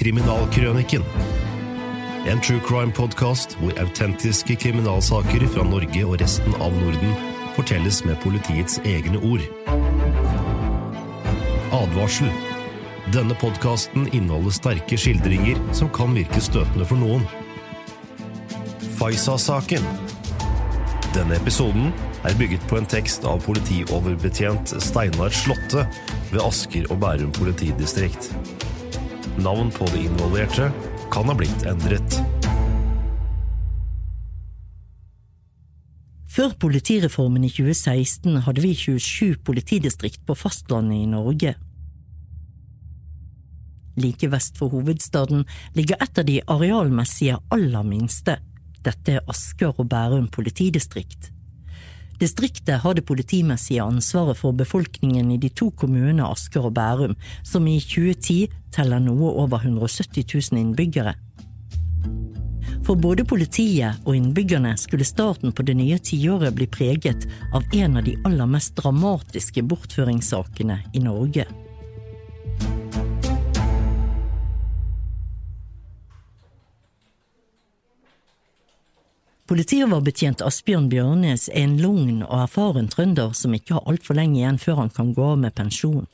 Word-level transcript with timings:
Kriminalkrøniken. 0.00 1.02
En 2.26 2.40
true 2.40 2.60
crime-podkast 2.64 3.58
hvor 3.60 3.74
autentiske 3.82 4.54
kriminalsaker 4.56 5.42
fra 5.52 5.64
Norge 5.68 6.04
og 6.06 6.14
resten 6.22 6.54
av 6.56 6.72
Norden 6.72 7.10
fortelles 7.52 7.98
med 8.08 8.16
politiets 8.22 8.78
egne 8.88 9.20
ord. 9.20 9.44
Advarsel. 11.76 12.30
Denne 13.12 13.36
podkasten 13.42 14.08
inneholder 14.08 14.56
sterke 14.56 14.96
skildringer 14.96 15.60
som 15.76 15.92
kan 15.92 16.16
virke 16.16 16.40
støtende 16.40 16.88
for 16.88 16.96
noen. 16.96 17.26
Faisa-saken. 18.96 19.84
Denne 21.12 21.36
episoden 21.36 21.92
er 22.24 22.40
bygget 22.40 22.64
på 22.72 22.80
en 22.80 22.88
tekst 22.88 23.28
av 23.28 23.44
politioverbetjent 23.44 24.72
Steinar 24.80 25.36
Slåtte 25.42 25.84
ved 26.30 26.42
Asker 26.44 26.86
og 26.92 27.00
Bærum 27.02 27.32
politidistrikt. 27.34 28.30
Navn 29.42 29.70
på 29.74 29.86
de 29.90 30.04
involverte 30.06 30.68
kan 31.10 31.26
ha 31.30 31.34
blitt 31.34 31.64
endret. 31.68 32.20
Før 36.30 36.54
politireformen 36.62 37.44
i 37.44 37.50
2016 37.50 38.44
hadde 38.46 38.62
vi 38.62 38.70
27 38.78 39.40
politidistrikt 39.44 40.22
på 40.26 40.36
fastlandet 40.38 41.02
i 41.02 41.10
Norge. 41.10 41.56
Like 43.98 44.30
vest 44.30 44.60
for 44.60 44.70
hovedstaden 44.70 45.42
ligger 45.74 45.98
et 46.00 46.22
av 46.22 46.28
de 46.28 46.38
arealmessige 46.46 47.40
aller 47.50 47.84
minste. 47.84 48.38
Dette 48.80 49.18
er 49.18 49.26
Asker 49.28 49.74
og 49.74 49.90
Bærum 49.90 50.30
politidistrikt. 50.32 51.32
Distriktet 52.20 52.82
har 52.82 52.94
det 52.94 53.06
politimessige 53.08 53.80
ansvaret 53.80 54.36
for 54.36 54.52
befolkningen 54.52 55.30
i 55.32 55.38
de 55.40 55.48
to 55.56 55.70
kommunene 55.72 56.26
Asker 56.28 56.66
og 56.68 56.74
Bærum, 56.76 57.16
som 57.42 57.64
i 57.64 57.78
2010 57.80 58.50
teller 58.76 59.00
noe 59.00 59.32
over 59.40 59.64
170 59.64 60.26
000 60.52 60.60
innbyggere. 60.60 61.14
For 62.84 63.00
både 63.00 63.24
politiet 63.28 64.04
og 64.04 64.16
innbyggerne 64.18 64.74
skulle 64.80 65.08
starten 65.08 65.54
på 65.56 65.64
det 65.64 65.78
nye 65.78 65.96
tiåret 66.02 66.52
bli 66.56 66.68
preget 66.68 67.24
av 67.56 67.64
en 67.76 67.96
av 68.00 68.04
de 68.04 68.18
aller 68.28 68.52
mest 68.52 68.76
dramatiske 68.76 69.64
bortføringssakene 69.72 70.80
i 70.92 71.04
Norge. 71.04 71.48
Politioverbetjent 79.50 80.44
Asbjørn 80.46 80.84
Bjørnes 80.92 81.48
er 81.50 81.64
en 81.64 81.72
lugn 81.82 82.20
og 82.22 82.44
erfaren 82.44 82.86
trønder 82.86 83.32
som 83.34 83.56
ikke 83.56 83.74
har 83.74 83.88
altfor 83.90 84.14
lenge 84.14 84.36
igjen 84.38 84.60
før 84.62 84.76
han 84.84 84.92
kan 84.94 85.08
gå 85.16 85.24
av 85.26 85.40
med 85.42 85.56
pensjon. 85.58 86.04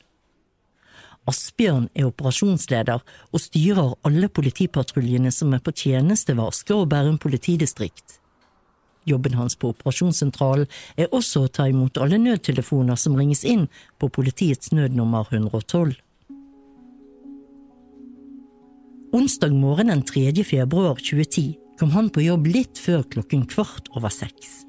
Asbjørn 1.29 1.85
er 1.93 2.07
operasjonsleder 2.07 3.03
og 3.05 3.43
styrer 3.43 3.91
alle 4.09 4.29
politipatruljene 4.33 5.29
som 5.35 5.53
er 5.53 5.61
på 5.61 5.75
tjeneste 5.83 6.33
Asker 6.33 6.79
og 6.79 6.89
Bærum 6.89 7.19
politidistrikt. 7.21 8.17
Jobben 9.05 9.37
hans 9.37 9.53
på 9.53 9.69
operasjonssentralen 9.69 10.65
er 10.97 11.13
også 11.13 11.45
å 11.45 11.53
ta 11.59 11.69
imot 11.69 12.01
alle 12.01 12.17
nødtelefoner 12.17 12.97
som 12.97 13.21
ringes 13.21 13.45
inn 13.45 13.67
på 14.01 14.09
politiets 14.17 14.73
nødnummer 14.73 15.29
112. 15.29 15.93
Onsdag 19.13 19.53
morgen 19.53 19.93
den 19.93 20.05
3. 20.09 20.33
februar 20.41 20.97
2010 20.97 21.66
kom 21.79 21.93
han 21.93 22.09
på 22.13 22.25
jobb 22.25 22.47
litt 22.49 22.81
før 22.81 23.05
klokken 23.13 23.45
kvart 23.49 23.91
over 23.95 24.13
seks. 24.13 24.63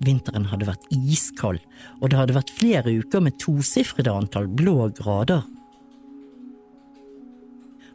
Vinteren 0.00 0.48
hadde 0.48 0.68
vært 0.68 0.86
iskald, 0.96 1.60
og 2.00 2.10
det 2.10 2.18
hadde 2.18 2.36
vært 2.36 2.52
flere 2.56 2.92
uker 3.02 3.24
med 3.24 3.36
tosifrede 3.42 4.12
antall 4.12 4.48
blå 4.48 4.88
grader. 4.96 5.44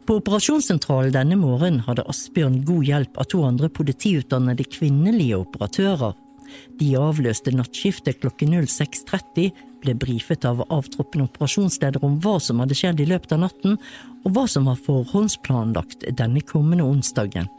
På 0.06 0.20
operasjonssentralen 0.20 1.10
denne 1.16 1.34
morgenen 1.40 1.82
hadde 1.82 2.04
Asbjørn 2.06 2.60
god 2.66 2.86
hjelp 2.86 3.18
av 3.18 3.26
to 3.32 3.40
andre 3.42 3.70
politiutdannede 3.74 4.68
kvinnelige 4.70 5.40
operatører. 5.40 6.14
De 6.78 6.92
avløste 6.94 7.50
nattskiftet 7.50 8.20
klokken 8.22 8.54
06.30, 8.54 9.50
ble 9.82 9.94
brifet 9.98 10.46
av 10.46 10.62
avtroppende 10.70 11.26
operasjonsleder 11.26 12.06
om 12.06 12.20
hva 12.22 12.36
som 12.42 12.62
hadde 12.62 12.78
skjedd 12.78 13.02
i 13.02 13.08
løpet 13.10 13.34
av 13.34 13.42
natten, 13.48 13.74
og 14.22 14.30
hva 14.36 14.46
som 14.50 14.70
var 14.70 14.78
forhåndsplanlagt 14.86 16.06
denne 16.14 16.42
kommende 16.46 16.86
onsdagen. 16.86 17.50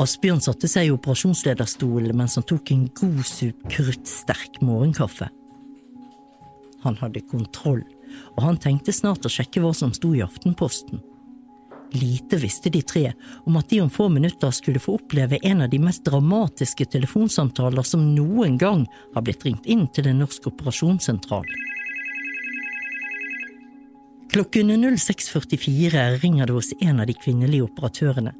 Asbjørn 0.00 0.40
satte 0.40 0.68
seg 0.70 0.88
i 0.88 0.92
operasjonslederstolen 0.94 2.16
mens 2.16 2.38
han 2.38 2.46
tok 2.48 2.72
en 2.72 2.86
god 2.96 3.20
sup 3.28 3.66
kruttsterk 3.68 4.60
morgenkaffe. 4.64 5.28
Han 6.86 6.96
hadde 7.02 7.20
kontroll, 7.28 7.82
og 8.36 8.40
han 8.46 8.56
tenkte 8.62 8.94
snart 8.96 9.26
å 9.28 9.32
sjekke 9.32 9.60
hva 9.60 9.74
som 9.76 9.92
sto 9.92 10.14
i 10.16 10.22
Aftenposten. 10.24 11.02
Lite 11.92 12.38
visste 12.40 12.70
de 12.70 12.80
tre 12.86 13.10
om 13.44 13.58
at 13.58 13.68
de 13.68 13.80
om 13.82 13.90
få 13.90 14.06
minutter 14.08 14.52
skulle 14.54 14.80
få 14.80 14.94
oppleve 15.00 15.40
en 15.42 15.66
av 15.66 15.72
de 15.72 15.80
mest 15.82 16.04
dramatiske 16.06 16.86
telefonsamtaler 16.94 17.84
som 17.84 18.12
noen 18.14 18.56
gang 18.56 18.86
har 19.14 19.26
blitt 19.26 19.44
ringt 19.44 19.66
inn 19.66 19.88
til 19.92 20.08
en 20.08 20.22
norsk 20.22 20.46
operasjonssentral. 20.52 21.48
Klokken 24.30 24.70
06.44 24.70 26.20
ringer 26.22 26.46
det 26.46 26.54
hos 26.54 26.70
en 26.80 27.02
av 27.02 27.10
de 27.10 27.18
kvinnelige 27.18 27.66
operatørene. 27.66 28.32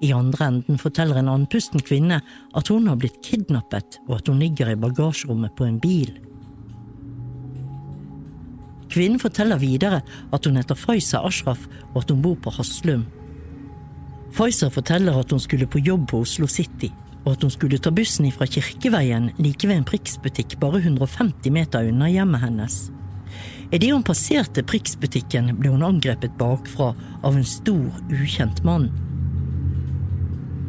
I 0.00 0.12
andre 0.16 0.46
enden 0.48 0.80
forteller 0.80 1.20
en 1.20 1.28
andpusten 1.28 1.82
kvinne 1.84 2.22
at 2.56 2.70
hun 2.72 2.88
har 2.88 2.96
blitt 3.00 3.20
kidnappet, 3.24 4.00
og 4.08 4.20
at 4.20 4.28
hun 4.32 4.40
ligger 4.40 4.72
i 4.72 4.78
bagasjerommet 4.80 5.52
på 5.58 5.66
en 5.68 5.80
bil. 5.80 6.14
Kvinnen 8.90 9.20
forteller 9.22 9.60
videre 9.60 10.00
at 10.34 10.46
hun 10.46 10.56
heter 10.58 10.78
Faiza 10.78 11.20
Ashraf, 11.26 11.66
og 11.92 12.02
at 12.02 12.10
hun 12.10 12.22
bor 12.24 12.38
på 12.40 12.52
Haslum. 12.56 13.04
Faiza 14.34 14.70
forteller 14.72 15.18
at 15.20 15.30
hun 15.30 15.42
skulle 15.42 15.68
på 15.68 15.82
jobb 15.84 16.08
på 16.10 16.22
Oslo 16.24 16.48
City, 16.50 16.88
og 17.26 17.34
at 17.34 17.44
hun 17.44 17.52
skulle 17.52 17.78
ta 17.78 17.92
bussen 17.92 18.30
fra 18.32 18.48
Kirkeveien 18.48 19.30
like 19.38 19.68
ved 19.68 19.82
en 19.82 19.86
Prix-butikk 19.86 20.56
bare 20.62 20.80
150 20.80 21.52
meter 21.52 21.92
unna 21.92 22.08
hjemmet 22.08 22.40
hennes. 22.40 22.80
Idet 23.70 23.92
hun 23.92 24.02
passerte 24.02 24.64
Prix-butikken, 24.66 25.52
ble 25.60 25.70
hun 25.70 25.84
angrepet 25.86 26.32
bakfra 26.40 26.94
av 27.22 27.36
en 27.36 27.46
stor, 27.46 28.00
ukjent 28.10 28.64
mann. 28.66 28.88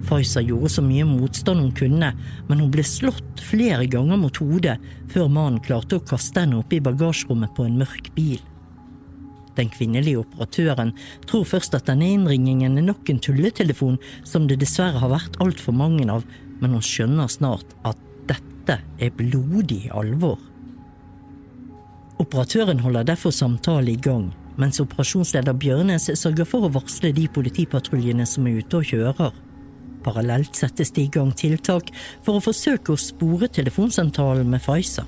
Faiza 0.08 0.42
gjorde 0.44 0.72
så 0.74 0.84
mye 0.86 1.06
motstand 1.08 1.62
hun 1.62 1.74
kunne, 1.78 2.12
men 2.48 2.62
hun 2.62 2.72
ble 2.74 2.84
slått 2.86 3.44
flere 3.46 3.86
ganger 3.92 4.20
mot 4.22 4.38
hodet 4.42 4.78
før 5.12 5.30
mannen 5.32 5.62
klarte 5.64 6.00
å 6.00 6.06
kaste 6.06 6.44
henne 6.44 6.60
opp 6.62 6.74
i 6.74 6.82
bagasjerommet 6.84 7.54
på 7.58 7.68
en 7.68 7.78
mørk 7.82 8.12
bil. 8.18 8.40
Den 9.58 9.72
kvinnelige 9.74 10.22
operatøren 10.24 10.94
tror 11.28 11.44
først 11.48 11.76
at 11.76 11.90
denne 11.90 12.08
innringingen 12.16 12.80
er 12.80 12.88
nok 12.88 13.10
en 13.12 13.20
tulletelefon 13.22 14.00
som 14.24 14.48
det 14.48 14.62
dessverre 14.62 15.02
har 15.02 15.12
vært 15.12 15.40
altfor 15.44 15.76
mange 15.76 16.08
av, 16.12 16.24
men 16.62 16.78
hun 16.78 16.86
skjønner 16.86 17.32
snart 17.32 17.76
at 17.88 18.00
dette 18.30 18.80
er 18.80 19.14
blodig 19.18 19.90
alvor. 19.92 20.40
Operatøren 22.22 22.80
holder 22.80 23.08
derfor 23.10 23.34
samtale 23.34 23.96
i 23.96 24.00
gang, 24.00 24.30
mens 24.62 24.80
operasjonsleder 24.84 25.58
Bjørnes 25.58 26.06
sørger 26.20 26.48
for 26.48 26.68
å 26.68 26.74
varsle 26.76 27.10
de 27.18 27.26
politipatruljene 27.34 28.28
som 28.30 28.48
er 28.48 28.62
ute 28.62 28.78
og 28.78 28.92
kjører. 28.92 29.32
Parallelt 30.04 30.56
settes 30.58 30.92
det 30.96 31.06
i 31.06 31.12
gang 31.14 31.32
tiltak 31.38 31.92
for 32.26 32.38
å 32.38 32.44
forsøke 32.44 32.94
å 32.94 33.00
spore 33.00 33.50
telefonsamtalen 33.52 34.50
med 34.50 34.64
Faiza. 34.64 35.06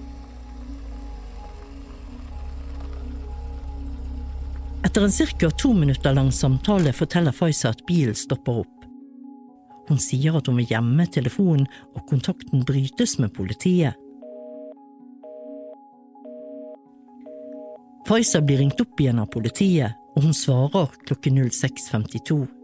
Etter 4.84 5.06
en 5.07 5.12
ca. 5.40 5.50
to 5.50 5.74
minutter 5.74 6.13
lang 6.13 6.31
samtale 6.31 6.94
forteller 6.94 7.31
Faiza 7.31 7.69
at 7.69 7.86
bilen 7.88 8.16
stopper 8.16 8.62
opp. 8.62 8.88
Hun 9.88 10.00
sier 10.00 10.38
at 10.38 10.48
hun 10.48 10.60
vil 10.62 10.69
gjemme 10.69 11.07
telefonen, 11.12 11.68
og 11.96 12.06
kontakten 12.07 12.63
brytes 12.63 13.18
med 13.19 13.34
politiet. 13.36 13.98
Faiza 18.07 18.42
blir 18.44 18.60
ringt 18.60 18.81
opp 18.84 19.00
igjen 19.00 19.19
av 19.24 19.31
politiet, 19.31 19.96
og 20.16 20.28
hun 20.28 20.36
svarer 20.36 20.92
klokken 21.07 21.39
06.52. 21.48 22.62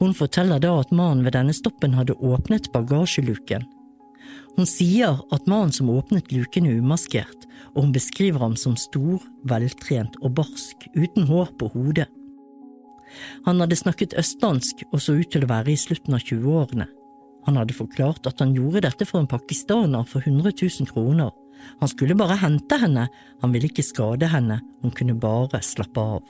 Hun 0.00 0.14
forteller 0.16 0.62
da 0.62 0.72
at 0.80 0.92
mannen 0.94 1.24
ved 1.26 1.36
denne 1.36 1.54
stoppen 1.56 1.94
hadde 1.98 2.18
åpnet 2.18 2.70
bagasjeluken. 2.74 3.66
Hun 4.56 4.66
sier 4.68 5.20
at 5.32 5.46
mannen 5.50 5.72
som 5.74 5.90
åpnet 5.92 6.32
luken 6.34 6.66
er 6.68 6.80
umaskert, 6.82 7.46
og 7.74 7.86
hun 7.86 7.92
beskriver 7.94 8.42
ham 8.42 8.56
som 8.58 8.76
stor, 8.78 9.22
veltrent 9.48 10.16
og 10.20 10.34
barsk, 10.40 10.88
uten 10.96 11.28
hår 11.30 11.52
på 11.60 11.70
hodet. 11.74 12.08
Han 13.46 13.62
hadde 13.62 13.78
snakket 13.78 14.14
østlandsk 14.18 14.84
og 14.90 15.00
så 15.02 15.16
ut 15.18 15.30
til 15.32 15.44
å 15.46 15.50
være 15.50 15.72
i 15.72 15.78
slutten 15.80 16.14
av 16.14 16.22
20-årene. 16.22 16.86
Han 17.48 17.56
hadde 17.56 17.76
forklart 17.76 18.28
at 18.28 18.42
han 18.42 18.52
gjorde 18.54 18.84
dette 18.84 19.06
for 19.08 19.22
en 19.22 19.30
pakistaner 19.30 20.04
for 20.06 20.22
100 20.22 20.52
000 20.52 20.90
kroner. 20.92 21.32
Han 21.80 21.90
skulle 21.90 22.16
bare 22.16 22.38
hente 22.40 22.78
henne, 22.80 23.08
han 23.40 23.54
ville 23.54 23.68
ikke 23.70 23.84
skade 23.84 24.28
henne, 24.30 24.60
hun 24.82 24.94
kunne 24.96 25.16
bare 25.20 25.62
slappe 25.64 26.04
av. 26.18 26.22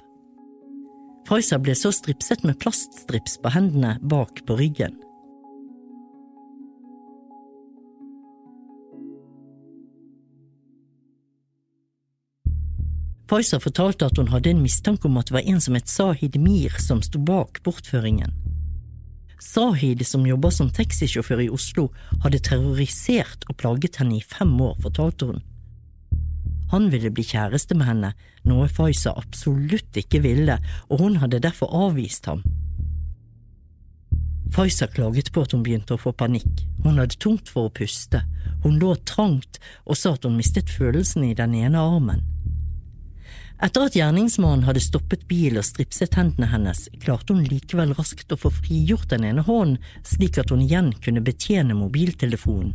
Faiza 1.28 1.58
ble 1.62 1.76
så 1.76 1.92
stripset 1.94 2.42
med 2.46 2.58
plaststrips 2.62 3.38
på 3.42 3.52
hendene 3.54 3.96
bak 4.02 4.42
på 4.46 4.56
ryggen. 4.58 4.96
Faiza 13.30 13.60
fortalte 13.62 14.08
at 14.08 14.18
hun 14.18 14.32
hadde 14.32 14.50
en 14.50 14.62
mistanke 14.64 15.06
om 15.06 15.20
at 15.20 15.28
det 15.28 15.36
var 15.36 15.46
en 15.46 15.60
som 15.62 15.76
het 15.78 15.90
Sahid 15.90 16.34
Mir 16.42 16.74
som 16.82 17.02
sto 17.06 17.20
bak 17.22 17.60
bortføringen. 17.62 18.32
Sahid, 19.40 20.02
som 20.06 20.26
jobber 20.26 20.50
som 20.52 20.68
taxisjåfør 20.74 21.44
i 21.46 21.52
Oslo, 21.54 21.88
hadde 22.24 22.42
terrorisert 22.44 23.46
og 23.48 23.56
plaget 23.62 24.00
henne 24.02 24.18
i 24.18 24.24
fem 24.26 24.52
år, 24.60 24.74
fortalte 24.82 25.30
hun. 25.30 25.40
Han 26.70 26.88
ville 26.92 27.10
bli 27.10 27.24
kjæreste 27.26 27.74
med 27.74 27.88
henne, 27.88 28.12
noe 28.46 28.68
Faiza 28.70 29.14
absolutt 29.18 29.96
ikke 29.98 30.22
ville, 30.22 30.58
og 30.88 31.02
hun 31.02 31.18
hadde 31.22 31.42
derfor 31.42 31.72
avvist 31.86 32.30
ham. 32.30 32.44
Faiza 34.54 34.88
klaget 34.90 35.30
på 35.34 35.44
at 35.46 35.54
hun 35.54 35.62
begynte 35.66 35.94
å 35.94 36.00
få 36.00 36.12
panikk, 36.14 36.64
hun 36.82 36.98
hadde 36.98 37.18
tungt 37.22 37.50
for 37.50 37.68
å 37.68 37.74
puste, 37.74 38.24
hun 38.64 38.80
lå 38.82 38.96
trangt 39.06 39.60
og 39.84 39.98
sa 39.98 40.16
at 40.16 40.26
hun 40.26 40.38
mistet 40.38 40.70
følelsen 40.70 41.28
i 41.28 41.36
den 41.38 41.54
ene 41.58 41.78
armen. 41.78 42.22
Etter 43.60 43.84
at 43.84 43.96
gjerningsmannen 43.98 44.64
hadde 44.64 44.80
stoppet 44.80 45.26
bilen 45.28 45.60
og 45.60 45.66
stripset 45.68 46.16
hendene 46.16 46.48
hennes, 46.48 46.86
klarte 47.02 47.34
hun 47.34 47.44
likevel 47.44 47.92
raskt 47.98 48.32
å 48.32 48.38
få 48.40 48.48
frigjort 48.56 49.10
den 49.12 49.26
ene 49.28 49.44
hånden, 49.44 49.76
slik 50.06 50.38
at 50.40 50.50
hun 50.50 50.64
igjen 50.64 50.94
kunne 51.04 51.22
betjene 51.24 51.76
mobiltelefonen. 51.76 52.72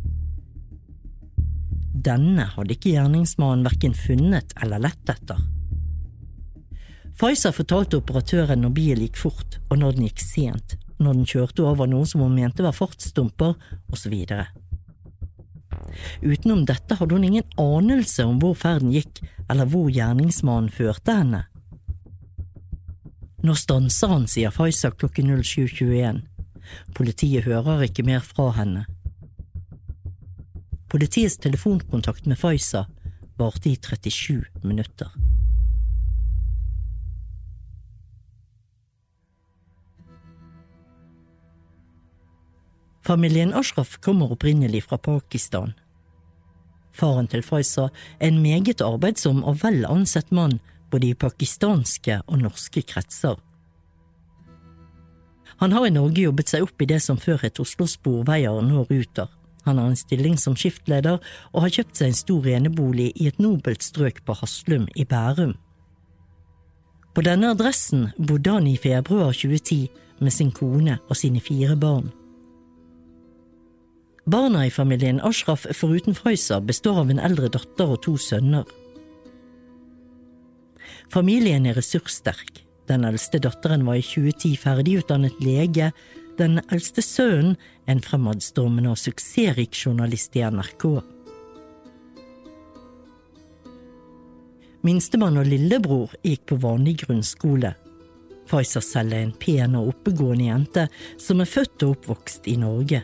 Denne 1.96 2.50
hadde 2.52 2.74
ikke 2.74 2.92
gjerningsmannen 2.92 3.64
verken 3.64 3.94
funnet 3.96 4.52
eller 4.62 4.82
lett 4.84 5.12
etter. 5.12 5.38
Pfizer 7.16 7.54
fortalte 7.56 7.96
operatøren 8.02 8.60
når 8.60 8.74
bilen 8.76 9.06
gikk 9.06 9.22
fort, 9.22 9.56
og 9.70 9.80
når 9.80 9.96
den 9.96 10.08
gikk 10.10 10.20
sent, 10.20 10.76
når 11.00 11.16
den 11.16 11.28
kjørte 11.30 11.64
over 11.64 11.88
noe 11.88 12.04
som 12.08 12.20
hun 12.26 12.36
mente 12.36 12.64
var 12.64 12.76
fartsdumper, 12.76 13.54
osv. 13.88 14.14
Utenom 16.20 16.66
dette 16.68 16.98
hadde 16.98 17.16
hun 17.16 17.24
ingen 17.24 17.46
anelse 17.60 18.26
om 18.28 18.36
hvor 18.42 18.56
ferden 18.58 18.92
gikk, 18.92 19.22
eller 19.48 19.68
hvor 19.72 19.88
gjerningsmannen 19.88 20.72
førte 20.72 21.16
henne. 21.22 21.46
Nå 23.46 23.54
stanser 23.56 24.12
han, 24.12 24.26
sier 24.28 24.52
Faiza 24.52 24.90
klokken 24.92 25.30
07.21. 25.38 26.20
Politiet 26.96 27.46
hører 27.46 27.86
ikke 27.86 28.04
mer 28.04 28.20
fra 28.26 28.50
henne. 28.58 28.84
Politiets 30.96 31.36
telefonkontakt 31.36 32.26
med 32.26 32.38
Faiza 32.38 32.86
varte 33.36 33.68
i 33.68 33.76
37 33.76 34.44
minutter. 34.62 35.10
Familien 43.04 43.54
Ashraf 43.54 43.98
kommer 44.00 44.32
opprinnelig 44.32 44.86
fra 44.88 44.96
Pakistan. 44.96 45.74
Faren 46.92 47.28
til 47.28 47.44
Faiza 47.44 47.90
er 48.18 48.32
en 48.32 48.40
meget 48.40 48.80
arbeidsom 48.80 49.44
og 49.44 49.60
vel 49.68 49.84
ansett 49.84 50.32
mann 50.32 50.62
både 50.90 51.12
i 51.12 51.14
pakistanske 51.14 52.22
og 52.24 52.40
norske 52.48 52.80
kretser. 52.82 53.36
Han 55.60 55.76
har 55.76 55.84
i 55.84 55.92
Norge 55.92 56.24
jobbet 56.24 56.56
seg 56.56 56.64
opp 56.64 56.80
i 56.80 56.88
det 56.88 57.04
som 57.04 57.20
før 57.20 57.44
het 57.44 57.60
Oslo 57.60 57.84
Sporveier, 57.84 58.64
nå 58.64 58.88
Ruter. 58.88 59.28
Han 59.66 59.78
har 59.78 59.90
en 59.90 59.98
stilling 59.98 60.36
som 60.38 60.56
skiftleder 60.56 61.18
og 61.52 61.62
har 61.64 61.74
kjøpt 61.78 61.98
seg 61.98 62.12
en 62.12 62.20
stor 62.20 62.50
enebolig 62.54 63.10
i 63.14 63.28
et 63.30 63.40
nobelt 63.42 63.82
strøk 63.82 64.22
på 64.26 64.36
Haslum 64.40 64.86
i 64.94 65.04
Bærum. 65.04 65.56
På 67.16 67.24
denne 67.24 67.50
adressen 67.54 68.10
bodde 68.18 68.52
han 68.52 68.68
i 68.68 68.76
februar 68.76 69.32
2010 69.34 69.88
med 70.20 70.32
sin 70.32 70.52
kone 70.52 70.98
og 71.08 71.16
sine 71.16 71.40
fire 71.40 71.76
barn. 71.76 72.12
Barna 74.26 74.64
i 74.66 74.74
familien 74.74 75.20
Ashraf 75.22 75.68
foruten 75.78 76.16
Frøysa 76.18 76.58
består 76.60 76.98
av 77.04 77.10
en 77.12 77.22
eldre 77.22 77.48
datter 77.54 77.92
og 77.94 78.02
to 78.06 78.16
sønner. 78.18 78.66
Familien 81.14 81.66
er 81.66 81.78
ressurssterk. 81.78 82.64
Den 82.90 83.06
eldste 83.06 83.38
datteren 83.42 83.86
var 83.86 83.98
i 83.98 84.04
2010 84.04 84.56
ferdigutdannet 84.62 85.38
lege. 85.42 85.92
Den 86.36 86.60
eldste 86.68 87.00
sønnen 87.00 87.56
en 87.88 88.02
fremadstormende 88.04 88.92
og 88.92 89.00
suksessrik 89.00 89.76
journalist 89.78 90.36
i 90.36 90.44
NRK. 90.44 90.84
Minstemann 94.86 95.40
og 95.40 95.48
lillebror 95.48 96.12
gikk 96.22 96.44
på 96.50 96.60
vanlig 96.62 96.98
grunnskole. 97.06 97.72
Faiza 98.46 98.82
selv 98.84 99.16
er 99.16 99.24
en 99.24 99.34
pen 99.34 99.74
og 99.78 99.94
oppegående 99.94 100.50
jente 100.50 100.86
som 101.18 101.40
er 101.42 101.50
født 101.50 101.82
og 101.86 101.96
oppvokst 101.96 102.46
i 102.52 102.58
Norge. 102.60 103.02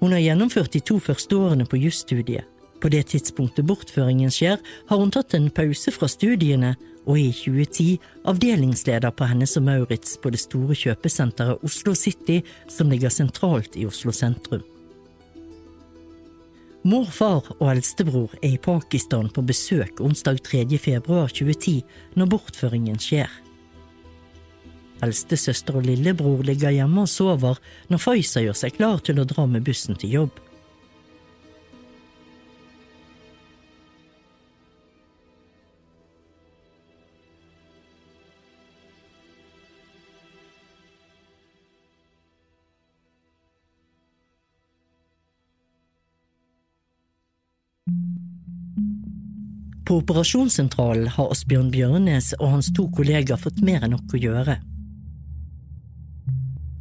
Hun 0.00 0.12
har 0.12 0.24
gjennomført 0.24 0.72
de 0.74 0.82
to 0.82 0.98
første 1.02 1.36
årene 1.36 1.68
på 1.68 1.78
jusstudiet. 1.84 2.48
På 2.80 2.90
det 2.92 3.06
tidspunktet 3.12 3.64
bortføringen 3.68 4.32
skjer, 4.32 4.58
har 4.88 4.98
hun 5.00 5.12
tatt 5.12 5.34
en 5.36 5.48
pause 5.54 5.92
fra 5.94 6.08
studiene 6.10 6.74
og 7.06 7.18
i 7.20 7.28
2010 7.32 7.88
avdelingsleder 8.26 9.14
på 9.14 9.28
Hennes 9.30 9.56
og 9.58 9.66
Maurits 9.68 10.16
på 10.22 10.32
det 10.34 10.42
store 10.42 10.76
kjøpesenteret 10.78 11.62
Oslo 11.66 11.94
City, 11.94 12.40
som 12.68 12.90
ligger 12.90 13.14
sentralt 13.14 13.78
i 13.78 13.86
Oslo 13.86 14.14
sentrum. 14.14 14.64
Morfar 16.86 17.48
og 17.56 17.66
eldstebror 17.72 18.36
er 18.42 18.52
i 18.54 18.62
Pakistan 18.62 19.26
på 19.34 19.42
besøk 19.42 19.98
onsdag 20.06 20.38
3. 20.46 20.66
februar 20.78 21.32
2010 21.34 21.80
når 22.14 22.30
bortføringen 22.30 23.00
skjer. 23.02 23.30
Eldstesøster 25.02 25.76
og 25.76 25.86
lillebror 25.88 26.44
ligger 26.46 26.72
hjemme 26.72 27.02
og 27.04 27.10
sover 27.10 27.58
når 27.90 28.02
Faiza 28.02 28.42
gjør 28.44 28.58
seg 28.62 28.78
klar 28.78 29.02
til 29.04 29.18
å 29.18 29.26
dra 29.28 29.48
med 29.50 29.66
bussen 29.66 29.98
til 29.98 30.14
jobb. 30.20 30.38
På 49.86 50.00
operasjonssentralen 50.00 51.06
har 51.14 51.30
Asbjørn 51.30 51.68
Bjørnes 51.70 52.32
og 52.40 52.56
hans 52.56 52.72
to 52.74 52.88
kollegaer 52.90 53.38
fått 53.38 53.60
mer 53.62 53.84
enn 53.86 53.94
nok 53.94 54.16
å 54.16 54.18
gjøre. 54.18 54.56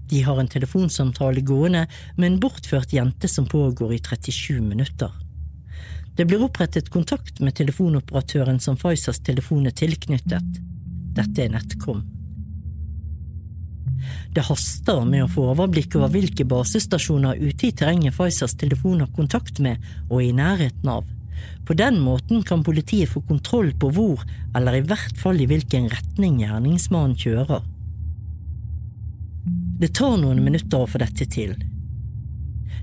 De 0.10 0.22
har 0.26 0.40
en 0.42 0.50
telefonsamtale 0.50 1.44
gående 1.46 1.84
med 2.18 2.28
en 2.28 2.40
bortført 2.42 2.94
jente 2.94 3.30
som 3.30 3.46
pågår 3.50 3.94
i 3.94 4.02
37 4.02 4.58
minutter. 4.62 5.14
Det 6.18 6.26
blir 6.26 6.42
opprettet 6.48 6.90
kontakt 6.90 7.42
med 7.44 7.54
telefonoperatøren 7.60 8.58
som 8.64 8.78
Pfizers 8.80 9.22
telefon 9.22 9.68
er 9.70 9.76
tilknyttet. 9.78 10.62
Dette 11.18 11.46
er 11.46 11.52
NetCom. 11.54 12.02
Det 14.34 14.46
haster 14.50 15.06
med 15.06 15.28
å 15.28 15.32
få 15.32 15.52
overblikk 15.52 15.98
over 16.00 16.14
hvilke 16.14 16.46
basestasjoner 16.50 17.38
ute 17.38 17.70
i 17.70 17.76
terrenget 17.76 18.18
Pfizers 18.18 18.58
telefon 18.58 19.04
har 19.06 19.14
kontakt 19.14 19.62
med 19.62 19.84
og 20.10 20.24
i 20.24 20.34
nærheten 20.34 20.90
av. 20.90 21.15
På 21.66 21.74
den 21.78 22.00
måten 22.04 22.44
kan 22.46 22.64
politiet 22.64 23.12
få 23.12 23.22
kontroll 23.26 23.72
på 23.80 23.92
hvor, 23.96 24.26
eller 24.56 24.78
i 24.78 24.84
hvert 24.86 25.18
fall 25.18 25.42
i 25.42 25.48
hvilken 25.50 25.90
retning 25.92 26.42
gjerningsmannen 26.44 27.18
kjører. 27.20 27.64
Det 29.80 29.92
tar 29.98 30.16
noen 30.22 30.44
minutter 30.44 30.84
å 30.84 30.90
få 30.90 31.02
dette 31.02 31.28
til. 31.28 31.56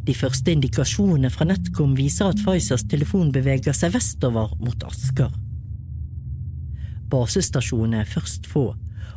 De 0.02 0.14
første 0.18 0.50
indikasjonene 0.50 1.30
fra 1.30 1.46
NetCom 1.46 1.94
viser 1.96 2.32
at 2.32 2.40
Pfizers 2.42 2.84
telefon 2.90 3.30
beveger 3.34 3.74
seg 3.76 3.94
vestover 3.94 4.50
mot 4.60 4.86
Asker. 4.88 5.30
Basestasjonene 7.12 8.02
er 8.02 8.08
først 8.08 8.48
få, 8.50 8.72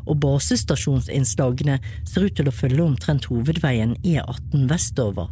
og 0.05 0.19
basestasjonsinnslagene 0.21 1.79
ser 2.05 2.27
ut 2.27 2.37
til 2.37 2.51
å 2.51 2.53
følge 2.53 2.85
omtrent 2.85 3.25
hovedveien 3.31 3.95
E18 4.05 4.69
vestover. 4.69 5.31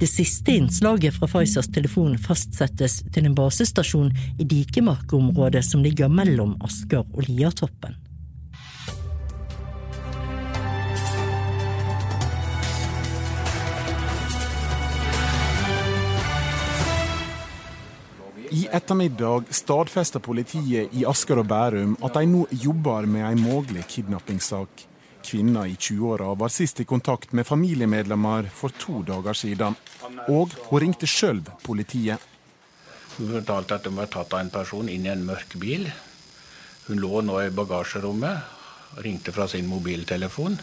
Det 0.00 0.08
siste 0.10 0.54
innslaget 0.54 1.16
fra 1.18 1.28
Pfizers 1.30 1.70
telefon 1.74 2.18
fastsettes 2.18 3.00
til 3.14 3.28
en 3.28 3.38
basestasjon 3.38 4.12
i 4.38 4.46
Dikemark-området 4.48 5.64
som 5.66 5.82
ligger 5.86 6.12
mellom 6.12 6.56
Asker 6.64 7.02
og 7.02 7.24
Liatoppen. 7.28 7.96
I 18.48 18.64
ettermiddag 18.72 19.50
stadfester 19.52 20.22
politiet 20.24 20.94
i 20.96 21.04
Asker 21.06 21.42
og 21.42 21.50
Bærum 21.50 21.98
at 22.04 22.16
de 22.16 22.24
nå 22.30 22.46
jobber 22.64 23.04
med 23.04 23.26
en 23.28 23.42
mulig 23.44 23.84
kidnappingssak. 23.92 24.87
Kvinna 25.28 25.66
i 25.68 25.74
20-åra 25.74 26.30
var 26.40 26.48
sist 26.48 26.80
i 26.80 26.84
kontakt 26.88 27.34
med 27.36 27.46
familiemedlemmer 27.46 28.46
for 28.48 28.72
to 28.72 29.02
dager 29.04 29.36
siden. 29.36 29.74
Og 30.32 30.54
hun 30.70 30.80
ringte 30.80 31.08
sjøl 31.10 31.42
politiet. 31.66 32.22
Hun 33.18 33.34
fortalte 33.34 33.76
at 33.76 33.88
hun 33.90 33.98
var 33.98 34.08
tatt 34.08 34.32
av 34.32 34.40
en 34.40 34.52
person 34.54 34.88
inn 34.88 35.04
i 35.04 35.12
en 35.12 35.26
mørk 35.28 35.58
bil. 35.60 35.84
Hun 36.86 37.02
lå 37.02 37.20
nå 37.20 37.36
i 37.42 37.52
bagasjerommet, 37.52 38.56
ringte 39.04 39.34
fra 39.36 39.44
sin 39.52 39.68
mobiltelefon 39.68 40.56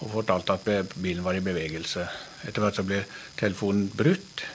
og 0.00 0.12
fortalte 0.14 0.54
at 0.54 0.94
bilen 0.94 1.26
var 1.26 1.34
i 1.34 1.42
bevegelse. 1.44 2.06
Etter 2.46 2.62
hvert 2.62 2.78
så 2.78 2.86
ble 2.86 3.02
telefonen 3.40 3.90
brutt. 3.90 4.46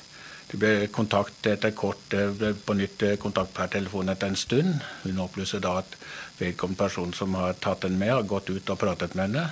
Det 0.45 0.59
ble 0.61 0.87
kontakt 0.93 1.47
etter 1.49 1.73
kort, 1.73 2.13
ble 2.13 2.51
på 2.53 2.75
nytt 2.77 3.03
kontakt 3.21 3.53
per 3.57 3.71
telefon 3.73 4.11
etter 4.13 4.29
en 4.29 4.37
stund. 4.39 4.81
Hun 5.03 5.21
opplyser 5.23 5.63
da 5.63 5.79
at 5.81 5.95
vedkommende 6.39 6.83
person 6.83 7.13
som 7.17 7.33
har 7.39 7.57
tatt 7.61 7.85
den 7.87 7.97
med, 7.97 8.13
har 8.13 8.27
gått 8.29 8.51
ut 8.53 8.69
og 8.69 8.81
pratet 8.81 9.15
med 9.17 9.29
henne. 9.29 9.47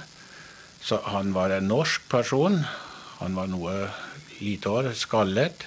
Så 0.83 0.99
han 1.07 1.31
var 1.33 1.55
en 1.55 1.69
norsk 1.71 2.05
person. 2.11 2.61
Han 3.21 3.39
var 3.39 3.49
noe 3.49 3.87
lite 4.39 4.69
år, 4.69 4.91
skallet, 4.99 5.65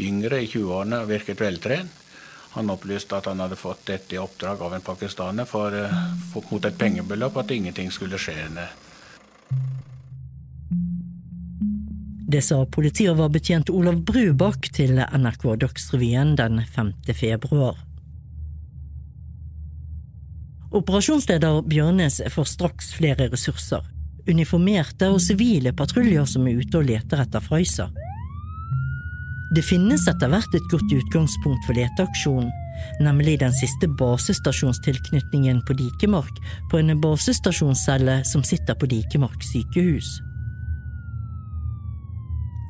yngre 0.00 0.40
i 0.42 0.50
20-årene 0.50 1.02
og 1.04 1.12
virket 1.12 1.40
veltrent. 1.44 2.02
Han 2.56 2.72
opplyste 2.72 3.18
at 3.18 3.26
han 3.28 3.42
hadde 3.44 3.58
fått 3.60 3.82
dette 3.90 4.16
i 4.16 4.18
oppdrag 4.18 4.62
av 4.64 4.72
en 4.72 4.84
pakistaner 4.84 5.44
for, 5.44 5.74
for, 6.32 6.46
mot 6.48 6.64
et 6.64 6.78
pengebeløp, 6.80 7.36
at 7.36 7.52
ingenting 7.52 7.90
skulle 7.92 8.16
skje 8.16 8.38
henne. 8.38 8.64
Det 12.28 12.42
sa 12.42 12.64
politioverbetjent 12.66 13.70
Olav 13.70 14.00
Brubakk 14.02 14.66
til 14.74 14.98
NRK 14.98 15.44
Dagsrevyen 15.62 16.32
den 16.34 16.58
5. 16.74 16.90
februar. 17.14 17.78
Operasjonsleder 20.74 21.60
Bjørnes 21.70 22.18
får 22.34 22.48
straks 22.50 22.90
flere 22.98 23.28
ressurser. 23.30 23.86
Uniformerte 24.26 25.12
og 25.14 25.22
sivile 25.22 25.70
patruljer 25.70 26.26
som 26.26 26.50
er 26.50 26.58
ute 26.58 26.82
og 26.82 26.90
leter 26.90 27.22
etter 27.22 27.46
Frøysa. 27.46 27.92
Det 29.54 29.62
finnes 29.62 30.08
etter 30.10 30.26
hvert 30.26 30.58
et 30.58 30.70
godt 30.72 30.98
utgangspunkt 30.98 31.62
for 31.62 31.78
leteaksjonen, 31.78 32.50
nemlig 33.06 33.38
den 33.38 33.54
siste 33.54 33.86
basestasjonstilknytningen 34.02 35.62
på 35.62 35.78
Dikemark, 35.78 36.42
på 36.72 36.82
en 36.82 36.90
basestasjonscelle 36.98 38.24
som 38.26 38.42
sitter 38.42 38.74
på 38.74 38.90
Dikemark 38.90 39.46
sykehus. 39.46 40.16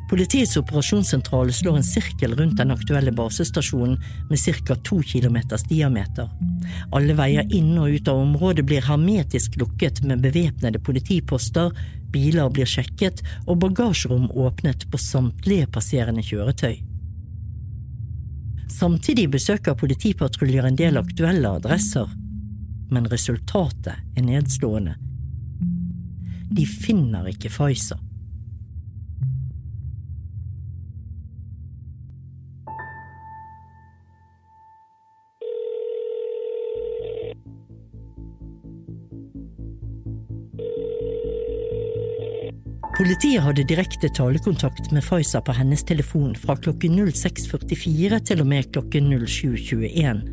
Politiets 0.08 0.56
operasjonssentral 0.56 1.52
slår 1.52 1.76
en 1.76 1.84
sirkel 1.84 2.34
rundt 2.38 2.56
den 2.56 2.70
aktuelle 2.70 3.12
basestasjonen 3.12 3.98
med 4.30 4.38
ca. 4.38 4.76
to 4.76 5.02
kilometers 5.02 5.62
diameter. 5.66 6.28
Alle 6.94 7.14
veier 7.18 7.48
inn 7.50 7.72
og 7.78 7.90
ut 7.90 8.08
av 8.08 8.20
området 8.22 8.64
blir 8.68 8.86
hermetisk 8.86 9.58
lukket 9.58 10.04
med 10.06 10.22
bevæpnede 10.22 10.78
politiposter, 10.78 11.74
biler 12.14 12.50
blir 12.54 12.70
sjekket 12.70 13.24
og 13.46 13.58
bagasjerom 13.64 14.30
åpnet 14.30 14.86
på 14.90 14.98
samtlige 14.98 15.66
passerende 15.74 16.22
kjøretøy. 16.22 16.78
Samtidig 18.70 19.26
besøker 19.34 19.74
politipatruljer 19.74 20.70
en 20.70 20.78
del 20.78 21.02
aktuelle 21.02 21.50
adresser, 21.58 22.06
men 22.94 23.10
resultatet 23.10 23.94
er 24.14 24.22
nedslående. 24.22 24.94
De 26.54 26.66
finner 26.66 27.26
ikke 27.32 27.50
Pfizer. 27.50 28.05
Politiet 43.06 43.38
hadde 43.38 43.62
direkte 43.62 44.08
talekontakt 44.10 44.88
med 44.90 45.04
Pfizer 45.06 45.40
på 45.46 45.54
hennes 45.54 45.84
telefon 45.86 46.32
fra 46.34 46.56
klokken 46.58 46.96
06.44 47.06 48.16
til 48.26 48.40
og 48.42 48.48
med 48.50 48.66
klokken 48.74 49.12
07.21. 49.14 50.24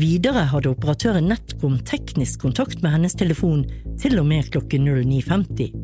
Videre 0.00 0.46
hadde 0.48 0.72
operatøren 0.72 1.28
Netcom 1.28 1.76
teknisk 1.84 2.40
kontakt 2.46 2.80
med 2.80 2.96
hennes 2.96 3.18
telefon 3.20 3.66
til 4.00 4.16
og 4.22 4.24
med 4.30 4.48
klokken 4.54 4.88
09.50. 4.88 5.76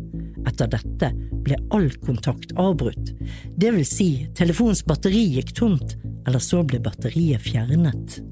Etter 0.49 0.73
dette 0.73 1.13
ble 1.45 1.61
all 1.77 1.93
kontakt 2.09 2.57
avbrutt, 2.57 3.13
det 3.61 3.77
vil 3.77 3.85
si 3.85 4.09
telefonens 4.41 4.87
batteri 4.89 5.21
gikk 5.37 5.53
tomt, 5.61 5.99
eller 6.25 6.41
så 6.41 6.65
ble 6.65 6.81
batteriet 6.81 7.45
fjernet. 7.45 8.23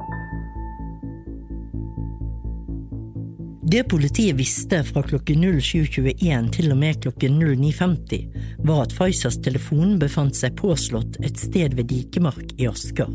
Det 3.73 3.87
politiet 3.89 4.37
visste 4.37 4.83
fra 4.85 5.01
klokken 5.01 5.47
07.21 5.57 6.49
til 6.53 6.67
og 6.75 6.77
med 6.77 6.99
klokken 7.01 7.39
09.50, 7.41 8.27
var 8.69 8.83
at 8.83 8.93
Pfizers 8.93 9.39
telefon 9.41 9.95
befant 10.03 10.37
seg 10.37 10.59
påslått 10.59 11.17
et 11.25 11.41
sted 11.41 11.73
ved 11.79 11.89
Dikemark 11.89 12.53
i 12.61 12.67
Asker. 12.69 13.09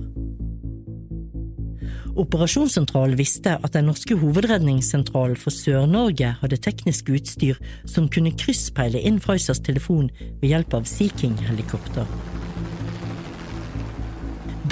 Operasjonssentralen 2.18 3.14
visste 3.20 3.54
at 3.62 3.76
den 3.78 3.86
norske 3.92 4.18
hovedredningssentralen 4.18 5.38
for 5.38 5.54
Sør-Norge 5.54 6.34
hadde 6.42 6.58
teknisk 6.66 7.14
utstyr 7.14 7.62
som 7.86 8.10
kunne 8.10 8.34
krysspeile 8.34 9.04
inn 9.06 9.22
Pfizers 9.22 9.62
telefon 9.62 10.10
ved 10.42 10.56
hjelp 10.56 10.74
av 10.80 10.90
Sea 10.90 11.14
King-helikopter. 11.22 12.10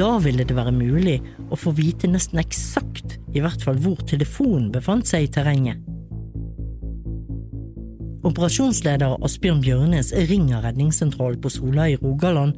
Da 0.01 0.15
ville 0.19 0.43
det 0.49 0.57
være 0.57 0.73
mulig 0.75 1.19
å 1.49 1.59
få 1.59 1.73
vite 1.77 2.09
nesten 2.09 2.41
eksakt 2.41 3.17
i 3.35 3.43
hvert 3.43 3.61
fall 3.65 3.77
hvor 3.83 3.99
telefonen 4.07 4.71
befant 4.73 5.07
seg 5.09 5.27
i 5.27 5.31
terrenget. 5.35 5.81
Operasjonsleder 8.25 9.19
Asbjørn 9.25 9.61
Bjørnes 9.61 10.09
ringer 10.31 10.63
redningssentralen 10.65 11.41
på 11.43 11.51
Sola 11.53 11.85
i 11.91 11.97
Rogaland 12.01 12.57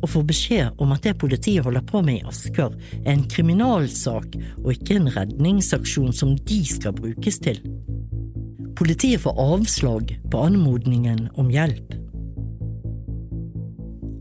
og 0.00 0.10
får 0.10 0.24
beskjed 0.28 0.82
om 0.82 0.92
at 0.92 1.06
det 1.06 1.14
politiet 1.20 1.64
holder 1.64 1.84
på 1.86 2.02
med 2.04 2.18
i 2.18 2.28
Asker, 2.28 2.74
er 3.04 3.12
en 3.14 3.26
kriminalsak 3.30 4.34
og 4.64 4.72
ikke 4.74 4.98
en 4.98 5.12
redningsaksjon 5.14 6.12
som 6.12 6.34
de 6.50 6.60
skal 6.68 6.96
brukes 6.98 7.38
til. 7.46 7.62
Politiet 8.74 9.22
får 9.22 9.38
avslag 9.38 10.16
på 10.32 10.42
anmodningen 10.48 11.28
om 11.38 11.52
hjelp. 11.52 11.94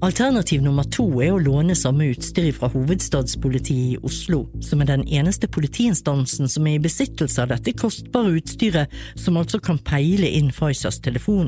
Alternativ 0.04 0.60
nummer 0.60 0.84
to 0.92 1.06
er 1.24 1.32
å 1.32 1.40
låne 1.40 1.78
samme 1.80 2.10
utstyr 2.12 2.50
fra 2.52 2.68
hovedstadspolitiet 2.74 3.94
i 3.94 4.00
Oslo, 4.04 4.42
som 4.60 4.82
er 4.84 4.90
den 4.90 5.06
eneste 5.08 5.48
politiinstansen 5.48 6.52
som 6.52 6.68
er 6.68 6.76
i 6.76 6.82
besittelse 6.84 7.40
av 7.40 7.54
dette 7.54 7.72
kostbare 7.80 8.34
utstyret, 8.36 8.92
som 9.16 9.40
altså 9.40 9.62
kan 9.64 9.80
peile 9.80 10.28
inn 10.28 10.52
Pfizers 10.52 11.00
telefon. 11.06 11.48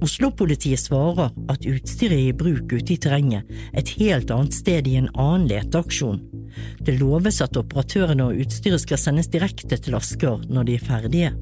Oslo-politiet 0.00 0.80
svarer 0.80 1.34
at 1.52 1.68
utstyret 1.68 2.16
er 2.16 2.30
i 2.30 2.38
bruk 2.44 2.72
ute 2.72 2.94
i 2.94 3.00
terrenget, 3.02 3.44
et 3.76 3.92
helt 4.00 4.32
annet 4.32 4.56
sted 4.56 4.88
i 4.88 4.96
en 4.96 5.12
annen 5.12 5.50
leteaksjon. 5.52 6.22
Det 6.80 6.96
loves 6.96 7.42
at 7.44 7.60
operatørene 7.60 8.30
og 8.30 8.40
utstyret 8.46 8.86
skal 8.86 9.04
sendes 9.04 9.28
direkte 9.28 9.76
til 9.76 10.00
Asker 10.00 10.48
når 10.48 10.70
de 10.70 10.80
er 10.80 10.88
ferdige. 10.94 11.36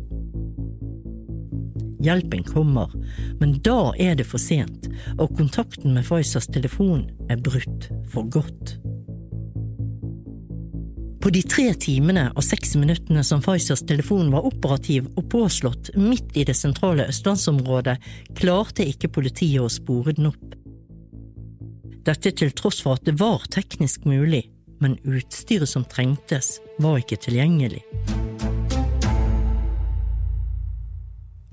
Hjelpen 2.02 2.44
kommer, 2.46 2.92
men 3.40 3.56
da 3.64 3.92
er 4.00 4.18
det 4.18 4.28
for 4.28 4.42
sent, 4.42 4.90
og 5.16 5.36
kontakten 5.38 5.96
med 5.96 6.06
Pfizers 6.08 6.48
telefon 6.52 7.06
er 7.30 7.40
brutt 7.40 7.90
for 8.12 8.28
godt. 8.32 8.76
På 11.26 11.32
de 11.34 11.40
tre 11.42 11.72
timene 11.74 12.28
og 12.38 12.44
seks 12.46 12.76
minuttene 12.78 13.24
som 13.26 13.40
Faisers 13.42 13.80
telefon 13.82 14.28
var 14.30 14.44
operativ 14.46 15.08
og 15.18 15.24
påslått 15.32 15.90
midt 15.98 16.36
i 16.38 16.44
det 16.46 16.54
sentrale 16.54 17.08
østlandsområdet, 17.10 17.96
klarte 18.38 18.86
ikke 18.86 19.10
politiet 19.16 19.64
å 19.64 19.72
spore 19.72 20.14
den 20.14 20.30
opp. 20.30 20.54
Dette 22.06 22.30
til 22.30 22.54
tross 22.54 22.78
for 22.84 22.94
at 22.94 23.08
det 23.10 23.16
var 23.18 23.42
teknisk 23.50 24.06
mulig, 24.06 24.44
men 24.78 25.00
utstyret 25.02 25.66
som 25.66 25.82
trengtes, 25.90 26.60
var 26.78 27.00
ikke 27.02 27.18
tilgjengelig. 27.26 27.82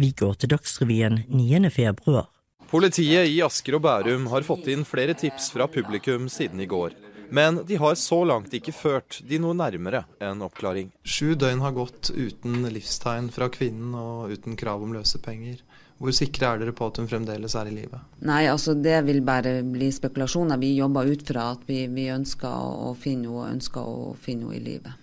Vi 0.03 0.09
går 0.19 0.33
til 0.35 0.49
Dagsrevyen 0.51 1.21
9. 1.31 1.69
februar. 1.71 2.25
Politiet 2.67 3.29
i 3.31 3.37
Asker 3.45 3.77
og 3.77 3.85
Bærum 3.85 4.25
har 4.33 4.43
fått 4.43 4.65
inn 4.73 4.81
flere 4.83 5.13
tips 5.15 5.45
fra 5.53 5.63
publikum 5.71 6.25
siden 6.27 6.59
i 6.59 6.67
går. 6.67 6.97
Men 7.31 7.61
de 7.63 7.77
har 7.79 7.95
så 7.95 8.17
langt 8.27 8.51
ikke 8.51 8.73
ført 8.75 9.21
de 9.29 9.39
noe 9.39 9.55
nærmere 9.55 10.01
en 10.19 10.43
oppklaring. 10.43 10.89
Sju 11.07 11.37
døgn 11.39 11.63
har 11.63 11.71
gått 11.77 12.11
uten 12.11 12.65
livstegn 12.75 13.29
fra 13.31 13.47
kvinnen 13.53 13.95
og 13.95 14.33
uten 14.35 14.59
krav 14.59 14.83
om 14.83 14.91
løsepenger. 14.97 15.61
Hvor 16.01 16.11
sikre 16.17 16.49
er 16.49 16.59
dere 16.65 16.75
på 16.75 16.89
at 16.91 16.99
hun 16.99 17.07
fremdeles 17.07 17.55
er 17.55 17.71
i 17.71 17.77
live? 17.77 18.01
Nei, 18.27 18.41
altså 18.51 18.75
det 18.75 19.05
vil 19.07 19.21
bare 19.23 19.61
bli 19.63 19.87
spekulasjoner. 19.87 20.59
Vi 20.59 20.73
jobber 20.81 21.07
ut 21.07 21.23
fra 21.31 21.53
at 21.53 21.63
vi, 21.69 21.85
vi 21.95 22.09
ønsker 22.11 22.51
å 22.51 22.91
finne 22.99 23.31
henne, 23.31 23.55
ønsker 23.55 23.87
å 23.87 24.11
finne 24.19 24.51
henne 24.51 24.59
i 24.59 24.65
live. 24.67 24.97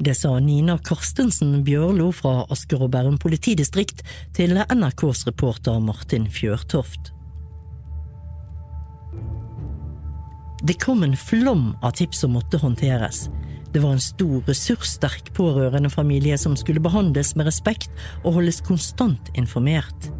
Det 0.00 0.14
sa 0.16 0.38
Nina 0.40 0.78
Karstensen 0.78 1.60
Bjørlo 1.66 2.08
fra 2.16 2.46
Asker 2.50 2.80
og 2.82 2.94
Bærum 2.94 3.18
politidistrikt 3.20 4.00
til 4.34 4.56
NRKs 4.56 5.26
reporter 5.28 5.80
Martin 5.84 6.30
Fjørtoft. 6.32 7.12
Det 10.62 10.78
kom 10.80 11.02
en 11.02 11.16
flom 11.18 11.72
av 11.82 11.96
tips 11.98 12.22
som 12.22 12.36
måtte 12.38 12.60
håndteres. 12.62 13.26
Det 13.72 13.82
var 13.82 13.96
en 13.96 14.04
stor, 14.04 14.40
ressurssterk 14.46 15.32
pårørendefamilie 15.36 16.38
som 16.38 16.56
skulle 16.56 16.82
behandles 16.82 17.34
med 17.36 17.48
respekt 17.50 17.90
og 18.22 18.38
holdes 18.38 18.62
konstant 18.64 19.32
informert. 19.34 20.12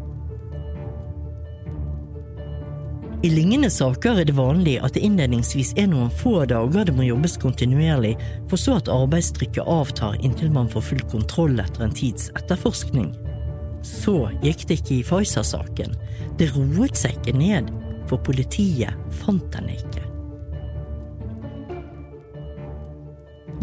I 3.23 3.29
lignende 3.31 3.69
saker 3.71 4.17
er 4.19 4.25
det 4.27 4.33
vanlig 4.35 4.73
at 4.83 4.97
det 4.97 5.05
innledningsvis 5.07 5.69
er 5.79 5.85
noen 5.87 6.09
få 6.11 6.41
dager 6.51 6.83
det 6.83 6.91
må 6.97 7.05
jobbes 7.07 7.37
kontinuerlig, 7.39 8.17
for 8.51 8.59
så 8.59 8.75
at 8.81 8.89
arbeidstrykket 8.91 9.63
avtar 9.63 10.17
inntil 10.19 10.49
man 10.51 10.67
får 10.67 10.83
full 10.89 11.03
kontroll 11.13 11.55
etter 11.63 11.85
en 11.85 11.95
tids 11.95 12.27
etterforskning. 12.35 13.13
Så 13.79 14.25
gikk 14.43 14.65
det 14.67 14.81
ikke 14.81 14.97
i 14.97 15.05
Pfizer-saken. 15.07 15.95
Det 16.35 16.49
roet 16.51 16.99
seg 16.99 17.15
ikke 17.15 17.35
ned, 17.39 17.69
for 18.11 18.19
politiet 18.27 18.91
fant 19.21 19.55
henne 19.55 19.77
ikke. 19.77 20.03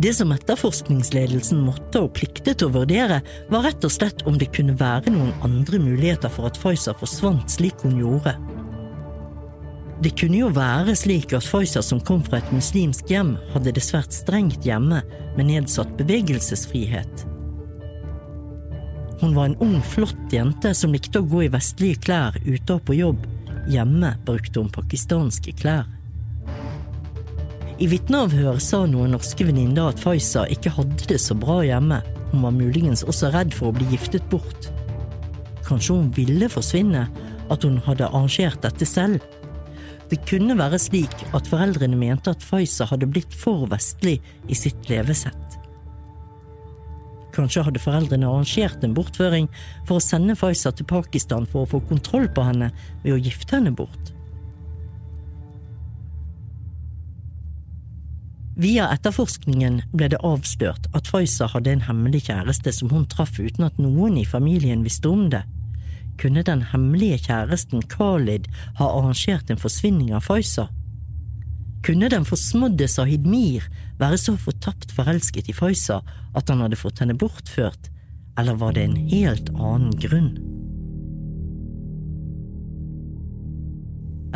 Det 0.01 0.15
som 0.17 0.33
etterforskningsledelsen 0.33 1.61
måtte 1.67 2.01
og 2.07 2.15
pliktet 2.17 2.65
å 2.65 2.71
vurdere, 2.73 3.21
var 3.53 3.69
rett 3.69 3.85
og 3.85 3.93
slett 3.93 4.25
om 4.25 4.41
det 4.41 4.49
kunne 4.57 4.79
være 4.81 5.13
noen 5.13 5.37
andre 5.45 5.83
muligheter 5.85 6.33
for 6.33 6.49
at 6.49 6.57
Pfizer 6.57 6.97
forsvant 6.97 7.53
slik 7.53 7.85
hun 7.85 8.01
gjorde. 8.01 8.39
Det 10.01 10.15
kunne 10.17 10.39
jo 10.39 10.49
være 10.57 10.95
slik 10.97 11.35
at 11.37 11.45
Pfizer, 11.45 11.85
som 11.85 12.01
kom 12.01 12.23
fra 12.25 12.39
et 12.41 12.53
muslimsk 12.57 13.11
hjem, 13.13 13.35
hadde 13.53 13.75
det 13.77 13.83
svært 13.85 14.15
strengt 14.17 14.65
hjemme 14.65 15.03
med 15.37 15.49
nedsatt 15.51 15.93
bevegelsesfrihet. 15.99 17.27
Hun 19.21 19.35
var 19.37 19.51
en 19.51 19.59
ung, 19.61 19.77
flott 19.85 20.33
jente 20.33 20.73
som 20.73 20.95
likte 20.97 21.21
å 21.21 21.29
gå 21.29 21.45
i 21.45 21.51
vestlige 21.53 22.01
klær 22.07 22.39
ute 22.47 22.79
og 22.79 22.87
på 22.89 22.97
jobb. 22.97 23.27
Hjemme 23.69 24.15
brukte 24.25 24.63
hun 24.63 24.71
pakistanske 24.73 25.53
klær. 25.61 25.85
I 27.81 27.89
vitneavhør 27.89 28.57
sa 28.61 28.83
noen 28.89 29.13
norske 29.13 29.45
venninner 29.45 29.93
at 29.93 30.01
Faiza 30.01 30.47
ikke 30.53 30.73
hadde 30.79 31.11
det 31.13 31.21
så 31.21 31.37
bra 31.37 31.59
hjemme. 31.65 32.01
Hun 32.33 32.47
var 32.47 32.57
muligens 32.57 33.05
også 33.05 33.33
redd 33.35 33.53
for 33.57 33.69
å 33.69 33.77
bli 33.77 33.89
giftet 33.93 34.25
bort. 34.33 34.71
Kanskje 35.69 35.99
hun 35.99 36.09
ville 36.17 36.49
forsvinne, 36.53 37.05
at 37.51 37.65
hun 37.67 37.77
hadde 37.85 38.09
arrangert 38.09 38.61
dette 38.65 38.89
selv. 38.89 39.21
Det 40.11 40.19
kunne 40.27 40.57
være 40.59 40.79
slik 40.83 41.15
at 41.37 41.47
foreldrene 41.47 41.99
mente 41.99 42.33
at 42.35 42.43
Faiza 42.43 42.89
hadde 42.91 43.07
blitt 43.11 43.35
for 43.37 43.69
vestlig 43.71 44.19
i 44.51 44.57
sitt 44.59 44.89
levesett. 44.91 45.59
Kanskje 47.31 47.63
hadde 47.63 47.83
foreldrene 47.83 48.27
arrangert 48.27 48.83
en 48.83 48.95
bortføring 48.97 49.47
for 49.87 50.01
å 50.01 50.03
sende 50.03 50.35
Faiza 50.39 50.73
til 50.75 50.89
Pakistan 50.91 51.47
for 51.47 51.63
å 51.63 51.71
få 51.77 51.83
kontroll 51.87 52.27
på 52.35 52.43
henne 52.49 52.73
ved 53.05 53.15
å 53.15 53.21
gifte 53.23 53.55
henne 53.55 53.71
bort. 53.71 54.11
Via 58.61 58.91
etterforskningen 58.93 59.79
ble 59.95 60.11
det 60.13 60.19
avslørt 60.27 60.91
at 60.97 61.07
Faiza 61.09 61.47
hadde 61.55 61.71
en 61.71 61.87
hemmelig 61.87 62.27
kjæreste 62.27 62.75
som 62.77 62.91
hun 62.93 63.07
traff 63.09 63.39
uten 63.39 63.65
at 63.71 63.79
noen 63.81 64.19
i 64.21 64.27
familien 64.29 64.83
visste 64.85 65.09
om 65.09 65.29
det. 65.33 65.47
Kunne 66.21 66.43
den 66.45 66.63
hemmelige 66.73 67.19
kjæresten 67.25 67.81
Khalid 67.89 68.51
ha 68.77 68.91
arrangert 68.93 69.51
en 69.51 69.61
forsvinning 69.61 70.13
av 70.13 70.27
Faiza? 70.27 70.67
Kunne 71.87 72.11
den 72.13 72.27
forsmådde 72.29 72.89
Sahid 72.93 73.25
Mir 73.25 73.65
være 74.01 74.19
så 74.21 74.35
fortapt 74.37 74.93
forelsket 74.93 75.49
i 75.49 75.57
Faiza 75.57 76.03
at 76.37 76.53
han 76.53 76.61
hadde 76.61 76.77
fått 76.77 77.01
henne 77.01 77.17
bortført, 77.17 77.89
eller 78.39 78.61
var 78.61 78.77
det 78.77 78.85
en 78.85 78.99
helt 79.09 79.49
annen 79.57 79.97
grunn? 79.97 80.35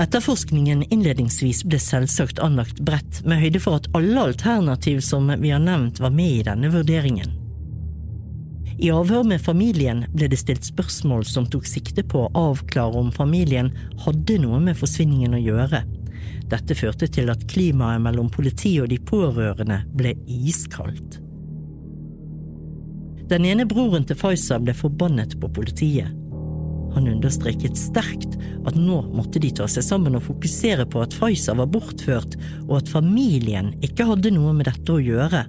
Etterforskningen 0.00 0.82
innledningsvis 0.88 1.62
ble 1.68 1.78
selvsagt 1.78 2.40
anlagt 2.42 2.80
bredt, 2.82 3.20
med 3.28 3.44
høyde 3.44 3.60
for 3.62 3.78
at 3.78 3.92
alle 3.94 4.24
alternativ 4.32 5.04
som 5.04 5.28
vi 5.38 5.52
har 5.52 5.62
nevnt 5.62 6.00
var 6.02 6.16
med 6.16 6.40
i 6.40 6.44
denne 6.48 6.72
vurderingen. 6.72 7.43
I 8.78 8.90
avhør 8.90 9.22
med 9.28 9.42
familien 9.42 10.02
ble 10.14 10.26
det 10.30 10.40
stilt 10.40 10.66
spørsmål 10.66 11.22
som 11.28 11.46
tok 11.46 11.66
sikte 11.68 12.02
på 12.10 12.24
å 12.24 12.30
avklare 12.34 12.98
om 12.98 13.12
familien 13.14 13.70
hadde 14.02 14.40
noe 14.42 14.58
med 14.62 14.78
forsvinningen 14.78 15.36
å 15.36 15.42
gjøre. 15.42 15.84
Dette 16.50 16.76
førte 16.76 17.06
til 17.08 17.30
at 17.32 17.46
klimaet 17.50 18.02
mellom 18.02 18.30
politiet 18.32 18.82
og 18.84 18.90
de 18.90 18.98
pårørende 18.98 19.78
ble 19.94 20.16
iskaldt. 20.26 21.20
Den 23.30 23.46
ene 23.48 23.64
broren 23.64 24.04
til 24.04 24.18
Faiza 24.20 24.58
ble 24.60 24.74
forbannet 24.76 25.38
på 25.40 25.48
politiet. 25.54 26.10
Han 26.94 27.08
understreket 27.10 27.78
sterkt 27.78 28.36
at 28.68 28.76
nå 28.78 29.00
måtte 29.14 29.40
de 29.42 29.50
ta 29.54 29.66
seg 29.70 29.86
sammen 29.86 30.18
og 30.18 30.26
fokusere 30.26 30.84
på 30.90 31.00
at 31.02 31.14
Faiza 31.16 31.54
var 31.56 31.70
bortført, 31.72 32.36
og 32.68 32.76
at 32.82 32.90
familien 32.90 33.72
ikke 33.86 34.06
hadde 34.10 34.34
noe 34.34 34.52
med 34.54 34.68
dette 34.68 34.94
å 34.94 35.02
gjøre. 35.02 35.46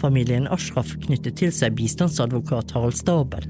Familien 0.00 0.48
Ashraf 0.52 0.92
knyttet 1.06 1.38
til 1.40 1.52
seg 1.54 1.76
bistandsadvokat 1.78 2.74
Harald 2.76 2.98
Stabel, 2.98 3.48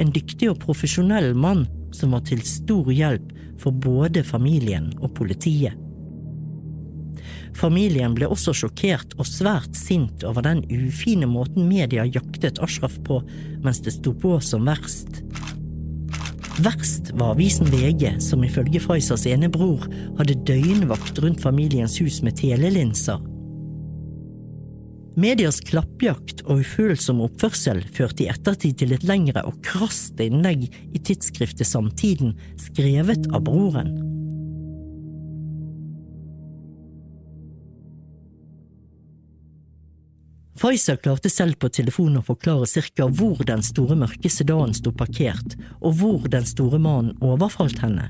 en 0.00 0.12
dyktig 0.14 0.50
og 0.52 0.60
profesjonell 0.62 1.32
mann 1.36 1.66
som 1.96 2.14
var 2.16 2.24
til 2.28 2.42
stor 2.46 2.88
hjelp 2.92 3.32
for 3.60 3.74
både 3.84 4.24
familien 4.26 4.90
og 5.00 5.12
politiet. 5.18 5.76
Familien 7.56 8.14
ble 8.16 8.26
også 8.32 8.54
sjokkert 8.56 9.12
og 9.20 9.28
svært 9.28 9.76
sint 9.76 10.24
over 10.24 10.44
den 10.46 10.62
ufine 10.72 11.28
måten 11.28 11.68
media 11.68 12.06
jaktet 12.08 12.60
Ashraf 12.64 12.96
på 13.04 13.20
mens 13.62 13.82
det 13.84 13.92
sto 13.98 14.14
på 14.16 14.38
som 14.40 14.64
verst. 14.66 15.20
Verst 16.62 17.12
var 17.16 17.32
avisen 17.32 17.68
VG, 17.72 18.18
som 18.20 18.42
ifølge 18.44 18.80
Pfizers 18.80 19.24
ene 19.28 19.48
bror 19.52 19.84
hadde 20.18 20.40
døgnvakt 20.48 21.20
rundt 21.24 21.44
familiens 21.44 21.98
hus 22.00 22.20
med 22.24 22.36
telelinser. 22.40 23.20
Medias 25.12 25.58
klappjakt 25.60 26.40
og 26.46 26.62
ufølsom 26.62 27.20
oppførsel 27.26 27.82
førte 27.92 28.24
i 28.24 28.30
ettertid 28.32 28.78
til 28.80 28.94
et 28.96 29.04
lengre 29.04 29.42
og 29.44 29.58
krast 29.66 30.20
innlegg 30.24 30.64
i 30.70 31.00
tidsskriftet 31.04 31.68
Samtiden, 31.68 32.32
skrevet 32.56 33.28
av 33.28 33.44
broren. 33.44 33.92
Pfizer 40.62 40.96
klarte 41.02 41.28
selv 41.32 41.58
på 41.60 41.68
telefonen 41.74 42.20
å 42.20 42.24
forklare 42.24 42.68
cirka 42.70 43.08
hvor 43.10 43.40
den 43.44 43.64
store 43.66 43.96
mørke 43.98 44.30
sedanen 44.30 44.72
sto 44.78 44.94
parkert, 44.94 45.58
og 45.82 45.98
hvor 45.98 46.28
den 46.30 46.46
store 46.48 46.78
mannen 46.80 47.18
overfalt 47.20 47.82
henne. 47.82 48.06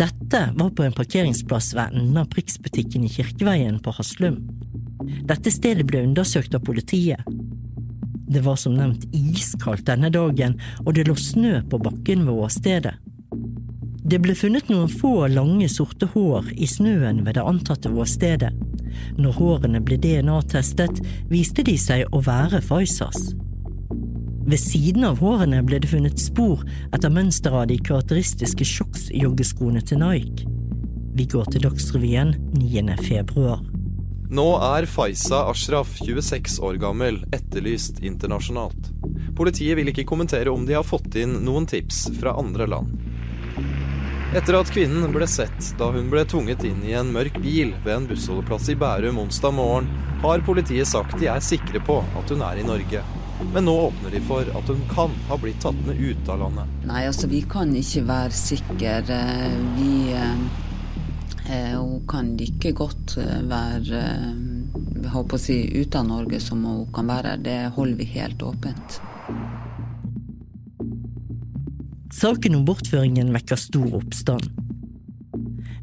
Dette 0.00 0.40
var 0.56 0.70
på 0.74 0.86
en 0.86 0.96
parkeringsplass 0.96 1.74
ved 1.76 1.92
enden 1.92 2.22
av 2.22 2.30
Prix-butikken 2.32 3.04
i 3.04 3.12
Kirkeveien 3.12 3.78
på 3.84 3.92
Haslum. 3.98 4.40
Dette 5.28 5.52
stedet 5.52 5.86
ble 5.88 6.04
undersøkt 6.08 6.54
av 6.54 6.64
politiet. 6.66 7.24
Det 8.30 8.44
var 8.46 8.56
som 8.60 8.76
nevnt 8.78 9.08
iskaldt 9.16 9.88
denne 9.88 10.10
dagen, 10.14 10.54
og 10.84 10.94
det 10.94 11.08
lå 11.08 11.16
snø 11.18 11.60
på 11.70 11.80
bakken 11.82 12.26
ved 12.28 12.44
åstedet. 12.46 12.94
Det 14.10 14.18
ble 14.22 14.34
funnet 14.34 14.70
noen 14.70 14.90
få 14.90 15.28
lange, 15.30 15.68
sorte 15.70 16.08
hår 16.14 16.52
i 16.56 16.66
snøen 16.66 17.24
ved 17.26 17.36
det 17.36 17.46
antatte 17.46 17.90
åstedet. 17.90 18.52
Når 19.18 19.36
hårene 19.38 19.82
ble 19.84 19.98
DNA-testet, 20.02 21.02
viste 21.30 21.62
de 21.66 21.76
seg 21.78 22.06
å 22.14 22.22
være 22.26 22.62
Pfizers. 22.64 23.32
Ved 24.50 24.58
siden 24.58 25.04
av 25.06 25.20
hårene 25.22 25.60
ble 25.66 25.78
det 25.82 25.90
funnet 25.92 26.18
spor 26.18 26.64
etter 26.94 27.12
mønsteret 27.12 27.60
av 27.60 27.68
de 27.70 27.76
karakteristiske 27.86 28.66
Shocks-joggeskoene 28.66 29.82
til 29.86 30.02
Nike. 30.02 30.48
Vi 31.14 31.26
går 31.30 31.52
til 31.52 31.66
Dagsrevyen 31.66 32.34
9. 32.56 32.96
februar. 33.04 33.62
Nå 34.30 34.46
er 34.62 34.86
Faiza 34.86 35.40
Ashraf, 35.50 35.96
26 35.98 36.60
år 36.62 36.74
gammel, 36.74 37.16
etterlyst 37.34 37.98
internasjonalt. 37.98 38.92
Politiet 39.36 39.74
vil 39.78 39.90
ikke 39.90 40.04
kommentere 40.06 40.52
om 40.54 40.62
de 40.68 40.76
har 40.76 40.86
fått 40.86 41.16
inn 41.18 41.32
noen 41.42 41.66
tips 41.66 42.04
fra 42.20 42.36
andre 42.38 42.68
land. 42.70 42.92
Etter 44.38 44.60
at 44.60 44.70
kvinnen 44.70 45.10
ble 45.10 45.26
sett 45.26 45.72
da 45.80 45.88
hun 45.90 46.12
ble 46.12 46.22
tvunget 46.30 46.62
inn 46.68 46.84
i 46.86 46.94
en 46.94 47.10
mørk 47.10 47.40
bil 47.42 47.74
ved 47.82 47.96
en 47.96 48.06
bussholdeplass 48.12 48.70
i 48.70 48.78
Bærum 48.78 49.18
onsdag 49.18 49.56
morgen, 49.56 49.90
har 50.22 50.46
politiet 50.46 50.86
sagt 50.86 51.18
de 51.18 51.26
er 51.32 51.42
sikre 51.42 51.82
på 51.82 51.98
at 52.20 52.30
hun 52.30 52.46
er 52.46 52.62
i 52.62 52.68
Norge. 52.68 53.02
Men 53.50 53.66
nå 53.66 53.74
åpner 53.88 54.14
de 54.14 54.22
for 54.30 54.46
at 54.46 54.70
hun 54.70 54.86
kan 54.94 55.18
ha 55.26 55.42
blitt 55.42 55.58
tatt 55.64 55.86
med 55.88 55.98
ut 55.98 56.30
av 56.30 56.44
landet. 56.44 56.78
Nei, 56.86 57.02
altså 57.08 57.26
vi 57.26 57.42
kan 57.50 57.74
ikke 57.74 58.06
være 58.06 58.42
sikre. 58.46 59.00
Vi 59.74 59.90
Eh, 60.14 60.69
hun 61.50 62.06
kan 62.10 62.34
like 62.38 62.72
godt 62.78 63.16
eh, 63.18 63.40
være 63.50 64.00
jeg 65.00 65.04
eh, 65.04 65.12
håper 65.14 65.38
å 65.38 65.40
si, 65.40 65.56
ute 65.74 65.98
av 65.98 66.08
Norge 66.08 66.40
som 66.42 66.62
hun 66.66 66.84
kan 66.94 67.08
være. 67.10 67.38
Det 67.42 67.58
holder 67.76 67.98
vi 67.98 68.08
helt 68.14 68.42
åpent. 68.46 69.00
Saken 72.14 72.58
om 72.58 72.66
bortføringen 72.68 73.32
vekker 73.34 73.58
stor 73.58 73.94
oppstand. 74.00 74.50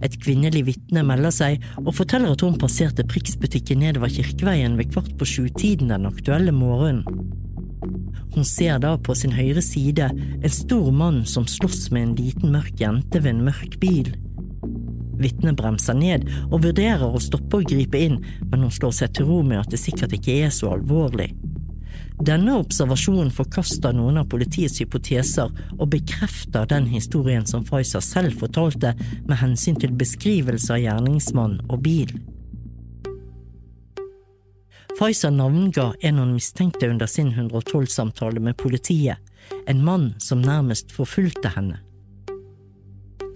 Et 0.06 0.14
kvinnelig 0.22 0.62
vitne 0.68 1.02
melder 1.08 1.34
seg 1.34 1.64
og 1.82 1.96
forteller 1.98 2.36
at 2.36 2.44
hun 2.46 2.60
passerte 2.62 3.06
Prix-butikken 3.10 3.82
nedover 3.82 4.12
Kirkeveien 4.14 4.78
ved 4.78 4.92
kvart 4.94 5.16
på 5.18 5.26
sju-tiden 5.26 5.90
den 5.90 6.06
aktuelle 6.10 6.54
morgenen. 6.54 7.04
Hun 8.36 8.46
ser 8.46 8.78
da 8.84 8.94
på 9.02 9.16
sin 9.18 9.34
høyre 9.34 9.64
side 9.66 10.12
en 10.14 10.54
stor 10.54 10.92
mann 10.94 11.24
som 11.26 11.48
slåss 11.50 11.88
med 11.90 12.04
en 12.04 12.16
liten 12.20 12.54
mørk 12.54 12.78
jente 12.84 13.24
ved 13.24 13.34
en 13.34 13.46
mørk 13.48 13.80
bil. 13.82 14.14
Vitnet 15.22 15.58
bremser 15.58 15.98
ned 15.98 16.28
og 16.52 16.62
vurderer 16.66 17.08
å 17.08 17.22
stoppe 17.22 17.62
og 17.62 17.70
gripe 17.70 18.00
inn, 18.00 18.20
men 18.52 18.66
hun 18.66 18.74
slår 18.74 18.96
seg 19.02 19.16
til 19.18 19.30
ro 19.30 19.44
med 19.46 19.62
at 19.64 19.72
det 19.74 19.82
sikkert 19.82 20.16
ikke 20.18 20.40
er 20.46 20.54
så 20.54 20.74
alvorlig. 20.76 21.32
Denne 22.18 22.56
observasjonen 22.58 23.30
forkaster 23.34 23.94
noen 23.94 24.18
av 24.18 24.30
politiets 24.32 24.80
hypoteser 24.82 25.52
og 25.78 25.92
bekrefter 25.94 26.66
den 26.70 26.88
historien 26.90 27.46
som 27.46 27.66
Pfizer 27.66 28.02
selv 28.02 28.40
fortalte 28.42 28.96
med 29.28 29.38
hensyn 29.38 29.78
til 29.78 29.94
beskrivelse 29.98 30.74
av 30.74 30.82
gjerningsmann 30.82 31.60
og 31.68 31.84
bil. 31.86 32.16
Pfizer 34.98 35.30
navnga 35.30 35.92
en 36.10 36.18
hun 36.24 36.34
mistenkte 36.34 36.90
under 36.90 37.06
sin 37.06 37.30
112-samtale 37.36 38.42
med 38.42 38.58
politiet, 38.58 39.22
en 39.70 39.84
mann 39.86 40.16
som 40.18 40.42
nærmest 40.42 40.90
forfulgte 40.92 41.54
henne. 41.54 41.84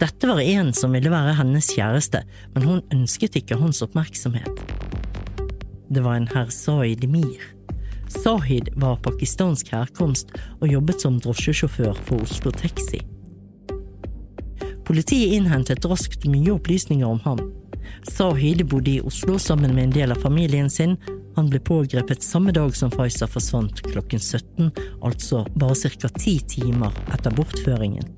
Dette 0.02 0.26
var 0.28 0.40
en 0.42 0.72
som 0.74 0.96
ville 0.96 1.12
være 1.14 1.36
hennes 1.38 1.68
kjæreste, 1.76 2.24
men 2.56 2.64
hun 2.66 2.80
ønsket 2.94 3.36
ikke 3.38 3.60
hans 3.62 3.84
oppmerksomhet. 3.86 4.62
Det 5.94 6.02
var 6.02 6.18
en 6.18 6.30
herr 6.32 6.50
Zaid 6.50 7.06
Mir. 7.06 7.44
Sahid 8.10 8.72
var 8.82 8.98
pakistansk 9.06 9.70
herkomst 9.76 10.34
og 10.58 10.72
jobbet 10.72 11.04
som 11.04 11.20
drosjesjåfør 11.22 12.00
for 12.08 12.26
Oslo 12.26 12.50
Taxi. 12.52 13.04
Politiet 14.90 15.36
innhentet 15.38 15.86
raskt 15.86 16.26
mye 16.26 16.56
opplysninger 16.56 17.06
om 17.06 17.22
ham. 17.28 17.44
Sahid 18.10 18.66
bodde 18.72 18.96
i 18.96 19.04
Oslo 19.06 19.38
sammen 19.40 19.76
med 19.76 19.84
en 19.84 19.94
del 20.00 20.16
av 20.16 20.26
familien 20.26 20.70
sin. 20.70 20.98
Han 21.38 21.52
ble 21.52 21.62
pågrepet 21.62 22.26
samme 22.26 22.56
dag 22.58 22.74
som 22.76 22.90
Faiza 22.92 23.30
forsvant 23.30 23.84
klokken 23.86 24.20
17, 24.20 24.74
altså 25.06 25.46
bare 25.54 25.78
ca. 25.78 26.10
ti 26.18 26.40
timer 26.56 26.98
etter 27.14 27.38
bortføringen. 27.38 28.10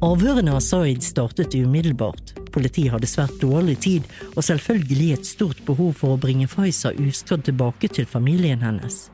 Avhørene 0.00 0.54
av 0.56 0.62
Zaid 0.64 1.02
startet 1.04 1.52
umiddelbart. 1.54 2.30
Politiet 2.54 2.94
hadde 2.94 3.08
svært 3.08 3.34
dårlig 3.42 3.74
tid, 3.84 4.06
og 4.32 4.46
selvfølgelig 4.46 5.08
et 5.12 5.26
stort 5.28 5.58
behov 5.66 5.92
for 5.98 6.14
å 6.14 6.20
bringe 6.22 6.48
Faiza 6.48 6.94
uskadd 6.96 7.44
tilbake 7.44 7.90
til 7.92 8.08
familien 8.08 8.64
hennes. 8.64 9.10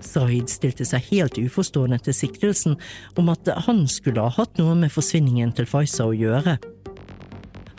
Zaid 0.00 0.48
stilte 0.48 0.86
seg 0.88 1.10
helt 1.10 1.36
uforstående 1.36 1.98
til 2.06 2.16
siktelsen 2.16 2.78
om 3.20 3.28
at 3.28 3.52
han 3.66 3.84
skulle 3.84 4.24
ha 4.24 4.32
hatt 4.38 4.56
noe 4.56 4.72
med 4.80 4.94
forsvinningen 4.96 5.52
til 5.60 5.68
Faiza 5.68 6.08
å 6.08 6.16
gjøre. 6.16 6.56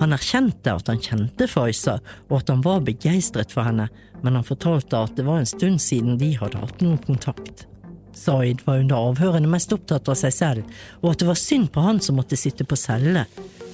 Han 0.04 0.14
erkjente 0.14 0.78
at 0.78 0.94
han 0.94 1.02
kjente 1.02 1.50
Faiza, 1.50 1.98
og 2.30 2.44
at 2.44 2.54
han 2.54 2.62
var 2.62 2.86
begeistret 2.86 3.50
for 3.58 3.66
henne, 3.66 3.90
men 4.22 4.38
han 4.38 4.46
fortalte 4.46 5.02
at 5.02 5.18
det 5.18 5.26
var 5.26 5.42
en 5.42 5.50
stund 5.50 5.82
siden 5.82 6.22
de 6.22 6.36
hadde 6.38 6.62
hatt 6.62 6.86
noen 6.86 7.02
kontakt. 7.10 7.66
Zaid 8.22 8.62
var 8.66 8.84
under 8.84 9.10
avhørene 9.10 9.50
mest 9.50 9.74
opptatt 9.74 10.10
av 10.12 10.20
seg 10.20 10.36
selv, 10.36 10.78
og 11.02 11.14
at 11.14 11.24
det 11.24 11.30
var 11.32 11.40
synd 11.40 11.72
på 11.74 11.82
han 11.86 12.02
som 12.04 12.20
måtte 12.20 12.38
sitte 12.40 12.68
på 12.68 12.78
celle. 12.78 13.26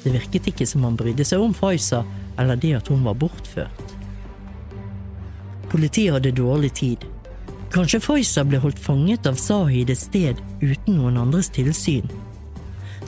Det 0.04 0.14
virket 0.14 0.48
ikke 0.54 0.68
som 0.70 0.86
han 0.88 0.96
brydde 1.00 1.26
seg 1.28 1.44
om 1.44 1.56
Faiza 1.58 2.04
eller 2.40 2.60
det 2.62 2.76
at 2.78 2.92
hun 2.94 3.04
var 3.04 3.18
bortført. 3.20 3.96
Politiet 5.68 6.14
hadde 6.16 6.32
dårlig 6.32 6.72
tid. 6.80 7.04
Kanskje 7.74 8.00
Faiza 8.00 8.46
ble 8.48 8.62
holdt 8.64 8.80
fanget 8.80 9.28
av 9.28 9.36
Zahid 9.42 9.92
et 9.92 10.00
sted 10.00 10.40
uten 10.62 10.96
noen 10.96 11.20
andres 11.20 11.52
tilsyn. 11.52 12.08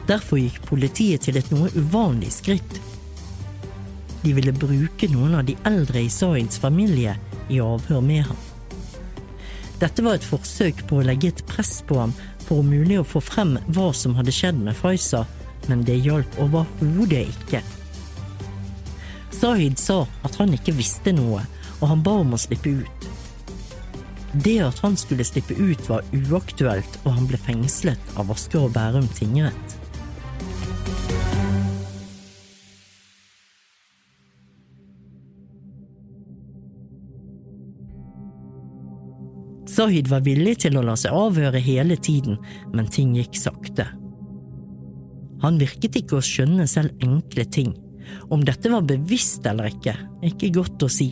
Derfor 0.10 0.42
gikk 0.42 0.60
politiet 0.68 1.28
til 1.28 1.40
et 1.40 1.52
noe 1.54 1.70
uvanlig 1.78 2.34
skritt. 2.36 2.80
De 4.26 4.36
ville 4.36 4.52
bruke 4.52 5.08
noen 5.14 5.40
av 5.40 5.48
de 5.48 5.56
eldre 5.70 6.04
i 6.04 6.12
Zahids 6.12 6.60
familie 6.60 7.16
i 7.48 7.62
avhør 7.64 8.04
med 8.04 8.26
ham. 8.28 8.49
Dette 9.80 10.04
var 10.04 10.18
et 10.18 10.28
forsøk 10.28 10.82
på 10.90 11.00
å 11.00 11.06
legge 11.08 11.32
et 11.32 11.46
press 11.48 11.80
på 11.88 12.02
ham 12.02 12.12
for 12.44 12.60
om 12.60 12.72
mulig 12.72 12.98
å 13.00 13.08
få 13.08 13.22
frem 13.24 13.56
hva 13.72 13.90
som 13.96 14.18
hadde 14.18 14.34
skjedd 14.36 14.60
med 14.66 14.76
Faiza, 14.76 15.24
men 15.72 15.86
det 15.88 16.02
hjalp 16.04 16.40
overhodet 16.42 17.30
ikke. 17.30 17.62
Zahid 19.40 19.80
sa 19.80 20.02
at 20.28 20.36
han 20.42 20.52
ikke 20.58 20.76
visste 20.76 21.14
noe, 21.16 21.46
og 21.80 21.86
han 21.94 22.04
ba 22.04 22.18
om 22.26 22.36
å 22.36 22.42
slippe 22.42 22.74
ut. 22.82 23.10
Det 24.44 24.58
at 24.62 24.84
han 24.84 25.00
skulle 25.00 25.26
slippe 25.26 25.56
ut 25.56 25.88
var 25.88 26.04
uaktuelt, 26.12 27.00
og 27.06 27.16
han 27.16 27.30
ble 27.30 27.40
fengslet 27.42 28.18
av 28.20 28.34
Asker 28.36 28.68
og 28.68 28.76
Bærum 28.76 29.08
tingrett. 29.16 29.79
Zahid 39.80 40.10
var 40.12 40.26
villig 40.26 40.58
til 40.66 40.76
å 40.76 40.82
la 40.84 40.92
seg 41.00 41.16
avhøre 41.16 41.60
hele 41.64 41.96
tiden, 41.96 42.36
men 42.76 42.90
ting 42.92 43.14
gikk 43.16 43.38
sakte. 43.40 43.86
Han 45.40 45.60
virket 45.62 45.96
ikke 46.02 46.18
å 46.18 46.26
skjønne 46.26 46.66
selv 46.68 46.92
enkle 47.06 47.46
ting. 47.48 47.72
Om 48.28 48.44
dette 48.44 48.68
var 48.74 48.84
bevisst 48.90 49.48
eller 49.48 49.70
ikke, 49.72 49.94
er 49.96 50.34
ikke 50.34 50.52
godt 50.58 50.84
å 50.84 50.90
si. 50.92 51.08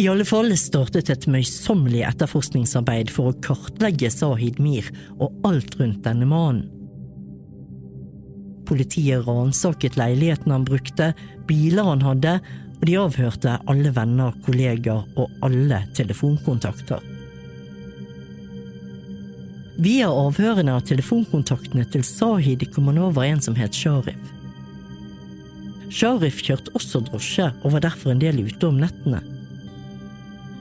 I 0.00 0.08
alle 0.08 0.24
fall 0.28 0.48
startet 0.56 1.12
et 1.12 1.28
møysommelig 1.28 2.06
etterforskningsarbeid 2.08 3.12
for 3.12 3.34
å 3.34 3.36
kartlegge 3.44 4.08
Zahid 4.12 4.56
Mir 4.56 4.88
og 5.18 5.36
alt 5.48 5.76
rundt 5.76 6.04
denne 6.08 6.28
mannen. 6.28 6.70
Politiet 8.66 9.28
ransaket 9.28 10.00
leiligheten 10.00 10.56
han 10.56 10.64
brukte, 10.66 11.12
biler 11.46 11.92
han 11.92 12.00
hadde, 12.02 12.38
og 12.76 12.86
de 12.88 12.96
avhørte 13.00 13.58
alle 13.70 13.92
venner, 13.96 14.34
kolleger 14.46 15.04
og 15.16 15.30
alle 15.44 15.82
telefonkontakter. 15.96 17.00
Via 19.76 20.08
avhørene 20.08 20.72
av 20.72 20.86
telefonkontaktene 20.88 21.84
til 21.92 22.04
Sahid 22.06 22.64
kom 22.72 22.88
han 22.88 23.00
over 23.08 23.26
en 23.26 23.42
som 23.44 23.56
het 23.58 23.76
Sharif. 23.76 24.32
Sharif 25.92 26.40
kjørte 26.44 26.72
også 26.76 27.02
drosje 27.04 27.50
og 27.62 27.74
var 27.74 27.84
derfor 27.84 28.14
en 28.14 28.22
del 28.22 28.40
ute 28.44 28.70
om 28.70 28.80
nettene. 28.80 29.20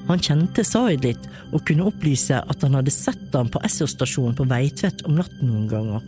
Han 0.10 0.22
kjente 0.22 0.66
Sahid 0.68 1.08
litt 1.08 1.30
og 1.52 1.64
kunne 1.66 1.88
opplyse 1.88 2.42
at 2.44 2.66
han 2.66 2.76
hadde 2.78 2.94
sett 2.94 3.32
ham 3.34 3.48
på 3.52 3.62
Esso-stasjonen 3.66 4.36
på 4.38 4.46
Veitvet 4.52 5.02
om 5.08 5.16
natten 5.18 5.50
noen 5.50 5.72
ganger. 5.72 6.04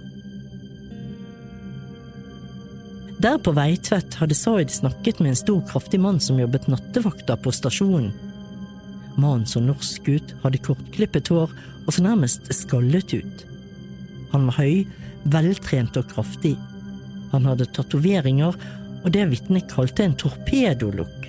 Der 3.17 3.39
på 3.41 3.51
Veitvet 3.57 4.13
hadde 4.19 4.35
Zaid 4.37 4.69
snakket 4.69 5.19
med 5.19 5.31
en 5.31 5.39
stor, 5.39 5.61
kraftig 5.65 5.97
mann 5.99 6.19
som 6.21 6.37
jobbet 6.37 6.67
nattevakter 6.69 7.39
på 7.41 7.53
stasjonen. 7.55 8.11
Mannen 9.17 9.47
så 9.49 9.61
norsk 9.63 10.05
ut, 10.05 10.33
hadde 10.43 10.61
kortklippet 10.61 11.31
hår 11.33 11.49
og 11.87 11.95
så 11.95 12.03
nærmest 12.05 12.45
skallet 12.53 13.15
ut. 13.17 13.45
Han 14.35 14.45
var 14.51 14.59
høy, 14.59 14.85
veltrent 15.33 15.97
og 15.97 16.11
kraftig. 16.11 16.53
Han 17.31 17.49
hadde 17.49 17.65
tatoveringer 17.73 18.53
og 19.01 19.09
det 19.15 19.25
vitnet 19.31 19.65
kalte 19.71 20.05
en 20.05 20.13
torpedolukk. 20.19 21.25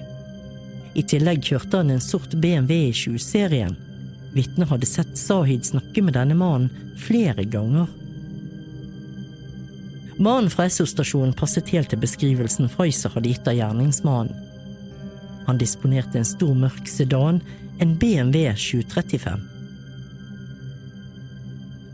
I 0.92 1.04
tillegg 1.08 1.40
kjørte 1.46 1.80
han 1.80 1.94
en 1.94 2.04
sort 2.04 2.36
BMW 2.36 2.90
i 2.90 2.94
20-serien. 2.96 3.76
Vitnet 4.36 4.68
hadde 4.68 4.88
sett 4.88 5.16
Sahid 5.16 5.64
snakke 5.64 6.04
med 6.04 6.18
denne 6.18 6.36
mannen 6.36 6.92
flere 7.00 7.48
ganger. 7.48 7.88
Mannen 10.18 10.50
fra 10.50 10.66
Esso-stasjonen 10.66 11.34
passet 11.38 11.68
helt 11.70 11.92
til 11.92 12.00
beskrivelsen 12.02 12.66
Pfizer 12.72 13.12
hadde 13.14 13.30
gitt 13.30 13.46
av 13.46 13.54
gjerningsmannen. 13.54 14.34
Han 15.46 15.60
disponerte 15.60 16.18
en 16.18 16.26
stor, 16.26 16.56
mørk 16.58 16.90
sedan, 16.90 17.38
en 17.78 17.94
BMW 17.96 18.50
735. 18.58 19.46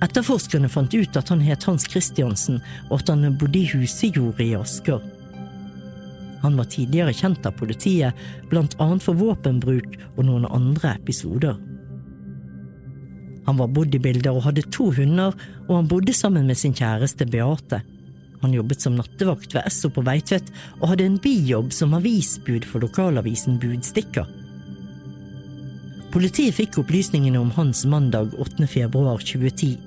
Etterforskerne 0.02 0.68
fant 0.72 0.96
ut 0.96 1.16
at 1.20 1.30
han 1.30 1.44
het 1.44 1.68
Hans 1.68 1.84
Christiansen, 1.88 2.58
og 2.88 3.02
at 3.02 3.12
han 3.12 3.36
bodde 3.38 3.60
i 3.60 3.68
Husejordet 3.70 4.48
i 4.48 4.56
Asker. 4.58 5.04
Han 6.42 6.58
var 6.58 6.68
tidligere 6.72 7.14
kjent 7.16 7.46
av 7.46 7.54
politiet, 7.60 8.16
blant 8.50 8.74
annet 8.82 9.04
for 9.04 9.20
våpenbruk 9.20 9.94
og 10.16 10.26
noen 10.26 10.48
andre 10.48 10.96
episoder. 10.98 11.60
Han 13.46 13.60
var 13.60 13.72
bodybuilder 13.76 14.32
og 14.32 14.48
hadde 14.48 14.64
to 14.72 14.90
hunder, 14.96 15.36
og 15.68 15.74
han 15.76 15.88
bodde 15.88 16.16
sammen 16.16 16.48
med 16.48 16.56
sin 16.56 16.76
kjæreste 16.76 17.28
Beate. 17.28 17.84
Han 18.44 18.52
jobbet 18.52 18.84
som 18.84 18.96
nattevakt 18.98 19.54
ved 19.56 19.64
Esso 19.64 19.88
på 19.88 20.02
Veitvet, 20.04 20.50
og 20.82 20.90
hadde 20.90 21.06
en 21.08 21.20
bijobb 21.22 21.72
som 21.72 21.94
avisbud 21.96 22.66
for 22.68 22.84
lokalavisen 22.84 23.56
Budstikker. 23.62 24.28
Politiet 26.12 26.58
fikk 26.58 26.76
opplysningene 26.82 27.40
om 27.40 27.54
hans 27.56 27.86
mandag 27.88 28.36
8. 28.36 28.68
februar 28.68 29.24
2010. 29.24 29.78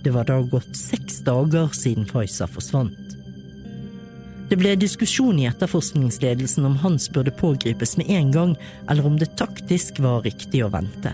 Det 0.00 0.14
var 0.16 0.24
da 0.30 0.40
gått 0.40 0.72
seks 0.78 1.20
dager 1.28 1.68
siden 1.76 2.08
Faiza 2.08 2.48
forsvant. 2.48 2.96
Det 4.48 4.56
ble 4.56 4.72
diskusjon 4.80 5.36
i 5.42 5.48
etterforskningsledelsen 5.50 6.64
om 6.64 6.76
Hans 6.78 7.10
burde 7.12 7.34
pågripes 7.34 7.96
med 8.00 8.10
en 8.16 8.32
gang, 8.32 8.56
eller 8.88 9.06
om 9.06 9.20
det 9.20 9.34
taktisk 9.36 9.98
var 10.00 10.22
riktig 10.24 10.62
å 10.64 10.70
vente. 10.72 11.12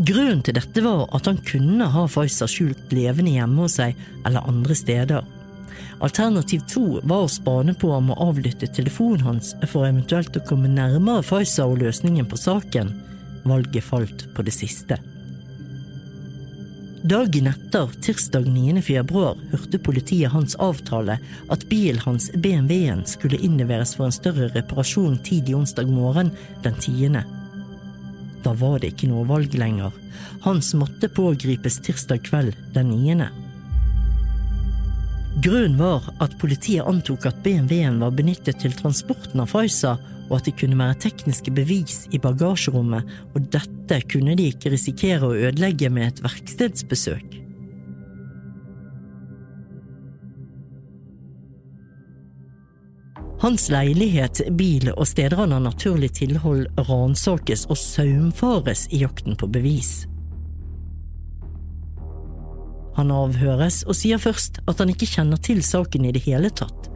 Grunnen 0.00 0.40
til 0.40 0.56
dette 0.56 0.80
var 0.80 1.02
at 1.12 1.26
han 1.28 1.38
kunne 1.44 1.84
ha 1.92 2.06
Faiza 2.08 2.46
skjult 2.48 2.92
levende 2.96 3.34
hjemme 3.34 3.66
hos 3.66 3.76
seg 3.76 3.98
eller 4.24 4.46
andre 4.48 4.76
steder. 4.78 5.26
Alternativ 6.00 6.62
to 6.72 6.84
var 7.04 7.26
å 7.26 7.28
spane 7.28 7.74
på 7.76 7.90
ham 7.92 8.08
og 8.14 8.22
avlytte 8.30 8.70
telefonen 8.72 9.26
hans 9.26 9.52
for 9.68 9.84
eventuelt 9.84 10.38
å 10.38 10.44
komme 10.48 10.70
nærmere 10.72 11.24
Faiza 11.26 11.66
og 11.68 11.82
løsningen 11.82 12.28
på 12.30 12.38
saken. 12.40 12.94
Valget 13.44 13.84
falt 13.84 14.24
på 14.32 14.44
det 14.46 14.54
siste. 14.56 14.96
Dagen 17.00 17.48
etter, 17.48 17.92
tirsdag 18.04 18.48
9. 18.48 18.80
februar, 18.84 19.36
hørte 19.52 19.80
politiet 19.80 20.32
hans 20.32 20.56
avtale 20.60 21.16
at 21.52 21.66
bilen 21.68 22.00
hans, 22.04 22.28
BMW-en, 22.36 23.06
skulle 23.08 23.40
innleveres 23.40 23.94
for 23.96 24.08
en 24.08 24.16
større 24.16 24.50
reparasjon 24.56 25.16
tidlig 25.24 25.56
onsdag 25.60 25.88
morgen 25.92 26.32
den 26.64 26.76
10. 26.76 27.22
Da 28.44 28.54
var 28.56 28.80
det 28.80 28.94
ikke 28.94 29.10
noe 29.10 29.26
valg 29.28 29.54
lenger. 29.58 29.92
Hans 30.46 30.72
måtte 30.78 31.10
pågripes 31.12 31.80
tirsdag 31.84 32.24
kveld 32.28 32.56
den 32.74 32.92
9. 32.94 33.28
Grunnen 35.44 35.76
var 35.78 36.08
at 36.20 36.38
politiet 36.40 36.88
antok 36.88 37.28
at 37.30 37.42
BMW-en 37.44 38.00
var 38.02 38.16
benyttet 38.16 38.58
til 38.60 38.74
transporten 38.76 39.40
av 39.40 39.52
Faiza, 39.52 39.94
og 40.30 40.38
at 40.38 40.48
det 40.48 40.56
kunne 40.60 40.78
være 40.78 40.98
tekniske 41.06 41.52
bevis 41.54 42.04
i 42.14 42.20
bagasjerommet, 42.22 43.06
og 43.34 43.46
dette 43.52 44.00
kunne 44.10 44.36
de 44.38 44.50
ikke 44.52 44.72
risikere 44.74 45.26
å 45.26 45.36
ødelegge 45.36 45.90
med 45.92 46.08
et 46.08 46.24
verkstedsbesøk. 46.26 47.49
Hans 53.40 53.70
leilighet, 53.72 54.42
bil 54.52 54.90
og 54.92 55.06
steder 55.08 55.40
han 55.40 55.54
har 55.56 55.62
naturlig 55.64 56.10
tilhold 56.18 56.66
ransakes 56.90 57.64
og 57.72 57.78
saumfares 57.80 58.84
i 58.92 59.00
jakten 59.00 59.38
på 59.40 59.48
bevis. 59.48 60.04
Han 62.98 63.12
avhøres 63.14 63.80
og 63.88 63.96
sier 63.96 64.20
først 64.20 64.60
at 64.68 64.82
han 64.82 64.92
ikke 64.92 65.08
kjenner 65.08 65.40
til 65.40 65.62
saken 65.64 66.04
i 66.04 66.12
det 66.12 66.26
hele 66.26 66.50
tatt. 66.52 66.90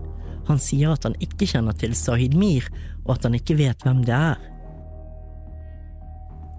Han 0.51 0.61
sier 0.61 0.93
at 0.93 1.07
han 1.09 1.17
ikke 1.25 1.49
kjenner 1.49 1.73
til 1.81 1.95
Sahid 1.97 2.37
Mir, 2.37 2.67
og 3.07 3.17
at 3.17 3.25
han 3.25 3.39
ikke 3.39 3.57
vet 3.57 3.81
hvem 3.87 4.05
det 4.05 4.13
er. 4.13 4.43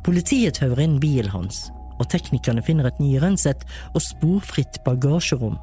Politiet 0.05 0.57
tauer 0.57 0.81
inn 0.81 0.97
bilen 1.01 1.29
hans, 1.33 1.67
og 1.99 2.09
teknikerne 2.09 2.65
finner 2.65 2.89
et 2.89 2.97
nyrenset 3.01 3.61
og 3.93 4.01
sporfritt 4.01 4.81
bagasjerom. 4.85 5.59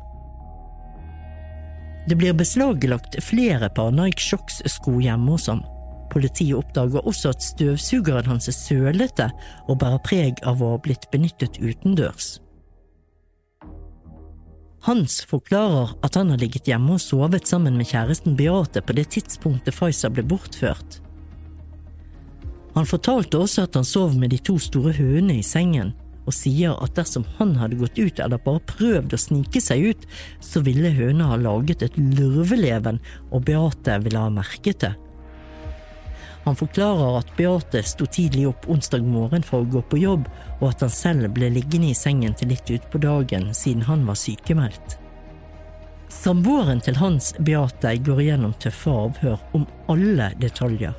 Det 2.09 2.17
blir 2.19 2.35
beslaglagt 2.35 3.17
flere 3.23 3.69
par 3.71 3.93
Nike 3.95 4.21
Shocks-sko 4.21 4.99
hjemme 5.01 5.37
hos 5.37 5.47
ham. 5.51 5.63
Politiet 6.13 6.59
oppdager 6.59 7.07
også 7.09 7.31
at 7.33 7.45
støvsugeren 7.45 8.29
hans 8.29 8.51
er 8.51 8.57
sølete 8.57 9.29
og 9.69 9.79
bærer 9.81 10.03
preg 10.05 10.43
av 10.45 10.61
å 10.61 10.75
ha 10.75 10.81
blitt 10.83 11.07
benyttet 11.15 11.61
utendørs. 11.63 12.37
Hans 14.83 15.21
forklarer 15.31 15.95
at 16.03 16.19
han 16.19 16.33
har 16.35 16.43
ligget 16.43 16.67
hjemme 16.67 16.97
og 16.97 17.05
sovet 17.05 17.47
sammen 17.47 17.79
med 17.79 17.87
kjæresten 17.87 18.35
Beate 18.37 18.83
på 18.83 18.97
det 18.99 19.13
tidspunktet 19.15 19.77
Faiza 19.77 20.11
ble 20.11 20.27
bortført. 20.27 20.99
Han 22.75 22.89
fortalte 22.89 23.39
også 23.39 23.69
at 23.69 23.77
han 23.79 23.87
sov 23.87 24.17
med 24.19 24.33
de 24.33 24.41
to 24.43 24.57
store 24.59 24.95
hønene 24.97 25.39
i 25.39 25.47
sengen, 25.47 25.93
og 26.27 26.35
sier 26.37 26.77
at 26.83 26.95
dersom 26.97 27.25
han 27.39 27.57
hadde 27.59 27.81
gått 27.81 27.99
ut 27.99 28.21
eller 28.23 28.43
bare 28.43 28.63
prøvd 28.73 29.15
å 29.15 29.21
snike 29.21 29.63
seg 29.63 29.93
ut, 29.93 30.05
så 30.41 30.63
ville 30.65 30.95
høna 30.95 31.33
ha 31.33 31.39
laget 31.41 31.83
et 31.87 31.99
lurveleven, 31.99 33.01
og 33.31 33.47
Beate 33.49 33.99
ville 34.05 34.23
ha 34.23 34.33
merket 34.33 34.85
det. 34.87 34.95
Han 36.45 36.59
forklarer 36.59 37.21
at 37.21 37.37
Beate 37.39 37.85
sto 37.87 38.07
tidlig 38.11 38.49
opp 38.51 38.67
onsdag 38.71 39.05
morgen 39.07 39.45
for 39.47 39.63
å 39.63 39.71
gå 39.77 39.83
på 39.87 40.01
jobb, 40.03 40.27
og 40.59 40.73
at 40.73 40.83
han 40.83 40.91
selv 40.91 41.31
ble 41.37 41.53
liggende 41.55 41.93
i 41.93 41.99
sengen 41.99 42.35
til 42.39 42.51
litt 42.51 42.71
utpå 42.71 42.99
dagen 43.03 43.53
siden 43.55 43.87
han 43.87 44.03
var 44.09 44.19
sykemeldt. 44.19 44.99
Samboeren 46.13 46.83
til 46.85 46.99
Hans, 47.01 47.31
Beate, 47.41 47.95
går 48.05 48.21
igjennom 48.25 48.53
tøffe 48.61 48.91
avhør 48.91 49.39
om 49.57 49.65
alle 49.91 50.29
detaljer. 50.43 50.93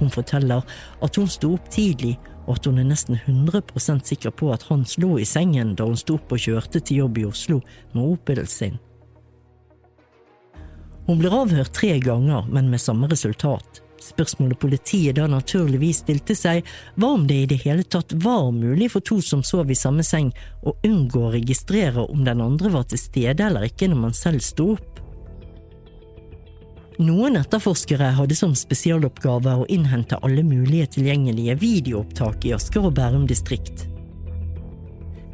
Hun 0.00 0.12
forteller 0.12 0.66
at 1.04 1.16
hun 1.16 1.30
sto 1.30 1.54
opp 1.56 1.70
tidlig, 1.72 2.16
og 2.50 2.58
at 2.58 2.66
hun 2.66 2.80
er 2.82 2.88
nesten 2.88 3.14
100 3.14 4.00
sikker 4.02 4.34
på 4.34 4.50
at 4.50 4.64
Hans 4.66 4.96
lå 4.98 5.20
i 5.22 5.26
sengen 5.28 5.76
da 5.78 5.86
hun 5.86 5.98
sto 5.98 6.16
opp 6.18 6.32
og 6.34 6.42
kjørte 6.42 6.80
til 6.82 7.04
jobb 7.04 7.20
i 7.22 7.26
Oslo 7.28 7.60
med 7.92 8.02
Opelen 8.02 8.50
sin. 8.50 8.80
Hun 11.06 11.18
blir 11.18 11.34
avhørt 11.34 11.72
tre 11.74 11.96
ganger, 12.02 12.48
men 12.50 12.70
med 12.70 12.82
samme 12.82 13.06
resultat. 13.10 13.80
Spørsmålet 14.00 14.58
politiet 14.58 15.18
da 15.18 15.28
naturligvis 15.28 16.00
stilte 16.02 16.34
seg, 16.34 16.66
var 16.96 17.14
om 17.18 17.26
det 17.28 17.36
i 17.36 17.48
det 17.52 17.60
hele 17.62 17.84
tatt 17.84 18.16
var 18.24 18.48
mulig 18.54 18.90
for 18.90 19.04
to 19.04 19.20
som 19.22 19.44
sov 19.46 19.70
i 19.70 19.78
samme 19.78 20.02
seng, 20.06 20.32
å 20.66 20.74
unngå 20.86 21.26
å 21.28 21.32
registrere 21.36 22.06
om 22.08 22.24
den 22.26 22.42
andre 22.42 22.72
var 22.74 22.88
til 22.90 22.98
stede 22.98 23.46
eller 23.46 23.68
ikke 23.68 23.90
når 23.92 24.02
man 24.08 24.16
selv 24.16 24.42
sto 24.42 24.72
opp. 24.74 24.89
Noen 27.00 27.38
etterforskere 27.40 28.10
hadde 28.12 28.36
som 28.36 28.50
spesialoppgave 28.52 29.54
å 29.62 29.68
innhente 29.72 30.18
alle 30.20 30.42
mulige 30.44 30.98
tilgjengelige 30.98 31.54
videoopptak 31.62 32.44
i 32.44 32.52
Asker 32.52 32.84
og 32.90 32.98
Bærum 32.98 33.24
distrikt. 33.30 33.86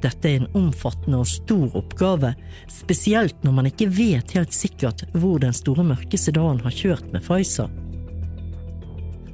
Dette 0.05 0.31
er 0.31 0.37
en 0.45 0.61
omfattende 0.61 1.25
og 1.25 1.27
stor 1.27 1.75
oppgave, 1.81 2.37
spesielt 2.71 3.43
når 3.43 3.59
man 3.59 3.71
ikke 3.73 3.91
vet 3.91 4.37
helt 4.37 4.55
sikkert 4.55 5.03
hvor 5.17 5.43
den 5.43 5.57
store 5.57 5.89
mørke 5.91 6.21
sedanen 6.21 6.63
har 6.63 6.79
kjørt 6.85 7.11
med 7.11 7.27
Pfizer. 7.27 7.73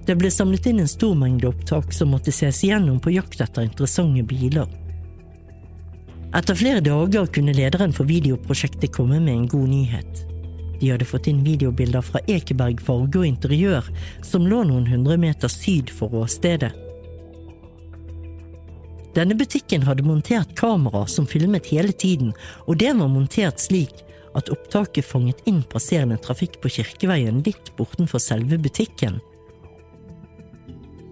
Det 0.08 0.16
ble 0.16 0.32
samlet 0.32 0.72
inn 0.72 0.80
en 0.80 0.88
stor 0.88 1.12
mengde 1.18 1.52
opptak 1.52 1.92
som 1.92 2.16
måtte 2.16 2.32
ses 2.32 2.64
igjennom 2.64 2.96
på 3.02 3.12
jakt 3.12 3.44
etter 3.44 3.68
interessante 3.68 4.24
biler. 4.24 4.72
Etter 6.32 6.56
flere 6.56 6.80
dager 6.80 7.28
kunne 7.28 7.52
lederen 7.52 7.92
for 7.92 8.08
videoprosjektet 8.08 8.96
komme 8.96 9.20
med 9.20 9.36
en 9.36 9.48
god 9.52 9.74
nyhet. 9.76 10.28
De 10.82 10.88
hadde 10.90 11.06
fått 11.06 11.28
inn 11.30 11.44
videobilder 11.46 12.02
fra 12.02 12.18
Ekeberg 12.26 12.80
Farge 12.82 13.20
og 13.20 13.26
Interiør, 13.28 13.86
som 14.26 14.48
lå 14.50 14.64
noen 14.66 14.88
hundre 14.90 15.14
meter 15.14 15.50
syd 15.52 15.92
for 15.94 16.10
åstedet. 16.24 16.72
Denne 19.14 19.36
butikken 19.38 19.84
hadde 19.86 20.02
montert 20.02 20.56
kamera 20.58 21.04
som 21.06 21.28
filmet 21.28 21.68
hele 21.70 21.92
tiden, 21.94 22.32
og 22.66 22.80
det 22.82 22.90
var 22.98 23.12
montert 23.12 23.62
slik 23.62 24.02
at 24.34 24.50
opptaket 24.50 25.06
fanget 25.06 25.44
inn 25.46 25.60
passerende 25.70 26.18
trafikk 26.18 26.58
på 26.64 26.72
Kirkeveien 26.80 27.44
litt 27.46 27.70
bortenfor 27.78 28.18
selve 28.24 28.58
butikken. 28.58 29.20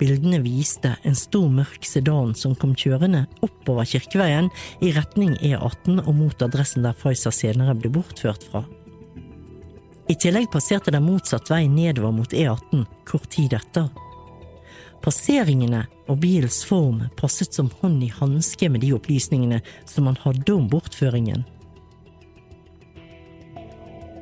Bildene 0.01 0.41
viste 0.43 0.97
en 1.05 1.15
stor, 1.15 1.47
mørk 1.53 1.87
sedan 1.87 2.35
som 2.35 2.57
kom 2.59 2.73
kjørende 2.75 3.27
oppover 3.45 3.87
Kirkeveien 3.87 4.51
i 4.83 4.91
retning 4.97 5.37
E18 5.45 6.01
og 6.01 6.15
mot 6.17 6.43
adressen 6.43 6.89
der 6.89 6.97
Pfizer 6.97 7.37
senere 7.37 7.79
ble 7.79 7.93
bortført 8.01 8.51
fra. 8.51 8.65
I 10.11 10.15
tillegg 10.15 10.49
passerte 10.51 10.91
den 10.91 11.05
motsatt 11.07 11.51
vei 11.53 11.69
nedover 11.71 12.11
mot 12.11 12.33
E18 12.35 12.81
kort 13.07 13.29
tid 13.31 13.53
etter. 13.55 13.87
Passeringene 15.05 15.85
og 16.11 16.19
bilens 16.25 16.65
form 16.67 17.05
passet 17.21 17.55
som 17.55 17.69
hånd 17.79 18.03
i 18.03 18.09
hanske 18.17 18.67
med 18.75 18.83
de 18.83 18.91
opplysningene 18.97 19.61
som 19.87 20.09
man 20.11 20.19
hadde 20.25 20.57
om 20.57 20.67
bortføringen. 20.73 21.45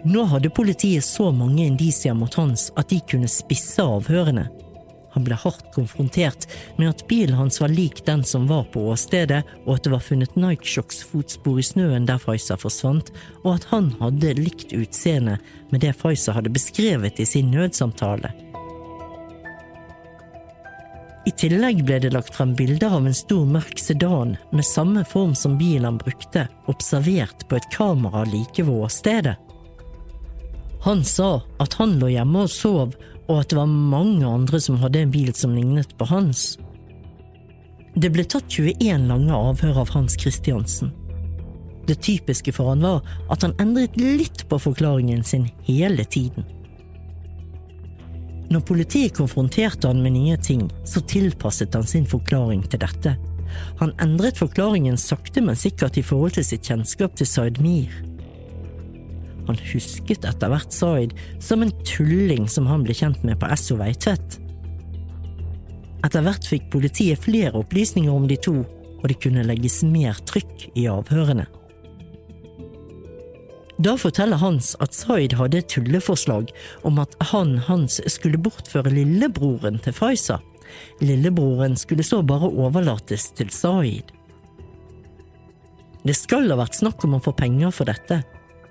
Nå 0.04 0.26
hadde 0.28 0.52
politiet 0.52 1.08
så 1.08 1.30
mange 1.32 1.64
indisier 1.64 2.14
mot 2.14 2.36
Hans 2.36 2.68
at 2.76 2.92
de 2.92 3.00
kunne 3.08 3.30
spisse 3.32 3.80
avhørene. 3.80 4.44
Han 5.14 5.24
ble 5.24 5.36
hardt 5.38 5.70
konfrontert 5.74 6.46
med 6.76 6.90
at 6.90 7.04
bilen 7.08 7.36
hans 7.38 7.60
var 7.62 7.72
lik 7.72 8.04
den 8.06 8.24
som 8.24 8.48
var 8.50 8.66
på 8.72 8.82
åstedet, 8.92 9.42
og 9.66 9.76
at 9.76 9.86
det 9.86 9.94
var 9.94 10.04
funnet 10.04 10.36
Nike-Shocks 10.36 11.00
fotspor 11.08 11.60
i 11.60 11.66
snøen 11.66 12.08
der 12.08 12.20
Faiza 12.22 12.58
forsvant, 12.60 13.12
og 13.44 13.54
at 13.56 13.70
han 13.72 13.92
hadde 14.02 14.36
likt 14.40 14.74
utseende 14.76 15.38
med 15.72 15.82
det 15.84 15.94
Faiza 15.96 16.36
hadde 16.36 16.52
beskrevet 16.52 17.20
i 17.20 17.28
sin 17.28 17.50
nødsamtale. 17.54 18.34
I 21.28 21.32
tillegg 21.36 21.82
ble 21.84 21.98
det 22.00 22.14
lagt 22.14 22.32
frem 22.32 22.54
bilder 22.56 22.94
av 22.96 23.06
en 23.08 23.16
stor, 23.16 23.44
mørk 23.44 23.80
sedan 23.82 24.36
med 24.48 24.64
samme 24.64 25.02
form 25.04 25.34
som 25.36 25.58
bilen 25.60 25.84
han 25.84 25.98
brukte, 26.00 26.46
observert 26.72 27.44
på 27.50 27.58
et 27.58 27.68
kamera 27.74 28.22
like 28.30 28.64
ved 28.64 28.86
åstedet. 28.86 29.34
Han 30.86 31.02
sa 31.04 31.42
at 31.60 31.74
han 31.76 31.98
lå 32.00 32.08
hjemme 32.14 32.46
og 32.46 32.52
sov, 32.54 32.94
og 33.28 33.42
at 33.42 33.50
det 33.50 33.58
var 33.58 33.68
mange 33.68 34.26
andre 34.26 34.60
som 34.60 34.80
hadde 34.80 35.04
en 35.04 35.12
bil 35.12 35.30
som 35.36 35.54
lignet 35.56 35.92
på 36.00 36.08
hans. 36.08 36.56
Det 37.98 38.10
ble 38.14 38.24
tatt 38.24 38.48
21 38.52 39.08
lange 39.10 39.34
avhør 39.34 39.82
av 39.82 39.92
Hans 39.92 40.16
Christiansen. 40.20 40.92
Det 41.88 41.98
typiske 42.04 42.52
for 42.52 42.72
han 42.72 42.84
var 42.84 43.00
at 43.32 43.44
han 43.44 43.56
endret 43.60 43.96
litt 44.00 44.44
på 44.48 44.58
forklaringen 44.60 45.24
sin 45.24 45.48
hele 45.66 46.04
tiden. 46.04 46.46
Når 48.48 48.64
politiet 48.64 49.16
konfronterte 49.16 49.90
han 49.90 50.00
med 50.04 50.14
nye 50.16 50.36
ting, 50.40 50.68
så 50.88 51.02
tilpasset 51.04 51.74
han 51.76 51.88
sin 51.88 52.06
forklaring 52.08 52.62
til 52.68 52.80
dette. 52.80 53.16
Han 53.80 53.92
endret 54.00 54.40
forklaringen 54.40 54.96
sakte, 55.00 55.42
men 55.44 55.56
sikkert 55.56 55.98
i 56.00 56.04
forhold 56.04 56.36
til 56.36 56.46
sitt 56.48 56.68
kjennskap 56.68 57.16
til 57.16 57.28
Zaid 57.28 57.60
Mir. 57.64 57.92
Han 59.48 59.58
husket 59.70 60.26
etter 60.28 60.52
hvert 60.52 60.74
Zaid 60.74 61.14
som 61.42 61.64
en 61.64 61.72
tulling 61.88 62.48
som 62.52 62.68
han 62.68 62.84
ble 62.84 62.96
kjent 62.96 63.24
med 63.26 63.40
på 63.40 63.48
Esso 63.52 63.78
Veitvet. 63.80 64.38
Etter 66.06 66.24
hvert 66.24 66.46
fikk 66.46 66.68
politiet 66.72 67.24
flere 67.24 67.56
opplysninger 67.58 68.12
om 68.12 68.28
de 68.30 68.36
to, 68.38 68.60
og 68.98 69.06
det 69.10 69.18
kunne 69.22 69.46
legges 69.46 69.80
mer 69.86 70.18
trykk 70.28 70.68
i 70.78 70.86
avhørene. 70.90 71.48
Da 73.78 73.94
forteller 73.94 74.40
Hans 74.42 74.72
at 74.82 74.94
Zaid 74.94 75.36
hadde 75.38 75.60
et 75.60 75.68
tulleforslag 75.70 76.50
om 76.86 76.98
at 76.98 77.14
han 77.30 77.56
Hans 77.68 78.00
skulle 78.10 78.40
bortføre 78.42 78.90
lillebroren 78.90 79.78
til 79.84 79.94
Faiza. 79.94 80.40
Lillebroren 81.00 81.78
skulle 81.78 82.06
så 82.06 82.18
bare 82.26 82.50
overlates 82.50 83.30
til 83.38 83.52
Zaid. 83.54 84.10
Det 86.02 86.16
skal 86.16 86.50
ha 86.50 86.58
vært 86.58 86.78
snakk 86.78 87.06
om 87.06 87.16
å 87.18 87.22
få 87.22 87.34
penger 87.38 87.70
for 87.74 87.86
dette. 87.88 88.20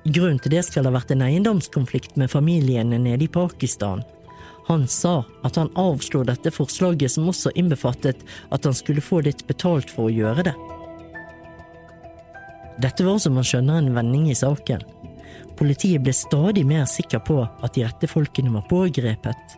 Grunnen 0.08 0.40
til 0.40 0.54
det 0.54 0.62
skal 0.64 0.88
ha 0.88 0.94
vært 0.96 1.10
en 1.12 1.24
eiendomskonflikt 1.26 2.16
med 2.20 2.32
familiene 2.32 3.00
nede 3.02 3.26
i 3.26 3.32
Pakistan. 3.32 4.06
Han 4.68 4.86
sa 4.92 5.22
at 5.48 5.58
han 5.60 5.72
avslo 5.80 6.22
dette 6.28 6.52
forslaget, 6.52 7.12
som 7.12 7.28
også 7.28 7.52
innbefattet 7.60 8.24
at 8.52 8.68
han 8.68 8.76
skulle 8.76 9.04
få 9.04 9.22
litt 9.26 9.44
betalt 9.48 9.92
for 9.92 10.08
å 10.08 10.14
gjøre 10.14 10.48
det. 10.48 10.56
Dette 12.84 13.04
var 13.04 13.20
som 13.20 13.36
man 13.36 13.48
skjønner 13.48 13.82
en 13.82 13.94
vending 13.96 14.30
i 14.32 14.38
saken. 14.38 14.84
Politiet 15.58 16.04
ble 16.06 16.14
stadig 16.14 16.64
mer 16.68 16.86
sikker 16.88 17.24
på 17.26 17.42
at 17.44 17.74
de 17.76 17.84
rette 17.88 18.08
folkene 18.12 18.54
var 18.54 18.68
pågrepet. 18.70 19.58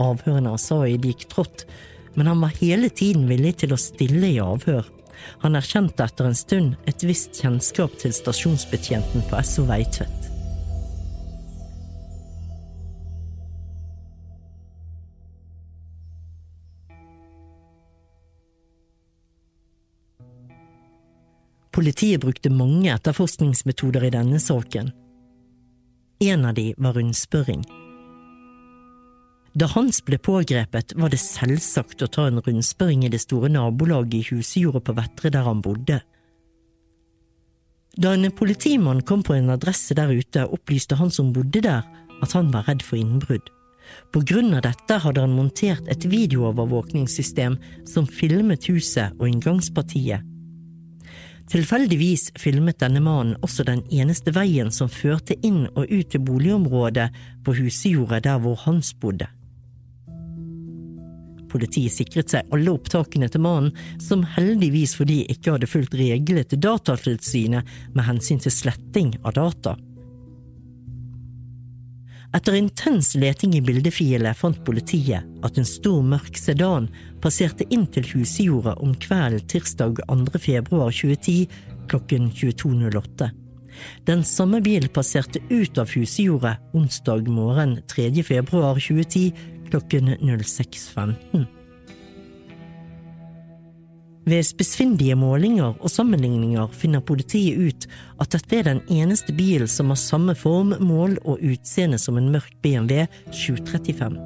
Avhørene 0.00 0.54
av 0.54 0.60
Saeed 0.62 1.04
gikk 1.08 1.26
trått, 1.32 1.66
men 2.14 2.30
han 2.30 2.40
var 2.40 2.54
hele 2.60 2.88
tiden 2.88 3.26
villig 3.28 3.58
til 3.62 3.74
å 3.74 3.80
stille 3.80 4.32
i 4.32 4.40
avhør. 4.42 4.86
Han 5.42 5.56
erkjente 5.58 6.04
etter 6.04 6.28
en 6.28 6.36
stund 6.38 6.76
et 6.90 7.06
visst 7.06 7.40
kjennskap 7.42 7.96
til 8.00 8.14
stasjonsbetjenten 8.14 9.24
på 9.30 9.42
SO 9.46 9.66
Veitvet. 9.70 10.28
Politiet 21.72 22.20
brukte 22.20 22.52
mange 22.52 22.92
etterforskningsmetoder 22.92 24.04
i 24.04 24.12
denne 24.12 24.38
saken. 24.40 24.92
En 26.22 26.44
av 26.44 26.54
de 26.54 26.74
var 26.76 26.94
rundspørring. 26.94 27.64
Da 29.52 29.68
Hans 29.68 30.00
ble 30.04 30.16
pågrepet, 30.16 30.94
var 30.96 31.12
det 31.12 31.20
selvsagt 31.20 32.02
å 32.02 32.08
ta 32.08 32.26
en 32.28 32.40
rundspørring 32.40 33.04
i 33.04 33.10
det 33.12 33.20
store 33.20 33.50
nabolaget 33.52 34.14
i 34.16 34.24
husjordet 34.30 34.86
på 34.86 34.96
Vettre 34.96 35.32
der 35.34 35.44
han 35.44 35.60
bodde. 35.64 36.00
Da 38.00 38.14
en 38.16 38.30
politimann 38.32 39.02
kom 39.04 39.20
på 39.20 39.36
en 39.36 39.52
adresse 39.52 39.92
der 39.98 40.08
ute, 40.08 40.46
opplyste 40.48 40.96
han 40.96 41.12
som 41.12 41.34
bodde 41.36 41.60
der, 41.68 41.84
at 42.24 42.32
han 42.32 42.48
var 42.54 42.64
redd 42.70 42.80
for 42.86 42.96
innbrudd. 42.96 43.52
På 44.14 44.22
grunn 44.24 44.54
av 44.56 44.64
dette 44.64 45.00
hadde 45.04 45.20
han 45.20 45.36
montert 45.36 45.88
et 45.90 46.08
videoovervåkningssystem 46.08 47.58
som 47.84 48.08
filmet 48.08 48.70
huset 48.70 49.12
og 49.18 49.28
inngangspartiet 49.28 50.28
Tilfeldigvis 51.52 52.30
filmet 52.40 52.78
denne 52.80 53.02
mannen 53.04 53.36
også 53.44 53.66
den 53.68 53.82
eneste 53.92 54.32
veien 54.32 54.70
som 54.72 54.88
førte 54.88 55.36
inn 55.44 55.66
og 55.74 55.90
ut 55.90 56.08
til 56.12 56.22
boligområdet 56.24 57.10
på 57.44 57.54
husjordet 57.58 58.22
der 58.24 58.38
hvor 58.40 58.56
Hans 58.64 58.94
bodde. 58.94 59.26
Politiet 61.52 61.92
sikret 61.92 62.32
seg 62.32 62.52
alle 62.54 62.72
opptakene 62.72 63.28
til 63.28 63.44
mannen, 63.44 63.72
som 64.00 64.24
heldigvis 64.36 64.96
fordi 64.98 65.22
ikke 65.32 65.56
hadde 65.56 65.70
fulgt 65.70 65.96
reglene 65.98 66.44
til 66.48 66.62
Datatilsynet 66.64 67.72
med 67.92 68.06
hensyn 68.08 68.40
til 68.42 68.54
sletting 68.54 69.16
av 69.22 69.36
data. 69.36 69.76
Etter 72.32 72.54
intens 72.56 73.10
leting 73.20 73.52
i 73.58 73.60
bildefilet 73.60 74.38
fant 74.38 74.62
politiet 74.64 75.26
at 75.44 75.58
en 75.60 75.68
stor, 75.68 76.00
mørk 76.00 76.38
sedan 76.40 76.88
passerte 77.20 77.66
inn 77.68 77.84
til 77.92 78.08
husjorda 78.14 78.78
om 78.80 78.94
kvelden 78.96 79.44
tirsdag 79.52 80.00
2. 80.08 80.40
februar 80.40 80.88
2010 80.96 81.44
klokken 81.92 82.30
22.08. 82.32 83.28
Den 84.08 84.24
samme 84.24 84.62
bilen 84.64 84.88
passerte 84.92 85.40
ut 85.50 85.78
av 85.80 85.92
husjordet 85.92 86.56
onsdag 86.76 87.28
morgen 87.28 87.78
3. 87.92 88.08
februar 88.24 88.80
2010 88.80 89.51
klokken 89.72 90.12
06.15. 90.20 91.46
Ved 94.24 94.44
spissfindige 94.46 95.16
målinger 95.18 95.72
og 95.80 95.90
sammenligninger 95.90 96.68
finner 96.76 97.02
politiet 97.02 97.58
ut 97.58 97.86
at 98.22 98.36
dette 98.36 98.58
er 98.60 98.68
den 98.68 98.82
eneste 98.92 99.34
bilen 99.34 99.70
som 99.70 99.90
har 99.90 99.98
samme 99.98 100.36
form, 100.38 100.76
mål 100.78 101.16
og 101.24 101.42
utseende 101.42 101.98
som 101.98 102.20
en 102.20 102.30
mørk 102.30 102.52
BMW 102.62 103.06
735. 103.32 104.20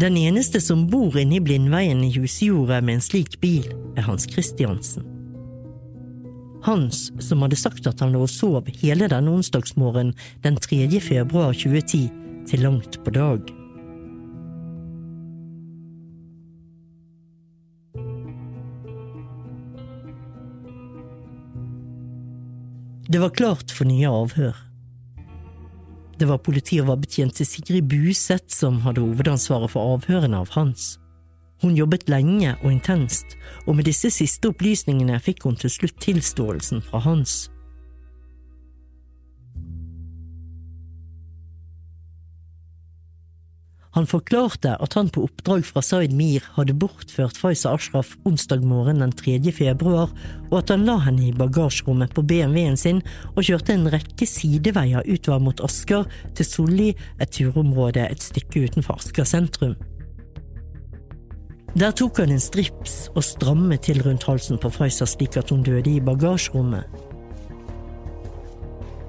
Den 0.00 0.16
eneste 0.16 0.62
som 0.64 0.86
bor 0.90 1.18
inne 1.20 1.36
i 1.36 1.44
Blindveien 1.44 2.02
i 2.06 2.10
husjordet 2.16 2.80
med 2.82 2.98
en 2.98 3.04
slik 3.04 3.36
bil, 3.42 3.68
er 3.98 4.08
Hans 4.08 4.24
Christiansen. 4.30 5.04
Hans, 6.64 7.10
som 7.20 7.44
hadde 7.44 7.56
sagt 7.56 7.86
at 7.86 8.00
han 8.00 8.12
lå 8.12 8.24
og 8.24 8.32
sov 8.32 8.66
hele 8.80 9.08
denne 9.12 9.32
onsdagsmorgenen 9.36 10.16
den 10.44 10.56
3. 10.56 10.88
februar 11.04 11.52
2010 11.52 12.08
til 12.50 12.64
langt 12.66 12.98
på 13.04 13.10
dag. 13.14 13.40
Det 23.10 23.18
var 23.18 23.30
klart 23.34 23.70
for 23.74 23.84
nye 23.84 24.06
avhør. 24.06 24.56
Det 26.18 26.28
var 26.28 26.42
politioverbetjent 26.44 27.34
til 27.34 27.46
Sigrid 27.46 27.88
Buseth 27.88 28.54
som 28.54 28.80
hadde 28.84 29.02
hovedansvaret 29.02 29.70
for 29.72 29.96
avhørene 29.96 30.42
av 30.42 30.50
Hans. 30.54 30.98
Hun 31.62 31.76
jobbet 31.76 32.08
lenge 32.08 32.54
og 32.62 32.70
intenst, 32.72 33.36
og 33.66 33.76
med 33.76 33.88
disse 33.88 34.10
siste 34.14 34.52
opplysningene 34.52 35.18
fikk 35.20 35.44
hun 35.44 35.58
til 35.60 35.72
slutt 35.72 35.98
tilståelsen 36.00 36.82
fra 36.86 37.02
Hans. 37.04 37.49
Han 43.96 44.06
forklarte 44.06 44.76
at 44.78 44.94
han 44.94 45.08
på 45.10 45.24
oppdrag 45.26 45.64
fra 45.66 45.82
Zaid 45.82 46.12
Mir 46.14 46.44
hadde 46.54 46.76
bortført 46.78 47.38
Faiza 47.40 47.72
Ashraf 47.74 48.12
onsdag 48.28 48.62
morgen 48.62 49.02
den 49.02 49.12
3. 49.18 49.40
februar, 49.50 50.12
og 50.50 50.56
at 50.60 50.70
han 50.70 50.86
la 50.86 50.94
henne 51.02 51.26
i 51.26 51.34
bagasjerommet 51.34 52.14
på 52.14 52.22
BMW-en 52.22 52.78
sin 52.78 53.02
og 53.34 53.42
kjørte 53.48 53.74
en 53.74 53.90
rekke 53.90 54.28
sideveier 54.30 55.06
utover 55.10 55.42
mot 55.42 55.64
Asker 55.66 56.06
til 56.38 56.46
Solli, 56.46 56.90
et 57.18 57.34
turområde 57.34 58.06
et 58.06 58.22
stykke 58.22 58.68
utenfor 58.68 59.02
Asker 59.02 59.26
sentrum. 59.26 59.74
Der 61.74 61.90
tok 61.94 62.18
han 62.22 62.30
en 62.34 62.42
strips 62.42 63.08
og 63.14 63.22
strammet 63.26 63.86
til 63.86 64.02
rundt 64.06 64.26
halsen 64.26 64.58
på 64.58 64.70
Faiza 64.74 65.06
slik 65.06 65.38
at 65.38 65.50
hun 65.50 65.66
døde 65.66 65.90
i 65.90 66.02
bagasjerommet. 66.02 67.09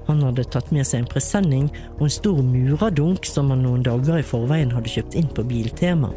Han 0.06 0.22
hadde 0.26 0.44
tatt 0.50 0.70
med 0.74 0.86
seg 0.86 1.02
en 1.02 1.10
presenning 1.10 1.68
og 1.98 2.06
en 2.06 2.14
stor 2.16 2.40
muradunk 2.42 3.26
som 3.28 3.52
han 3.52 3.62
noen 3.66 3.84
dager 3.86 4.18
i 4.18 4.26
forveien 4.26 4.72
hadde 4.74 4.90
kjøpt 4.90 5.16
inn 5.18 5.30
på 5.30 5.44
Biltema. 5.46 6.10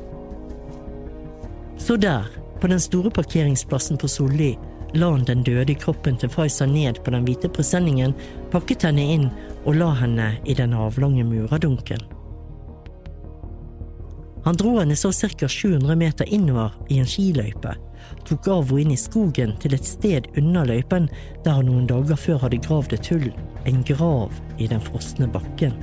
Så 1.78 1.98
der, 2.02 2.26
på 2.62 2.72
den 2.72 2.82
store 2.82 3.12
parkeringsplassen 3.14 4.00
på 4.02 4.10
Solli, 4.10 4.56
la 4.96 5.12
han 5.12 5.26
den 5.28 5.44
døde 5.44 5.76
kroppen 5.76 6.18
til 6.18 6.32
Faiza 6.32 6.66
ned 6.66 7.02
på 7.04 7.12
den 7.14 7.26
hvite 7.28 7.52
presenningen, 7.52 8.16
pakket 8.52 8.88
henne 8.88 9.06
inn 9.16 9.26
og 9.66 9.76
la 9.78 9.92
henne 10.02 10.32
i 10.46 10.56
den 10.58 10.74
avlange 10.74 11.26
muradunken. 11.28 12.02
Han 14.46 14.58
dro 14.62 14.76
henne 14.78 14.96
så 14.96 15.12
ca 15.12 15.48
700 15.50 15.96
meter 15.98 16.30
innover 16.30 16.74
i 16.90 17.00
en 17.02 17.10
skiløype, 17.10 17.74
tok 18.28 18.48
av 18.52 18.70
henne 18.70 18.86
inn 18.86 18.94
i 18.96 19.00
skogen 19.00 19.56
til 19.62 19.76
et 19.78 19.88
sted 19.88 20.30
unna 20.40 20.66
løypen 20.68 21.10
der 21.46 21.60
han 21.60 21.70
noen 21.70 21.90
dager 21.90 22.20
før 22.20 22.42
hadde 22.46 22.62
gravd 22.66 22.96
et 22.98 23.12
hull, 23.14 23.28
en 23.66 23.84
grav 23.88 24.34
i 24.58 24.70
den 24.72 24.82
frosne 24.84 25.28
bakken. 25.32 25.76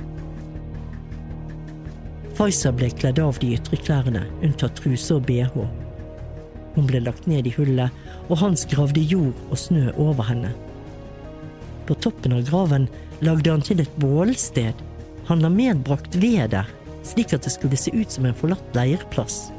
Faiza 2.33 2.71
ble 2.73 2.89
kledd 2.89 3.21
av 3.21 3.37
de 3.41 3.51
ytre 3.53 3.77
klærne, 3.77 4.25
unntatt 4.41 4.79
truse 4.79 5.13
og 5.13 5.27
bh. 5.27 5.65
Hun 6.73 6.87
ble 6.89 7.03
lagt 7.05 7.27
ned 7.29 7.45
i 7.45 7.53
hullet, 7.53 7.93
og 8.29 8.39
Hans 8.41 8.65
gravde 8.69 9.03
jord 9.05 9.37
og 9.51 9.59
snø 9.59 9.91
over 10.01 10.25
henne. 10.31 10.53
På 11.85 11.97
toppen 12.01 12.33
av 12.33 12.45
graven 12.47 12.87
lagde 13.21 13.51
han 13.51 13.61
til 13.61 13.83
et 13.83 13.99
bålsted. 14.01 14.73
Han 15.29 15.43
la 15.43 15.51
medbrakt 15.51 16.15
ved 16.17 16.55
der, 16.55 16.69
slik 17.05 17.35
at 17.35 17.45
det 17.45 17.53
skulle 17.53 17.77
se 17.79 17.93
ut 17.93 18.11
som 18.11 18.25
en 18.25 18.37
forlatt 18.37 18.77
leirplass. 18.77 19.51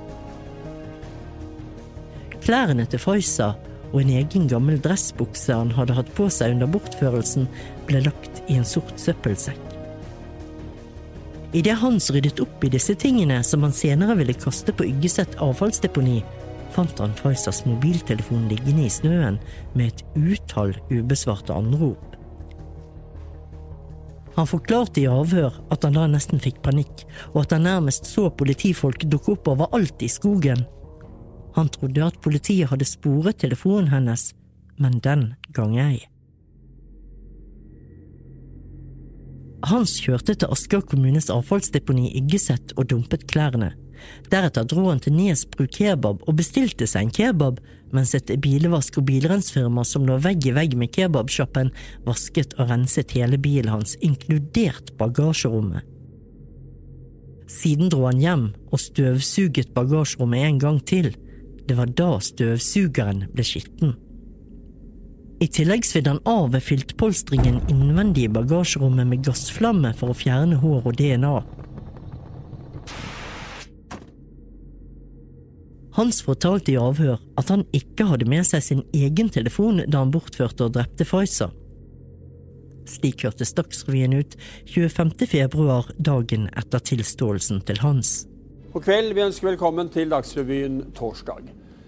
Klærne 2.45 2.84
til 2.84 3.01
Faiza 3.01 3.55
og 3.95 4.01
en 4.03 4.11
egen 4.18 4.49
gammel 4.51 4.80
dressbukse 4.82 5.55
han 5.55 5.70
hadde 5.72 5.95
hatt 5.97 6.11
på 6.16 6.26
seg 6.32 6.57
under 6.57 6.68
bortførelsen, 6.68 7.47
ble 7.88 8.03
lagt 8.05 8.42
i 8.51 8.59
en 8.59 8.66
sort 8.68 8.99
søppelsekk. 9.01 9.61
Idet 11.55 11.78
Hans 11.78 12.11
ryddet 12.11 12.40
opp 12.42 12.64
i 12.66 12.72
disse 12.74 12.97
tingene 12.99 13.38
som 13.47 13.62
han 13.62 13.72
senere 13.72 14.16
ville 14.18 14.34
kaste 14.34 14.74
på 14.74 14.88
Yggeset 14.90 15.38
avfallsdeponi, 15.42 16.18
fant 16.74 16.99
han 16.99 17.14
Faisas 17.14 17.62
mobiltelefon 17.68 18.49
liggende 18.51 18.88
i 18.88 18.90
snøen 18.90 19.38
med 19.78 19.92
et 19.92 20.03
utall 20.18 20.74
ubesvarte 20.90 21.55
anrop. 21.55 22.03
Han 24.34 24.51
forklarte 24.51 25.05
i 25.05 25.07
avhør 25.07 25.55
at 25.70 25.86
han 25.86 25.95
da 25.95 26.09
nesten 26.11 26.42
fikk 26.42 26.59
panikk, 26.66 27.05
og 27.32 27.45
at 27.45 27.55
han 27.55 27.68
nærmest 27.68 28.11
så 28.11 28.26
politifolk 28.34 29.07
dukke 29.07 29.36
opp 29.36 29.53
overalt 29.55 30.03
i 30.03 30.11
skogen. 30.11 30.66
Han 31.55 31.70
trodde 31.70 32.02
at 32.07 32.18
politiet 32.24 32.70
hadde 32.72 32.88
sporet 32.88 33.38
telefonen 33.42 33.92
hennes, 33.92 34.32
men 34.78 34.98
den 35.05 35.32
gang 35.55 35.78
ei. 35.78 36.02
Hans 39.64 39.96
kjørte 40.02 40.34
til 40.36 40.50
Asker 40.52 40.82
kommunes 40.84 41.30
avfallsdeponi 41.32 42.11
Yggeset 42.18 42.74
og 42.76 42.90
dumpet 42.90 43.24
klærne. 43.30 43.72
Deretter 44.28 44.66
dro 44.68 44.88
han 44.90 45.00
til 45.00 45.14
Nesbru 45.16 45.64
kebab 45.70 46.20
og 46.26 46.36
bestilte 46.36 46.84
seg 46.90 47.07
en 47.07 47.14
kebab, 47.14 47.62
mens 47.94 48.12
et 48.18 48.28
bilvask- 48.44 48.98
og 49.00 49.07
bilrensfirma 49.09 49.84
som 49.88 50.05
lå 50.05 50.18
vegg 50.20 50.50
i 50.50 50.52
vegg 50.57 50.76
med 50.76 50.92
kebabsjappen, 50.92 51.70
vasket 52.05 52.52
og 52.59 52.68
renset 52.72 53.14
hele 53.16 53.38
bilen 53.40 53.72
hans, 53.72 53.96
inkludert 54.05 54.92
bagasjerommet. 55.00 55.86
Siden 57.48 57.88
dro 57.92 58.09
han 58.09 58.20
hjem 58.20 58.46
og 58.72 58.82
støvsuget 58.82 59.72
bagasjerommet 59.76 60.44
en 60.44 60.61
gang 60.61 60.80
til. 60.84 61.14
Det 61.68 61.76
var 61.78 61.92
da 61.96 62.16
støvsugeren 62.20 63.26
ble 63.32 63.44
skitten. 63.46 63.94
I 65.42 65.48
tillegg 65.50 65.84
svidde 65.84 66.14
han 66.14 66.22
av 66.28 66.52
ved 66.54 66.62
filtpolstringen 66.64 67.58
innvendig 67.72 68.28
i 68.28 68.32
bagasjerommet 68.32 69.08
med 69.10 69.24
gassflamme 69.26 69.90
for 69.98 70.12
å 70.12 70.16
fjerne 70.16 70.60
hår 70.62 70.86
og 70.88 70.96
DNA. 71.00 71.34
Hans 75.94 76.20
fortalte 76.26 76.72
i 76.72 76.78
avhør 76.80 77.20
at 77.38 77.50
han 77.52 77.62
ikke 77.76 78.08
hadde 78.10 78.26
med 78.30 78.46
seg 78.48 78.64
sin 78.66 78.82
egen 78.96 79.28
telefon 79.30 79.82
da 79.86 80.02
han 80.02 80.14
bortførte 80.14 80.66
og 80.66 80.74
drepte 80.74 81.06
Faiza. 81.06 81.52
Slik 82.90 83.24
hørtes 83.24 83.54
Dagsrevyen 83.56 84.16
ut 84.18 84.34
25. 84.68 85.14
februar, 85.30 85.88
dagen 85.96 86.50
etter 86.52 86.82
tilståelsen 86.90 87.62
til 87.68 87.80
Hans. 87.80 88.24
God 88.75 88.83
kveld, 88.83 89.12
vi 89.14 89.22
ønsker 89.22 89.47
velkommen 89.53 89.87
til 89.95 90.09
Dagsrevyen 90.11 90.81
torsdag. 90.99 91.45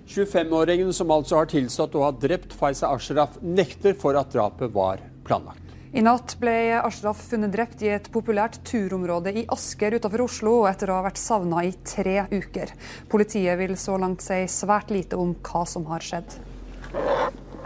25-åringen 0.07 0.93
som 0.95 1.11
altså 1.11 1.41
har 1.41 1.49
tilstått 1.51 1.97
å 1.99 2.05
ha 2.05 2.12
drept 2.14 2.53
Faiza 2.55 2.93
Ashraf, 2.95 3.41
nekter 3.43 3.97
for 3.99 4.14
at 4.14 4.30
drapet 4.30 4.70
var 4.70 5.03
planlagt. 5.26 5.72
I 5.91 6.05
natt 6.07 6.37
ble 6.39 6.76
Ashraf 6.78 7.24
funnet 7.26 7.51
drept 7.57 7.82
i 7.82 7.91
et 7.91 8.07
populært 8.14 8.61
turområde 8.70 9.32
i 9.34 9.43
Asker 9.51 9.97
utenfor 9.99 10.22
Oslo, 10.28 10.53
etter 10.70 10.93
å 10.93 11.01
ha 11.01 11.09
vært 11.09 11.18
savna 11.18 11.64
i 11.66 11.72
tre 11.82 12.28
uker. 12.30 12.70
Politiet 13.11 13.59
vil 13.59 13.74
så 13.74 13.99
langt 13.99 14.22
si 14.22 14.39
svært 14.47 14.95
lite 14.95 15.18
om 15.18 15.34
hva 15.43 15.64
som 15.66 15.91
har 15.91 16.07
skjedd. 16.07 16.39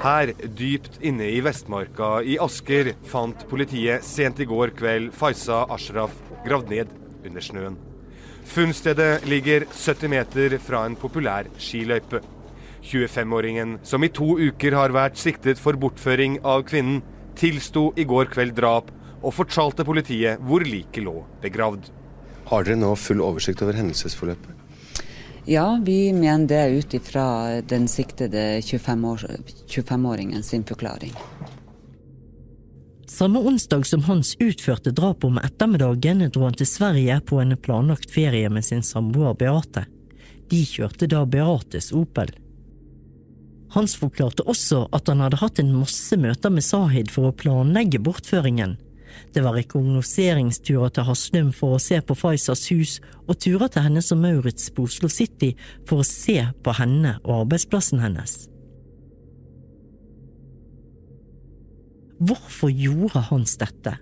Her, 0.01 0.33
dypt 0.49 0.97
inne 1.05 1.29
i 1.29 1.45
Vestmarka 1.45 2.23
i 2.25 2.41
Asker, 2.41 2.95
fant 3.05 3.45
politiet 3.53 4.01
sent 4.01 4.41
i 4.41 4.49
går 4.49 4.73
kveld 4.81 5.13
Faiza 5.13 5.67
Ashraf 5.69 6.17
gravd 6.49 6.73
ned 6.73 6.99
under 7.21 7.51
snøen. 7.51 7.81
Funnstedet 8.45 9.27
ligger 9.29 9.65
70 9.71 10.09
meter 10.11 10.59
fra 10.59 10.85
en 10.87 10.97
populær 10.99 11.49
skiløype. 11.61 12.21
25-åringen, 12.81 13.79
som 13.85 14.05
i 14.05 14.09
to 14.09 14.39
uker 14.41 14.75
har 14.75 14.95
vært 14.95 15.21
siktet 15.21 15.61
for 15.61 15.77
bortføring 15.77 16.39
av 16.47 16.65
kvinnen, 16.69 17.03
tilsto 17.37 17.91
i 17.97 18.07
går 18.09 18.31
kveld 18.33 18.57
drap 18.57 18.91
og 19.21 19.35
fortalte 19.37 19.85
politiet 19.87 20.41
hvor 20.49 20.65
liket 20.65 21.05
lå 21.05 21.21
begravd. 21.43 21.91
Har 22.51 22.65
dere 22.67 22.81
nå 22.81 22.95
full 22.99 23.21
oversikt 23.23 23.63
over 23.63 23.77
hendelsesforløpet? 23.79 24.57
Ja, 25.49 25.81
vi 25.83 26.13
mener 26.13 26.47
det 26.47 26.79
ut 26.79 26.95
ifra 26.95 27.61
den 27.67 27.89
siktede 27.89 28.61
25-åringen 28.61 30.43
sin 30.43 30.65
forklaring. 30.69 31.15
Samme 33.11 33.39
onsdag 33.39 33.87
som 33.87 34.03
Hans 34.03 34.37
utførte 34.39 34.91
drapet 34.91 35.25
om 35.25 35.39
ettermiddagen, 35.39 36.23
dro 36.31 36.45
han 36.47 36.55
til 36.55 36.69
Sverige 36.71 37.17
på 37.27 37.41
en 37.43 37.57
planlagt 37.59 38.13
ferie 38.15 38.47
med 38.55 38.63
sin 38.65 38.85
samboer 38.87 39.35
Beate. 39.35 39.83
De 40.51 40.61
kjørte 40.63 41.09
da 41.11 41.25
Beates 41.27 41.91
Opel. 41.91 42.31
Hans 43.75 43.97
forklarte 43.99 44.47
også 44.47 44.85
at 44.95 45.11
han 45.11 45.25
hadde 45.25 45.41
hatt 45.43 45.59
en 45.59 45.75
masse 45.75 46.15
møter 46.23 46.55
med 46.55 46.63
Sahid 46.63 47.11
for 47.11 47.29
å 47.29 47.35
planlegge 47.43 47.99
bortføringen. 47.99 48.77
Det 49.35 49.43
var 49.43 49.59
rekognoseringsturer 49.59 50.95
til 50.95 51.09
Haslum 51.11 51.51
for 51.55 51.75
å 51.75 51.83
se 51.83 51.99
på 51.99 52.15
Faisas 52.15 52.63
hus, 52.71 53.01
og 53.27 53.43
turer 53.43 53.75
til 53.75 53.89
henne 53.89 54.07
som 54.07 54.23
Maurits 54.23 54.71
på 54.71 54.87
Oslo 54.87 55.11
City 55.11 55.57
for 55.83 56.05
å 56.05 56.07
se 56.07 56.39
på 56.63 56.79
henne 56.79 57.19
og 57.25 57.41
arbeidsplassen 57.41 58.07
hennes. 58.07 58.50
Hvorfor 62.21 62.73
gjorde 62.73 63.25
Hans 63.31 63.57
dette? 63.61 63.97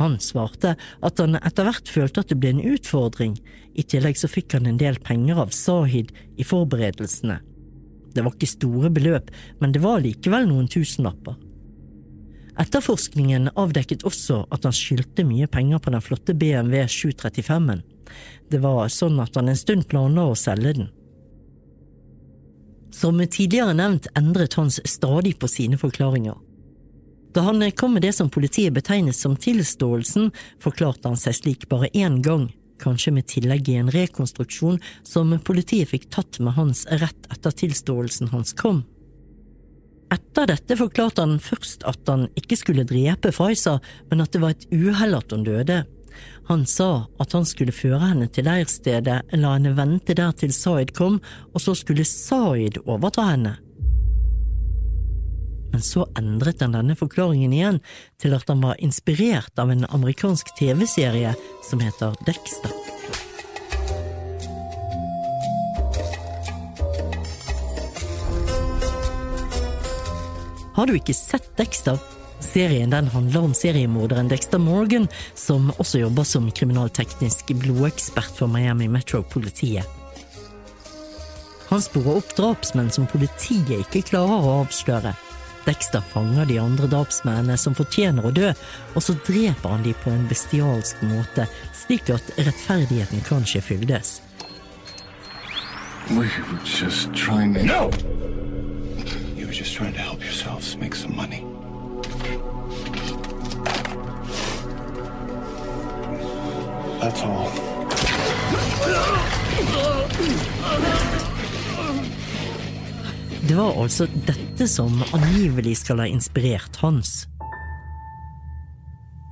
Han 0.00 0.16
svarte 0.22 0.76
at 1.04 1.20
han 1.20 1.36
etter 1.36 1.66
hvert 1.66 1.90
følte 1.92 2.22
at 2.22 2.30
det 2.30 2.38
ble 2.40 2.54
en 2.54 2.62
utfordring, 2.72 3.34
i 3.76 3.82
tillegg 3.84 4.16
så 4.16 4.30
fikk 4.30 4.54
han 4.56 4.68
en 4.70 4.78
del 4.80 4.96
penger 5.02 5.42
av 5.42 5.52
Sahid 5.52 6.14
i 6.40 6.46
forberedelsene. 6.46 7.40
Det 8.14 8.24
var 8.24 8.34
ikke 8.34 8.48
store 8.48 8.90
beløp, 8.90 9.28
men 9.60 9.74
det 9.74 9.82
var 9.84 10.00
likevel 10.02 10.48
noen 10.48 10.70
tusenlapper. 10.72 11.36
Etterforskningen 12.60 13.52
avdekket 13.60 14.02
også 14.08 14.42
at 14.52 14.66
han 14.66 14.74
skyldte 14.74 15.24
mye 15.24 15.46
penger 15.52 15.80
på 15.82 15.92
den 15.94 16.04
flotte 16.04 16.34
BMW 16.36 16.82
735-en. 16.90 17.84
Det 18.50 18.58
var 18.62 18.90
sånn 18.92 19.20
at 19.22 19.36
han 19.38 19.52
en 19.52 19.58
stund 19.58 19.86
planla 19.90 20.30
å 20.30 20.38
selge 20.38 20.74
den. 20.80 20.90
Som 22.90 23.20
tidligere 23.22 23.76
nevnt 23.76 24.10
endret 24.18 24.56
Hans 24.58 24.80
stadig 24.88 25.36
på 25.38 25.48
sine 25.48 25.78
forklaringer. 25.80 26.34
Da 27.32 27.40
han 27.46 27.70
kom 27.70 27.94
med 27.94 28.02
det 28.02 28.12
som 28.12 28.30
politiet 28.30 28.74
betegnet 28.74 29.16
som 29.16 29.36
tilståelsen, 29.36 30.30
forklarte 30.62 31.08
han 31.08 31.20
seg 31.20 31.36
slik 31.36 31.68
bare 31.70 31.90
én 31.94 32.18
gang, 32.22 32.48
kanskje 32.82 33.12
med 33.14 33.28
tillegg 33.30 33.68
i 33.70 33.76
en 33.78 33.92
rekonstruksjon 33.94 34.80
som 35.06 35.36
politiet 35.46 35.92
fikk 35.92 36.08
tatt 36.10 36.40
med 36.42 36.56
hans 36.58 36.86
rett 36.90 37.30
etter 37.30 37.54
tilståelsen 37.62 38.32
hans 38.34 38.56
kom. 38.58 38.82
Etter 40.10 40.50
dette 40.50 40.74
forklarte 40.74 41.22
han 41.22 41.38
først 41.38 41.86
at 41.86 42.02
han 42.10 42.26
ikke 42.34 42.58
skulle 42.58 42.88
drepe 42.88 43.30
Faiza, 43.30 43.78
men 44.10 44.24
at 44.24 44.34
det 44.34 44.42
var 44.42 44.56
et 44.56 44.66
uhell 44.74 45.14
at 45.14 45.30
hun 45.30 45.46
døde. 45.46 45.84
Han 46.50 46.66
sa 46.66 47.06
at 47.22 47.36
han 47.36 47.46
skulle 47.46 47.70
føre 47.70 48.02
henne 48.08 48.26
til 48.26 48.48
leirstedet, 48.50 49.20
la 49.38 49.54
henne 49.54 49.76
vente 49.78 50.16
der 50.18 50.34
til 50.34 50.50
Zaid 50.50 50.90
kom, 50.98 51.20
og 51.54 51.62
så 51.62 51.76
skulle 51.78 52.08
Zaid 52.08 52.82
overta 52.88 53.30
henne 53.30 53.60
men 55.72 55.82
så 55.82 56.06
endret 56.18 56.62
han 56.64 56.74
denne 56.76 56.96
forklaringen 56.98 57.52
igjen 57.54 57.80
til 58.20 58.34
at 58.36 58.48
han 58.50 58.62
var 58.64 58.80
inspirert 58.82 59.58
av 59.58 59.72
en 59.72 59.86
amerikansk 59.88 60.54
TV-serie 60.58 61.34
som 61.68 61.82
heter 61.84 62.16
Dexter. 62.26 62.74
Har 70.74 70.86
du 70.88 70.96
ikke 70.96 71.12
sett 71.12 71.50
Dexter? 71.58 71.98
Serien 72.40 72.90
den 72.90 73.08
handler 73.12 73.44
om 73.44 73.54
seriemorderen 73.54 74.30
Dexter 74.30 74.58
Morgan, 74.58 75.08
som 75.34 75.68
også 75.76 76.00
jobber 76.00 76.24
som 76.24 76.46
kriminalteknisk 76.50 77.52
blodekspert 77.60 78.32
for 78.38 78.48
Miami 78.48 78.88
Metro-politiet. 78.88 79.84
Han 81.68 81.82
sporer 81.84 82.16
opp 82.18 82.32
drapsmenn 82.34 82.88
som 82.90 83.06
politiet 83.10 83.76
ikke 83.76 84.06
klarer 84.08 84.40
å 84.40 84.54
avsløre. 84.64 85.12
Dexter 85.70 86.00
fanger 86.00 86.44
de 86.46 86.58
andre 86.58 86.88
drapsmennene 86.90 87.54
som 87.54 87.76
fortjener 87.78 88.24
å 88.26 88.32
dø, 88.34 88.48
og 88.98 89.04
så 89.06 89.14
dreper 89.22 89.70
han 89.70 89.84
de 89.84 89.92
på 90.02 90.10
en 90.10 90.24
bestialsk 90.26 90.98
måte, 91.06 91.44
slik 91.84 92.10
at 92.10 92.32
rettferdigheten 92.40 93.22
kanskje 93.28 93.62
fyldes. 93.62 94.18
We 96.10 96.26
were 96.26 96.58
just 96.64 97.14
trying 97.14 97.54
to... 97.54 97.62
No! 97.62 97.90
You 99.36 99.46
were 99.46 99.54
just 99.54 99.76
trying 99.76 99.92
to 99.92 100.00
help 100.00 100.24
yourselves 100.24 100.76
make 100.76 100.96
some 100.96 101.14
money. 101.14 101.46
That's 107.00 107.22
all. 107.22 107.46
Det 113.50 113.56
var 113.56 113.74
altså 113.82 114.04
dette 114.28 114.66
som 114.70 115.00
angivelig 115.10 115.80
skal 115.80 115.98
ha 115.98 116.04
inspirert 116.06 116.76
Hans. 116.84 117.24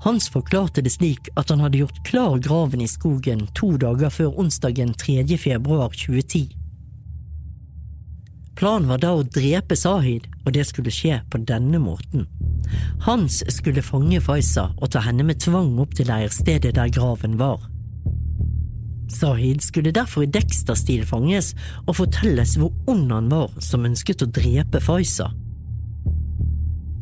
Hans 0.02 0.26
forklarte 0.34 0.82
det 0.82 0.90
slik 0.90 1.30
at 1.38 1.52
han 1.54 1.62
hadde 1.62 1.84
gjort 1.84 2.00
klar 2.08 2.34
graven 2.42 2.82
i 2.82 2.88
skogen 2.90 3.44
to 3.54 3.76
dager 3.78 4.10
før 4.10 4.34
onsdagen 4.42 4.90
3. 4.98 5.22
februar 5.38 5.94
2010. 5.94 6.50
Planen 8.58 8.90
var 8.90 9.06
da 9.06 9.14
å 9.14 9.22
drepe 9.22 9.78
Sahid, 9.78 10.26
og 10.42 10.50
det 10.58 10.66
skulle 10.66 10.90
skje 10.90 11.20
på 11.30 11.38
denne 11.46 11.78
måten. 11.78 12.26
Hans 13.06 13.44
skulle 13.54 13.86
fange 13.86 14.18
Faiza 14.18 14.72
og 14.80 14.96
ta 14.96 15.06
henne 15.06 15.30
med 15.30 15.46
tvang 15.46 15.76
opp 15.78 15.94
til 15.94 16.10
leirstedet 16.10 16.74
der 16.74 16.90
graven 16.90 17.38
var. 17.38 17.62
Sahid 19.12 19.62
skulle 19.64 19.92
derfor 19.94 20.24
i 20.24 20.30
Dexter-stil 20.32 21.04
fanges 21.08 21.54
og 21.86 21.96
fortelles 22.00 22.56
hvor 22.60 22.72
ond 22.90 23.12
han 23.12 23.30
var 23.32 23.52
som 23.64 23.86
ønsket 23.88 24.24
å 24.24 24.30
drepe 24.30 24.82
Faiza. 24.84 25.30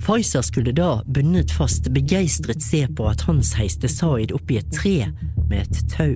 Faiza 0.07 0.43
skulle 0.45 0.75
da, 0.77 1.01
bundet 1.07 1.51
fast, 1.51 1.89
begeistret 1.91 2.63
se 2.63 2.85
på 2.87 3.09
at 3.11 3.27
Hans 3.27 3.55
heiste 3.59 3.91
Sahid 3.91 4.35
opp 4.37 4.53
i 4.53 4.61
et 4.61 4.75
tre 4.75 4.99
med 5.49 5.63
et 5.65 5.81
tau. 5.91 6.15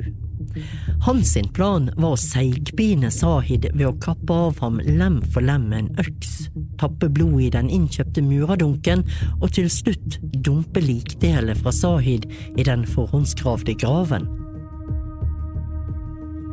Hans 1.04 1.32
sin 1.34 1.48
plan 1.54 1.88
var 1.96 2.14
å 2.14 2.20
seigpine 2.20 3.10
Sahid 3.14 3.68
ved 3.74 3.86
å 3.86 3.96
kappe 4.02 4.36
av 4.48 4.60
ham 4.64 4.80
lem 4.84 5.20
for 5.32 5.44
lem 5.44 5.68
med 5.70 5.84
en 5.84 6.04
øks, 6.04 6.50
tappe 6.80 7.10
blod 7.12 7.38
i 7.44 7.52
den 7.54 7.70
innkjøpte 7.70 8.24
muradunken 8.24 9.04
og 9.38 9.50
til 9.56 9.70
slutt 9.72 10.20
dumpe 10.44 10.82
likdelet 10.84 11.60
fra 11.60 11.74
Sahid 11.74 12.28
i 12.56 12.66
den 12.66 12.86
forhåndsgravde 12.88 13.76
graven. 13.80 14.28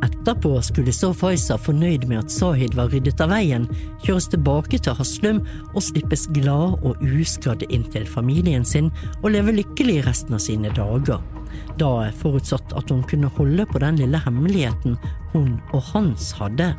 Etterpå 0.04 0.62
skulle 0.62 0.92
så 0.94 1.10
Faiza, 1.16 1.56
fornøyd 1.58 2.04
med 2.06 2.20
at 2.20 2.30
Sahid 2.30 2.76
var 2.78 2.92
ryddet 2.92 3.18
av 3.24 3.32
veien, 3.32 3.64
kjøres 4.04 4.28
tilbake 4.30 4.78
til 4.78 4.94
Haslum 4.94 5.40
og 5.72 5.82
slippes 5.82 6.28
glad 6.36 6.84
og 6.86 7.02
uskadd 7.02 7.64
inn 7.66 7.86
til 7.90 8.06
familien 8.06 8.66
sin 8.68 8.92
og 9.22 9.32
leve 9.34 9.56
lykkelig 9.56 10.04
resten 10.06 10.38
av 10.38 10.44
sine 10.44 10.70
dager. 10.76 11.18
Da 11.80 11.90
forutsatt 12.20 12.76
at 12.78 12.92
hun 12.94 13.02
kunne 13.10 13.32
holde 13.38 13.66
på 13.66 13.82
den 13.82 13.98
lille 13.98 14.20
hemmeligheten 14.22 14.94
hun 15.32 15.56
og 15.72 15.82
Hans 15.90 16.30
hadde. 16.38 16.70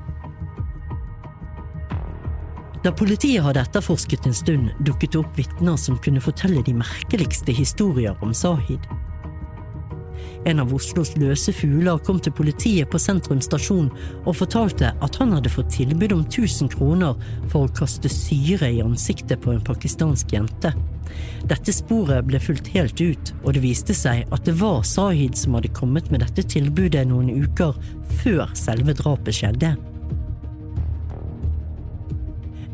Da 2.79 2.93
politiet 2.95 3.43
hadde 3.43 3.65
etterforsket 3.65 4.29
en 4.29 4.37
stund, 4.37 4.71
dukket 4.87 5.11
det 5.11 5.19
opp 5.19 5.35
vitner 5.35 5.75
som 5.75 5.99
kunne 5.99 6.23
fortelle 6.23 6.63
de 6.63 6.77
merkeligste 6.79 7.51
historier 7.51 8.15
om 8.23 8.31
Sahid. 8.31 8.87
En 10.47 10.61
av 10.63 10.71
Oslos 10.73 11.11
løse 11.19 11.51
fugler 11.55 11.99
kom 12.05 12.19
til 12.23 12.33
politiet 12.35 12.89
på 12.91 12.99
Sentrum 13.01 13.41
stasjon 13.43 13.89
og 14.23 14.37
fortalte 14.39 14.93
at 15.03 15.19
han 15.19 15.33
hadde 15.35 15.51
fått 15.51 15.73
tilbud 15.75 16.15
om 16.15 16.23
1000 16.25 16.71
kroner 16.75 17.19
for 17.51 17.65
å 17.65 17.73
kaste 17.81 18.11
syre 18.13 18.71
i 18.71 18.81
ansiktet 18.83 19.43
på 19.43 19.53
en 19.53 19.65
pakistansk 19.65 20.33
jente. 20.37 20.71
Dette 21.49 21.73
sporet 21.73 22.27
ble 22.27 22.39
fulgt 22.43 22.69
helt 22.75 23.01
ut, 23.01 23.33
og 23.43 23.55
det 23.55 23.65
viste 23.65 23.95
seg 23.97 24.29
at 24.31 24.45
det 24.47 24.55
var 24.61 24.83
Sahid 24.87 25.37
som 25.39 25.57
hadde 25.57 25.73
kommet 25.75 26.11
med 26.13 26.23
dette 26.23 26.45
tilbudet 26.55 27.07
noen 27.09 27.31
uker 27.43 27.75
før 28.21 28.47
selve 28.57 28.95
drapet 28.97 29.41
skjedde. 29.41 29.75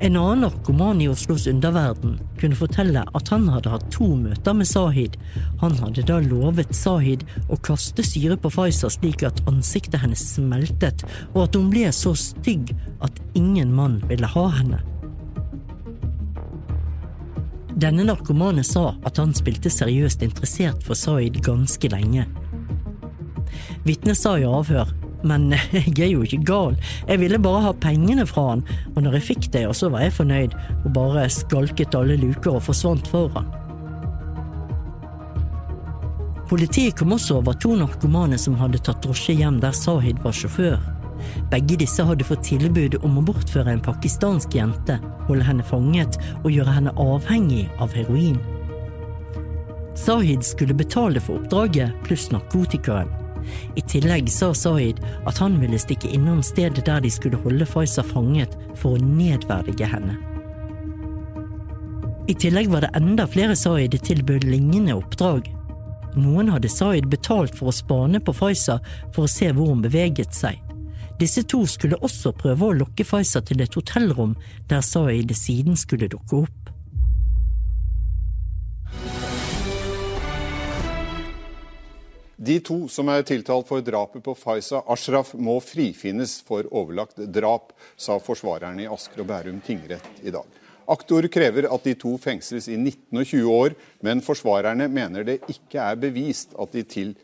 En 0.06 0.16
annen 0.16 0.40
narkoman 0.40 1.02
i 1.02 1.08
Oslos 1.10 1.48
underverden 1.48 2.20
kunne 2.38 2.56
fortelle 2.56 3.02
at 3.18 3.30
han 3.34 3.48
hadde 3.50 3.72
hatt 3.74 3.86
to 3.90 4.06
møter 4.20 4.54
med 4.54 4.68
Sahid. 4.70 5.16
Han 5.64 5.74
hadde 5.80 6.04
da 6.06 6.20
lovet 6.22 6.76
Sahid 6.78 7.24
å 7.50 7.58
kaste 7.66 8.06
syre 8.06 8.38
på 8.38 8.52
Faiza 8.54 8.92
slik 8.94 9.24
at 9.26 9.42
ansiktet 9.50 10.04
hennes 10.04 10.22
smeltet, 10.36 11.02
og 11.34 11.48
at 11.48 11.58
hun 11.58 11.72
ble 11.74 11.90
så 11.90 12.14
stygg 12.14 12.76
at 13.02 13.18
ingen 13.34 13.72
mann 13.74 13.96
ville 14.06 14.30
ha 14.30 14.44
henne. 14.60 14.84
Denne 17.74 18.06
narkomane 18.06 18.62
sa 18.62 18.92
at 19.10 19.18
han 19.18 19.34
spilte 19.34 19.74
seriøst 19.74 20.22
interessert 20.28 20.86
for 20.86 20.94
Sahid 20.94 21.42
ganske 21.50 21.90
lenge. 21.90 22.28
Vitnet 23.90 24.22
sa 24.22 24.38
i 24.38 24.46
avhør 24.46 24.94
men 25.26 25.52
jeg 25.74 25.98
er 26.08 26.14
jo 26.14 26.24
ikke 26.26 26.44
gal. 26.48 26.80
Jeg 27.10 27.22
ville 27.24 27.42
bare 27.42 27.68
ha 27.68 27.76
pengene 27.86 28.28
fra 28.30 28.52
han, 28.54 28.66
og 28.94 29.04
når 29.04 29.20
jeg 29.20 29.28
fikk 29.32 29.52
det, 29.58 29.68
så 29.78 29.92
var 29.94 30.06
jeg 30.06 30.18
fornøyd, 30.20 30.58
og 30.86 30.90
bare 30.96 31.28
skalket 31.34 31.98
alle 31.98 32.18
luker 32.22 32.58
og 32.58 32.66
forsvant 32.70 33.10
foran. 33.12 33.50
Politiet 36.46 36.94
kom 37.00 37.16
også 37.16 37.40
over 37.40 37.58
to 37.58 37.74
narkomane 37.74 38.38
som 38.38 38.58
hadde 38.60 38.78
tatt 38.86 39.02
drosje 39.02 39.34
hjem 39.34 39.58
der 39.64 39.74
Sahid 39.74 40.20
var 40.22 40.36
sjåfør. 40.36 40.78
Begge 41.50 41.80
disse 41.82 42.06
hadde 42.06 42.28
fått 42.28 42.46
tilbud 42.46 43.00
om 43.02 43.18
å 43.18 43.24
bortføre 43.26 43.74
en 43.74 43.82
pakistansk 43.82 44.54
jente, 44.54 45.00
holde 45.26 45.48
henne 45.48 45.66
fanget 45.66 46.20
og 46.44 46.52
gjøre 46.54 46.78
henne 46.78 46.94
avhengig 47.02 47.66
av 47.82 47.98
heroin. 47.98 48.38
Sahid 49.98 50.46
skulle 50.46 50.78
betale 50.78 51.24
for 51.24 51.40
oppdraget 51.40 51.96
pluss 52.06 52.30
narkotikaen. 52.30 53.25
I 53.76 53.82
tillegg 53.82 54.30
sa 54.32 54.54
Zaid 54.54 55.02
at 55.26 55.42
han 55.42 55.60
ville 55.62 55.80
stikke 55.82 56.12
innom 56.14 56.42
stedet 56.44 56.86
der 56.88 57.04
de 57.04 57.12
skulle 57.12 57.40
holde 57.44 57.68
Faiza 57.70 58.04
fanget 58.06 58.56
for 58.76 58.96
å 58.96 59.04
nedverdige 59.04 59.90
henne. 59.90 60.18
I 62.28 62.34
tillegg 62.34 62.72
var 62.74 62.82
det 62.82 62.94
enda 62.98 63.28
flere 63.30 63.56
Zaid 63.56 63.94
tilbød 64.02 64.48
lignende 64.50 64.96
oppdrag. 64.98 65.52
Noen 66.18 66.50
hadde 66.50 66.72
Zaid 66.72 67.10
betalt 67.12 67.54
for 67.58 67.70
å 67.70 67.76
spane 67.76 68.22
på 68.24 68.34
Faiza 68.34 68.80
for 69.14 69.26
å 69.26 69.32
se 69.32 69.52
hvor 69.54 69.70
hun 69.74 69.84
beveget 69.84 70.34
seg. 70.34 70.62
Disse 71.20 71.46
to 71.48 71.62
skulle 71.70 72.00
også 72.04 72.34
prøve 72.36 72.66
å 72.66 72.76
lokke 72.82 73.06
Faiza 73.08 73.44
til 73.46 73.62
et 73.64 73.76
hotellrom 73.78 74.34
der 74.72 74.82
Zaid 74.84 75.32
siden 75.38 75.78
skulle 75.80 76.10
dukke 76.12 76.42
opp. 76.44 76.65
De 82.36 82.58
to 82.60 82.82
som 82.92 83.08
er 83.14 83.24
tiltalt 83.24 83.68
for 83.70 83.84
drapet 83.86 84.24
på 84.24 84.34
Faiza 84.36 84.82
Ashraf, 84.92 85.32
må 85.40 85.56
frifinnes 85.64 86.42
for 86.44 86.68
overlagt 86.76 87.22
drap, 87.32 87.72
sa 87.96 88.18
forsvarerne 88.20 88.84
i 88.84 88.90
Asker 88.92 89.24
og 89.24 89.30
Bærum 89.30 89.62
tingrett 89.64 90.24
i 90.24 90.34
dag. 90.36 90.44
Aktor 90.92 91.26
krever 91.32 91.70
at 91.72 91.86
de 91.88 91.96
to 91.98 92.12
fengsles 92.22 92.68
i 92.70 92.76
19 92.78 93.22
og 93.22 93.24
20 93.26 93.54
år, 93.56 93.76
men 94.06 94.22
forsvarerne 94.22 94.90
mener 94.92 95.26
det 95.26 95.40
ikke 95.50 95.80
er 95.82 95.96
bevist 95.98 96.54
at 96.60 96.76
de 96.76 96.84
til, 96.84 97.16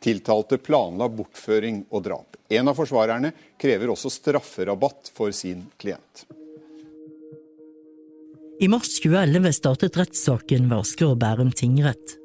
tiltalte 0.00 0.60
planla 0.62 1.10
bortføring 1.12 1.82
og 1.90 2.06
drap. 2.06 2.38
En 2.48 2.70
av 2.70 2.78
forsvarerne 2.78 3.34
krever 3.60 3.90
også 3.92 4.12
strafferabatt 4.14 5.10
for 5.12 5.34
sin 5.36 5.66
klient. 5.82 6.24
I 8.60 8.68
mars 8.68 8.94
2011 9.00 9.52
startet 9.56 9.98
rettssaken 9.98 10.70
ved 10.70 10.78
Asker 10.78 11.10
og 11.10 11.20
Bærum 11.20 11.52
tingrett. 11.56 12.19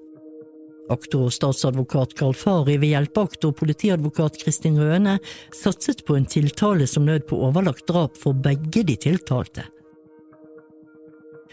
Aktor 0.89 1.29
statsadvokat 1.33 2.13
Karl 2.13 2.35
Fari 2.37 2.75
ved 2.77 2.91
hjelpeaktor 2.93 3.55
politiadvokat 3.57 4.37
Kristin 4.43 4.77
Røne 4.77 5.17
satset 5.53 6.03
på 6.05 6.17
en 6.17 6.27
tiltale 6.29 6.85
som 6.87 7.07
nød 7.07 7.25
på 7.29 7.39
overlagt 7.47 7.87
drap 7.89 8.19
for 8.21 8.37
begge 8.37 8.83
de 8.85 8.97
tiltalte. 9.07 9.65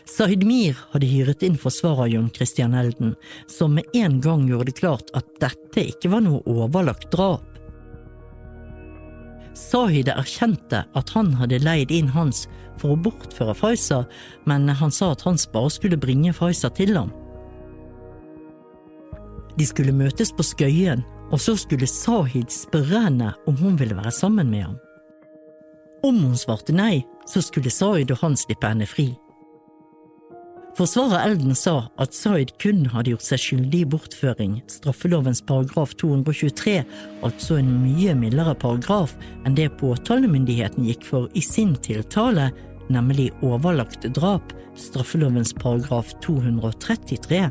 Sahid 0.04 0.44
Mir 0.44 0.76
hadde 0.92 1.08
hyret 1.08 1.44
inn 1.46 1.56
forsvarer 1.56 2.10
Jon 2.12 2.28
Christian 2.34 2.74
Elden, 2.76 3.14
som 3.48 3.78
med 3.78 3.88
en 3.96 4.18
gang 4.20 4.44
gjorde 4.50 4.68
det 4.68 4.80
klart 4.82 5.08
at 5.16 5.28
dette 5.40 5.86
ikke 5.94 6.10
var 6.12 6.26
noe 6.26 6.42
overlagt 6.44 7.08
drap. 7.14 7.46
Sahid 9.56 10.10
erkjente 10.12 10.82
at 10.92 11.14
han 11.16 11.32
hadde 11.40 11.62
leid 11.64 11.92
inn 11.94 12.12
Hans 12.12 12.44
for 12.80 12.92
å 12.92 13.00
bortføre 13.00 13.56
Faiza, 13.56 14.02
men 14.44 14.68
han 14.68 14.92
sa 14.92 15.12
at 15.14 15.24
Hans 15.24 15.48
bare 15.48 15.72
skulle 15.72 16.00
bringe 16.00 16.34
Faiza 16.36 16.68
til 16.76 16.96
ham. 16.98 17.12
De 19.58 19.66
skulle 19.68 19.92
møtes 19.92 20.32
på 20.32 20.44
Skøyen, 20.46 21.04
og 21.32 21.40
så 21.40 21.56
skulle 21.56 21.88
Sahid 21.88 22.52
spørre 22.52 23.06
henne 23.06 23.32
om 23.48 23.56
hun 23.60 23.78
ville 23.80 23.96
være 23.96 24.12
sammen 24.12 24.50
med 24.52 24.66
ham. 24.68 24.78
Om 26.04 26.18
hun 26.26 26.38
svarte 26.38 26.74
nei, 26.74 27.04
så 27.28 27.42
skulle 27.44 27.70
Sahid 27.70 28.10
og 28.12 28.24
han 28.24 28.36
slippe 28.36 28.68
henne 28.68 28.88
fri. 28.88 29.12
Forsvarer 30.72 31.26
Elden 31.28 31.52
sa 31.52 31.90
at 32.00 32.14
Zaid 32.16 32.54
kun 32.62 32.86
hadde 32.88 33.12
gjort 33.12 33.26
seg 33.26 33.40
skyldig 33.42 33.82
i 33.84 33.88
bortføring, 33.92 34.54
straffelovens 34.72 35.42
paragraf 35.44 35.92
223, 36.00 36.78
altså 37.28 37.58
en 37.60 37.68
mye 37.82 38.14
mildere 38.16 38.54
paragraf 38.56 39.12
enn 39.44 39.58
det 39.58 39.68
påtalemyndigheten 39.82 40.88
gikk 40.88 41.04
for 41.04 41.28
i 41.36 41.44
sin 41.44 41.74
tiltale, 41.84 42.48
nemlig 42.92 43.28
overlagt 43.44 44.08
drap, 44.16 44.56
straffelovens 44.80 45.52
paragraf 45.60 46.16
233. 46.24 47.44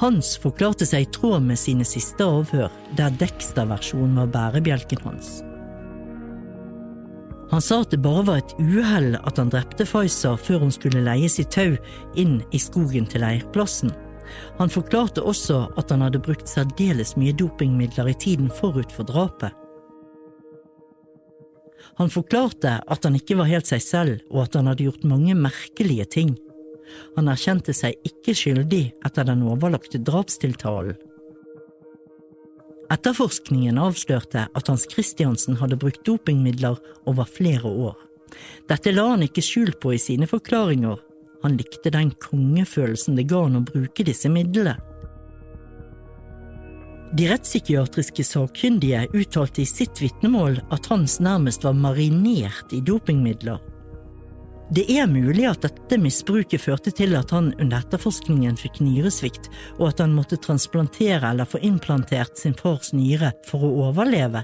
Hans 0.00 0.34
forklarte 0.42 0.86
seg 0.88 1.06
i 1.06 1.10
tråd 1.12 1.44
med 1.46 1.58
sine 1.60 1.84
siste 1.88 2.24
avhør, 2.24 2.72
der 2.98 3.14
Dexter-versjonen 3.20 4.18
var 4.20 4.32
bærebjelken 4.34 5.04
hans. 5.06 5.38
Han 7.50 7.62
sa 7.62 7.80
at 7.84 7.92
det 7.94 8.02
bare 8.02 8.24
var 8.26 8.40
et 8.42 8.56
uhell 8.58 9.14
at 9.22 9.38
han 9.38 9.52
drepte 9.52 9.86
Faiza 9.86 10.34
før 10.36 10.64
hun 10.64 10.74
skulle 10.74 11.04
leie 11.06 11.28
sitt 11.30 11.52
tau 11.54 11.76
inn 12.18 12.40
i 12.50 12.60
skogen 12.60 13.06
til 13.06 13.22
leirplassen. 13.22 13.92
Han 14.58 14.72
forklarte 14.72 15.22
også 15.22 15.60
at 15.78 15.92
han 15.94 16.02
hadde 16.02 16.20
brukt 16.26 16.50
særdeles 16.50 17.14
mye 17.16 17.36
dopingmidler 17.38 18.10
i 18.10 18.18
tiden 18.18 18.50
forut 18.50 18.90
for 18.92 19.06
drapet. 19.06 19.54
Han 21.96 22.10
forklarte 22.12 22.80
at 22.82 23.06
han 23.06 23.16
ikke 23.16 23.38
var 23.38 23.48
helt 23.48 23.70
seg 23.70 23.80
selv, 23.80 24.18
og 24.28 24.42
at 24.44 24.58
han 24.58 24.66
hadde 24.68 24.84
gjort 24.84 25.06
mange 25.08 25.36
merkelige 25.38 26.04
ting. 26.12 26.34
Han 27.16 27.28
erkjente 27.32 27.74
seg 27.76 27.98
ikke 28.06 28.34
skyldig 28.36 28.84
etter 29.06 29.26
den 29.28 29.44
overlagte 29.46 30.00
drapstiltalen. 30.02 30.96
Etterforskningen 32.92 33.80
avslørte 33.82 34.46
at 34.46 34.68
Hans 34.70 34.86
Christiansen 34.90 35.58
hadde 35.58 35.78
brukt 35.80 36.04
dopingmidler 36.06 36.78
over 37.10 37.26
flere 37.26 37.66
år. 37.66 37.96
Dette 38.70 38.92
la 38.94 39.08
han 39.12 39.24
ikke 39.26 39.42
skjul 39.42 39.72
på 39.82 39.96
i 39.96 40.02
sine 40.02 40.28
forklaringer. 40.30 41.00
Han 41.42 41.56
likte 41.58 41.90
den 41.94 42.12
kongefølelsen 42.22 43.18
det 43.18 43.26
ga 43.30 43.42
han 43.46 43.58
å 43.58 43.64
bruke 43.66 44.06
disse 44.06 44.30
midlene. 44.32 44.76
De 47.16 47.28
rettspsykiatriske 47.30 48.24
sakkyndige 48.26 49.06
uttalte 49.14 49.62
i 49.62 49.68
sitt 49.68 50.00
vitnemål 50.02 50.58
at 50.74 50.88
Hans 50.90 51.20
nærmest 51.22 51.64
var 51.64 51.76
marinert 51.78 52.74
i 52.74 52.82
dopingmidler. 52.84 53.60
Det 54.74 54.82
er 54.90 55.06
mulig 55.06 55.44
at 55.46 55.62
dette 55.62 55.94
misbruket 56.02 56.58
førte 56.58 56.90
til 56.90 57.14
at 57.14 57.30
han 57.30 57.52
under 57.62 57.84
etterforskningen 57.84 58.56
fikk 58.58 58.80
nyresvikt, 58.82 59.46
og 59.78 59.92
at 59.92 60.02
han 60.02 60.16
måtte 60.16 60.40
transplantere 60.42 61.22
eller 61.30 61.46
få 61.46 61.60
implantert 61.62 62.34
sin 62.40 62.56
fars 62.58 62.90
nyre 62.96 63.30
for 63.46 63.62
å 63.62 63.70
overleve. 63.86 64.42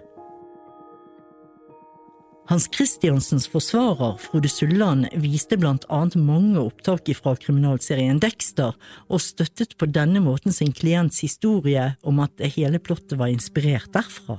Hans 2.50 2.68
Christiansens 2.74 3.48
forsvarer, 3.50 4.14
Frode 4.20 4.50
Sulland, 4.50 5.08
viste 5.22 5.58
blant 5.58 5.86
annet 5.90 6.18
mange 6.18 6.60
opptak 6.60 7.10
fra 7.18 7.34
kriminalserien 7.38 8.22
Dexter, 8.22 8.74
og 9.10 9.22
støttet 9.22 9.74
på 9.78 9.90
denne 9.90 10.22
måten 10.22 10.54
sin 10.54 10.74
klients 10.74 11.22
historie 11.24 11.92
om 12.02 12.22
at 12.22 12.42
hele 12.58 12.82
plottet 12.82 13.18
var 13.18 13.32
inspirert 13.32 13.90
derfra. 13.94 14.38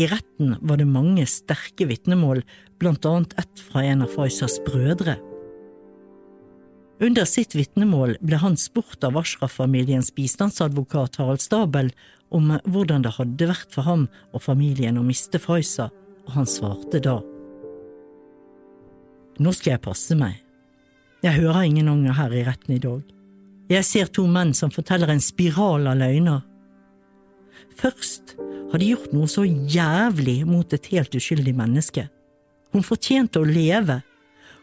I 0.00 0.06
retten 0.08 0.54
var 0.64 0.78
det 0.80 0.88
mange 0.88 1.26
sterke 1.28 1.84
vitnemål, 1.90 2.40
blant 2.80 3.04
annet 3.04 3.34
ett 3.40 3.60
fra 3.60 3.82
en 3.84 4.06
av 4.06 4.14
Faisas 4.14 4.56
brødre. 4.64 5.18
Under 7.04 7.28
sitt 7.28 7.54
vitnemål 7.56 8.14
ble 8.24 8.38
han 8.40 8.56
spurt 8.60 9.04
av 9.04 9.18
Ashraf-familiens 9.20 10.12
bistandsadvokat 10.16 11.18
Harald 11.20 11.44
Stabel 11.44 11.92
om 12.32 12.52
hvordan 12.64 13.04
det 13.04 13.14
hadde 13.16 13.48
vært 13.50 13.72
for 13.74 13.88
ham 13.88 14.06
og 14.32 14.44
familien 14.44 15.00
å 15.00 15.04
miste 15.04 15.40
Faisa, 15.42 15.90
og 16.24 16.34
han 16.36 16.48
svarte 16.48 17.00
da. 17.04 17.18
Nå 19.40 19.52
skal 19.56 19.74
jeg 19.74 19.84
passe 19.84 20.16
meg. 20.16 20.38
Jeg 21.24 21.42
hører 21.42 21.66
ingen 21.68 21.88
unger 21.92 22.16
her 22.16 22.36
i 22.36 22.44
retten 22.46 22.76
i 22.76 22.80
dag. 22.80 23.00
Jeg 23.68 23.84
ser 23.84 24.08
to 24.08 24.24
menn 24.28 24.54
som 24.56 24.72
forteller 24.72 25.12
en 25.12 25.24
spiral 25.24 25.88
av 25.92 26.00
løgner. 26.00 26.40
Først 27.80 28.36
har 28.70 28.78
de 28.78 28.92
gjort 28.92 29.12
noe 29.14 29.28
så 29.30 29.44
jævlig 29.44 30.38
mot 30.46 30.72
et 30.72 30.86
helt 30.92 31.14
uskyldig 31.16 31.54
menneske. 31.58 32.06
Hun 32.70 32.86
fortjente 32.86 33.42
å 33.42 33.48
leve. 33.48 34.00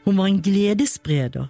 Hun 0.06 0.20
var 0.20 0.30
en 0.30 0.42
gledesspreder. 0.44 1.50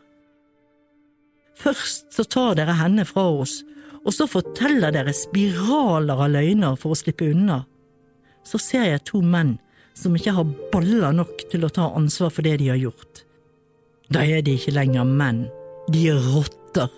Først 1.58 2.14
så 2.14 2.26
tar 2.26 2.58
dere 2.58 2.78
henne 2.78 3.05
fra 3.05 3.28
oss, 3.30 3.60
og 4.05 4.14
så 4.14 4.28
forteller 4.30 4.93
dere 4.93 5.14
spiraler 5.14 6.18
av 6.26 6.34
løgner 6.34 6.78
for 6.80 6.93
å 6.93 6.97
slippe 6.97 7.30
unna. 7.34 7.64
Så 8.45 8.62
ser 8.62 8.88
jeg 8.88 9.05
to 9.10 9.22
menn 9.22 9.58
som 9.97 10.16
ikke 10.16 10.36
har 10.38 10.51
baller 10.74 11.16
nok 11.18 11.47
til 11.51 11.66
å 11.66 11.74
ta 11.74 11.89
ansvar 11.97 12.32
for 12.34 12.45
det 12.45 12.60
de 12.62 12.70
har 12.72 12.82
gjort. 12.82 13.24
Da 14.14 14.24
er 14.24 14.43
de 14.45 14.53
ikke 14.55 14.76
lenger 14.78 15.08
menn, 15.10 15.47
de 15.91 16.08
er 16.14 16.30
rotter. 16.34 16.89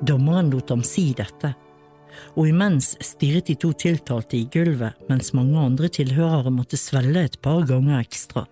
Dommeren 0.00 0.48
lot 0.50 0.70
ham 0.72 0.80
si 0.86 1.10
dette, 1.16 1.52
og 2.32 2.48
imens 2.48 2.94
stirret 3.04 3.50
de 3.50 3.56
to 3.60 3.72
tiltalte 3.76 4.38
i 4.38 4.46
gulvet 4.52 4.96
mens 5.10 5.34
mange 5.36 5.60
andre 5.60 5.90
tilhørere 5.92 6.52
måtte 6.54 6.80
svelle 6.80 7.26
et 7.28 7.36
par 7.44 7.66
ganger 7.68 8.00
ekstra. 8.00 8.46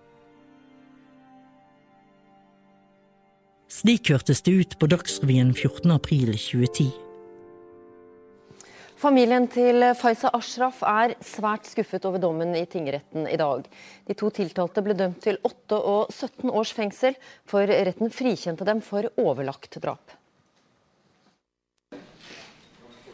Slik 3.69 4.11
hørtes 4.11 4.41
det 4.45 4.53
ut 4.59 4.73
på 4.79 4.89
Dagsrevyen 4.91 5.53
14. 5.55 5.91
april 5.93 6.33
2010. 6.35 6.89
Familien 8.99 9.45
til 9.47 9.85
Faiza 9.95 10.27
Ashraf 10.35 10.81
er 10.83 11.13
svært 11.23 11.69
skuffet 11.69 12.03
over 12.09 12.19
dommen 12.19 12.51
i 12.59 12.65
tingretten 12.67 13.29
i 13.31 13.37
dag. 13.39 13.63
De 14.09 14.15
to 14.19 14.27
tiltalte 14.35 14.83
ble 14.83 14.97
dømt 14.99 15.21
til 15.23 15.39
8 15.47 15.79
og 15.79 16.11
17 16.11 16.49
års 16.51 16.73
fengsel, 16.75 17.15
for 17.47 17.63
retten 17.63 18.11
frikjente 18.11 18.67
dem 18.67 18.83
for 18.83 19.07
overlagt 19.23 19.79
drap. 19.79 20.19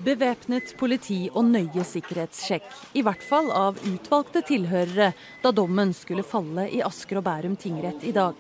Bevæpnet 0.04 0.74
politi 0.76 1.30
og 1.32 1.46
nøye 1.48 1.84
sikkerhetssjekk, 1.88 2.66
i 3.00 3.04
hvert 3.06 3.24
fall 3.24 3.48
av 3.56 3.78
utvalgte 3.88 4.42
tilhørere, 4.46 5.14
da 5.44 5.52
dommen 5.56 5.94
skulle 5.96 6.26
falle 6.28 6.68
i 6.68 6.82
Asker 6.84 7.22
og 7.22 7.26
Bærum 7.28 7.56
tingrett 7.56 8.04
i 8.04 8.12
dag. 8.16 8.36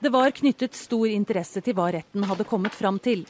Det 0.00 0.08
var 0.08 0.32
knyttet 0.32 0.78
stor 0.78 1.10
interesse 1.12 1.60
til 1.60 1.76
hva 1.76 1.90
retten 1.92 2.24
hadde 2.24 2.46
kommet 2.48 2.72
fram 2.72 2.96
til. 3.04 3.26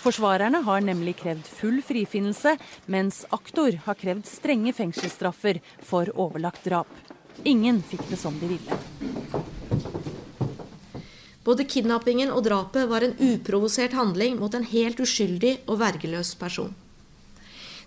Forsvarerne 0.00 0.62
har 0.64 0.80
nemlig 0.80 1.18
krevd 1.20 1.44
full 1.44 1.82
frifinnelse, 1.84 2.56
mens 2.88 3.26
aktor 3.28 3.76
har 3.84 3.98
krevd 4.00 4.24
strenge 4.28 4.72
fengselsstraffer 4.72 5.60
for 5.84 6.08
overlagt 6.16 6.64
drap. 6.64 6.88
Ingen 7.44 7.82
fikk 7.84 8.08
det 8.08 8.20
som 8.20 8.40
de 8.40 8.54
ville. 8.54 8.80
Både 11.44 11.66
kidnappingen 11.68 12.32
og 12.32 12.46
drapet 12.46 12.88
var 12.88 13.04
en 13.04 13.16
uprovosert 13.20 13.92
handling 13.92 14.38
mot 14.40 14.54
en 14.56 14.64
helt 14.64 15.00
uskyldig 15.00 15.58
og 15.68 15.78
vergeløs 15.82 16.32
person. 16.40 16.72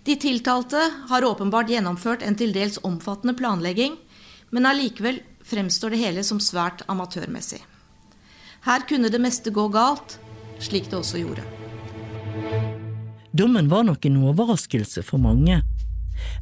De 0.06 0.14
tiltalte 0.16 0.78
har 1.10 1.26
åpenbart 1.26 1.70
gjennomført 1.72 2.22
en 2.22 2.38
til 2.38 2.54
dels 2.54 2.78
omfattende 2.86 3.34
planlegging, 3.36 3.98
men 4.54 4.68
allikevel 4.68 5.18
fremstår 5.44 5.92
det 5.92 6.02
hele 6.04 6.24
som 6.24 6.40
svært 6.40 6.84
amatørmessig. 6.88 7.60
Her 8.64 8.86
kunne 8.88 9.10
det 9.10 9.20
meste 9.20 9.50
gå 9.54 9.66
galt, 9.74 10.18
slik 10.62 10.88
det 10.90 11.00
også 11.00 11.20
gjorde. 11.20 11.44
Dommen 13.34 13.68
var 13.70 13.84
nok 13.84 14.06
en 14.06 14.22
overraskelse 14.30 15.02
for 15.06 15.20
mange. 15.22 15.60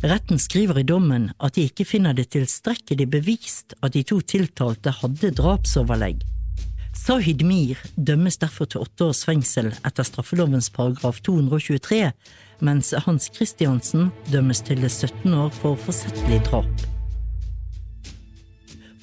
Retten 0.05 0.39
skriver 0.41 0.81
i 0.81 0.87
dommen 0.89 1.31
at 1.37 1.57
de 1.57 1.67
ikke 1.69 1.85
finner 1.89 2.17
det 2.17 2.31
tilstrekkelig 2.37 3.09
bevist 3.13 3.77
at 3.83 3.97
de 3.97 4.05
to 4.07 4.21
tiltalte 4.21 4.95
hadde 5.03 5.35
drapsoverlegg. 5.37 6.23
Sahid 6.97 7.43
Mir 7.47 7.79
dømmes 7.95 8.39
derfor 8.41 8.67
til 8.71 8.83
åtte 8.87 9.07
års 9.11 9.23
fengsel 9.29 9.69
etter 9.87 10.07
straffelovens 10.07 10.71
paragraf 10.75 11.21
223, 11.27 12.11
mens 12.65 12.93
Hans 13.05 13.29
Christiansen 13.35 14.09
dømmes 14.33 14.63
til 14.67 14.83
17 14.89 15.35
år 15.37 15.53
for 15.55 15.79
forsettlig 15.79 16.41
drap. 16.49 16.87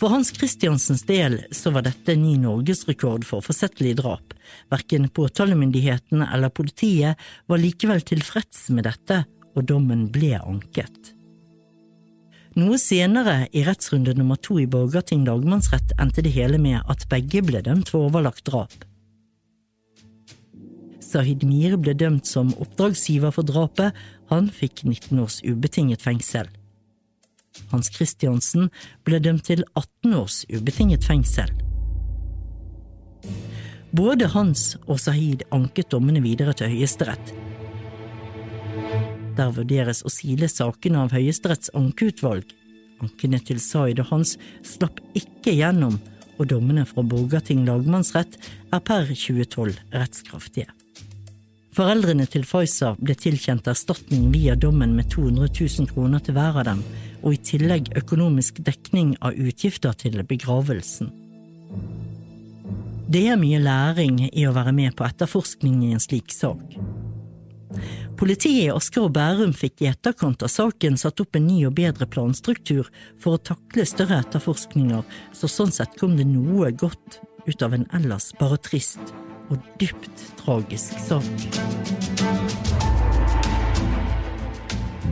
For 0.01 0.11
Hans 0.11 0.33
Christiansens 0.35 1.05
del 1.07 1.37
så 1.55 1.71
var 1.71 1.85
dette 1.85 2.17
ny 2.19 2.33
norgesrekord 2.41 3.23
for 3.29 3.45
forsettlig 3.45 3.93
drap. 4.01 4.33
Verken 4.73 5.07
påtalemyndigheten 5.07 6.25
eller 6.25 6.51
politiet 6.51 7.21
var 7.47 7.61
likevel 7.61 8.03
tilfreds 8.03 8.67
med 8.75 8.89
dette, 8.89 9.23
og 9.53 9.69
dommen 9.69 10.09
ble 10.11 10.33
anket. 10.41 11.12
Noe 12.53 12.77
senere, 12.77 13.47
i 13.49 13.63
rettsrunde 13.65 14.13
nummer 14.13 14.37
to 14.37 14.59
i 14.61 14.67
Borgarting 14.69 15.23
lagmannsrett, 15.25 15.95
endte 15.97 16.21
det 16.21 16.35
hele 16.35 16.59
med 16.61 16.83
at 16.85 17.07
begge 17.09 17.41
ble 17.41 17.63
dømt 17.65 17.89
for 17.89 18.05
overlagt 18.11 18.45
drap. 18.45 18.75
Sahid 21.01 21.41
Mir 21.49 21.79
ble 21.81 21.95
dømt 21.97 22.29
som 22.29 22.51
oppdragsgiver 22.61 23.33
for 23.33 23.49
drapet, 23.49 23.97
han 24.29 24.51
fikk 24.53 24.83
19 24.85 25.23
års 25.23 25.39
ubetinget 25.41 26.05
fengsel. 26.05 26.49
Hans 27.73 27.89
Christiansen, 27.93 28.69
ble 29.05 29.17
dømt 29.21 29.49
til 29.49 29.65
18 29.73 30.13
års 30.17 30.43
ubetinget 30.53 31.05
fengsel. 31.09 31.49
Både 33.93 34.29
Hans 34.33 34.75
og 34.85 35.01
Sahid 35.01 35.41
anket 35.53 35.89
dommene 35.93 36.21
videre 36.21 36.53
til 36.57 36.69
Høyesterett. 36.69 37.33
Der 39.37 39.53
vurderes 39.55 40.03
å 40.05 40.11
sile 40.13 40.49
sakene 40.51 41.01
av 41.03 41.13
Høyesteretts 41.15 41.71
ankeutvalg. 41.77 42.45
Ankene 43.03 43.39
til 43.41 43.59
Zaid 43.63 44.01
og 44.03 44.11
Hans 44.11 44.35
slapp 44.67 45.01
ikke 45.17 45.55
gjennom, 45.55 45.97
og 46.37 46.49
dommene 46.51 46.85
fra 46.89 47.03
Borgarting 47.05 47.65
lagmannsrett 47.67 48.37
er 48.73 48.81
per 48.85 49.09
2012 49.09 49.79
rettskraftige. 49.93 50.69
Foreldrene 51.73 52.27
til 52.29 52.45
Faiza 52.45 52.91
ble 52.99 53.15
tilkjent 53.17 53.65
erstatning 53.71 54.27
via 54.33 54.53
dommen 54.53 54.93
med 54.93 55.09
200 55.09 55.49
000 55.57 55.89
kroner 55.89 56.21
til 56.21 56.37
hver 56.37 56.59
av 56.61 56.67
dem, 56.69 56.83
og 57.23 57.33
i 57.33 57.41
tillegg 57.49 57.89
økonomisk 57.97 58.61
dekning 58.61 59.15
av 59.25 59.33
utgifter 59.33 59.95
til 59.97 60.21
begravelsen. 60.29 61.09
Det 63.09 63.25
er 63.29 63.39
mye 63.41 63.61
læring 63.61 64.21
i 64.29 64.45
å 64.45 64.53
være 64.53 64.73
med 64.75 64.93
på 64.97 65.05
etterforskning 65.07 65.81
i 65.87 65.95
en 65.95 66.03
slik 66.03 66.29
sak. 66.33 66.77
Politiet 68.17 68.67
i 68.67 68.71
Asker 68.71 69.07
og 69.07 69.13
Bærum 69.15 69.53
fikk 69.57 69.81
i 69.83 69.89
etterkant 69.89 70.43
av 70.45 70.51
saken 70.51 70.97
satt 71.01 71.21
opp 71.23 71.37
en 71.37 71.47
ny 71.47 71.63
og 71.67 71.73
bedre 71.79 72.05
planstruktur 72.09 72.89
for 73.21 73.35
å 73.35 73.41
takle 73.51 73.85
større 73.89 74.19
etterforskninger, 74.21 75.01
så 75.33 75.49
sånn 75.49 75.73
sett 75.73 75.97
kom 75.99 76.15
det 76.19 76.27
noe 76.29 76.71
godt 76.77 77.19
ut 77.47 77.65
av 77.65 77.73
en 77.75 77.87
ellers 77.97 78.29
bare 78.39 78.59
trist 78.61 79.13
og 79.51 79.57
dypt 79.81 80.23
tragisk 80.39 80.95
sak. 81.01 81.47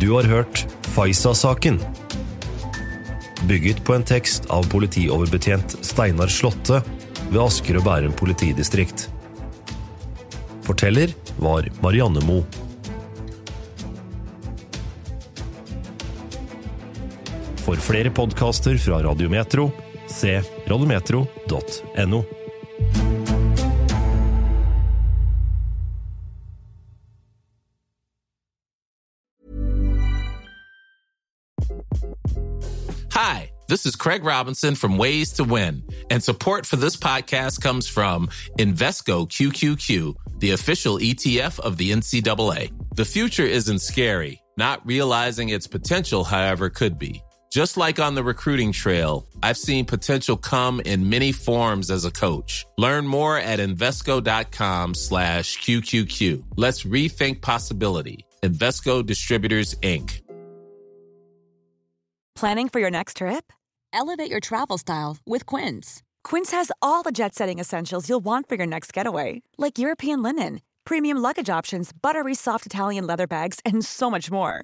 Du 0.01 0.11
har 0.13 0.29
hørt 0.29 0.65
Faisa-saken. 0.95 1.81
Bygget 3.49 3.81
på 3.85 3.97
en 3.97 4.05
tekst 4.05 4.47
av 4.53 4.67
politioverbetjent 4.71 5.79
Steinar 5.85 6.31
Slåtte 6.31 6.81
ved 7.31 7.41
Asker 7.41 7.81
og 7.81 7.87
Bærum 7.89 8.13
politidistrikt. 8.17 9.09
Forteller 10.65 11.13
var 11.41 11.67
Marianne 11.81 12.21
Moe. 12.25 12.60
For 17.61 17.75
flere 17.75 18.09
podkaster 18.09 18.77
fra 18.77 19.01
Radiometro, 19.03 19.71
se 20.07 20.41
radiometro.no. 20.65 22.23
Hi, 33.11 33.51
this 33.67 33.85
is 33.85 33.95
Craig 33.95 34.23
Robinson 34.23 34.75
from 34.75 34.97
Ways 34.97 35.33
to 35.33 35.43
Win, 35.43 35.83
and 36.09 36.23
support 36.23 36.65
for 36.65 36.77
this 36.77 36.97
podcast 36.97 37.61
comes 37.61 37.87
from 37.87 38.27
Invesco 38.57 39.27
QQQ, 39.27 40.15
the 40.39 40.51
official 40.51 40.97
ETF 40.97 41.59
of 41.59 41.77
the 41.77 41.91
NCAA. 41.91 42.71
The 42.95 43.05
future 43.05 43.45
isn't 43.45 43.81
scary, 43.81 44.41
not 44.57 44.83
realizing 44.83 45.49
its 45.49 45.67
potential, 45.67 46.23
however, 46.23 46.69
could 46.69 46.97
be. 46.97 47.21
Just 47.51 47.75
like 47.75 47.99
on 47.99 48.15
the 48.15 48.23
recruiting 48.23 48.71
trail, 48.71 49.27
I've 49.43 49.57
seen 49.57 49.83
potential 49.85 50.37
come 50.37 50.79
in 50.79 51.09
many 51.09 51.33
forms 51.33 51.91
as 51.91 52.05
a 52.05 52.11
coach. 52.11 52.65
Learn 52.77 53.05
more 53.05 53.37
at 53.37 53.59
Invesco.com 53.59 54.93
slash 54.95 55.57
QQQ. 55.57 56.45
Let's 56.55 56.83
rethink 56.83 57.41
possibility. 57.41 58.25
Invesco 58.41 59.05
Distributors, 59.05 59.75
Inc. 59.83 60.21
Planning 62.35 62.69
for 62.69 62.79
your 62.79 62.89
next 62.89 63.17
trip? 63.17 63.51
Elevate 63.91 64.31
your 64.31 64.39
travel 64.39 64.77
style 64.77 65.17
with 65.27 65.45
Quince. 65.45 66.01
Quince 66.23 66.51
has 66.51 66.71
all 66.81 67.03
the 67.03 67.11
jet 67.11 67.35
setting 67.35 67.59
essentials 67.59 68.07
you'll 68.07 68.21
want 68.23 68.47
for 68.47 68.55
your 68.55 68.65
next 68.65 68.93
getaway, 68.93 69.41
like 69.57 69.77
European 69.77 70.23
linen, 70.23 70.61
premium 70.85 71.17
luggage 71.17 71.49
options, 71.49 71.91
buttery 71.91 72.33
soft 72.33 72.65
Italian 72.65 73.05
leather 73.05 73.27
bags, 73.27 73.59
and 73.65 73.83
so 73.83 74.09
much 74.09 74.31
more. 74.31 74.63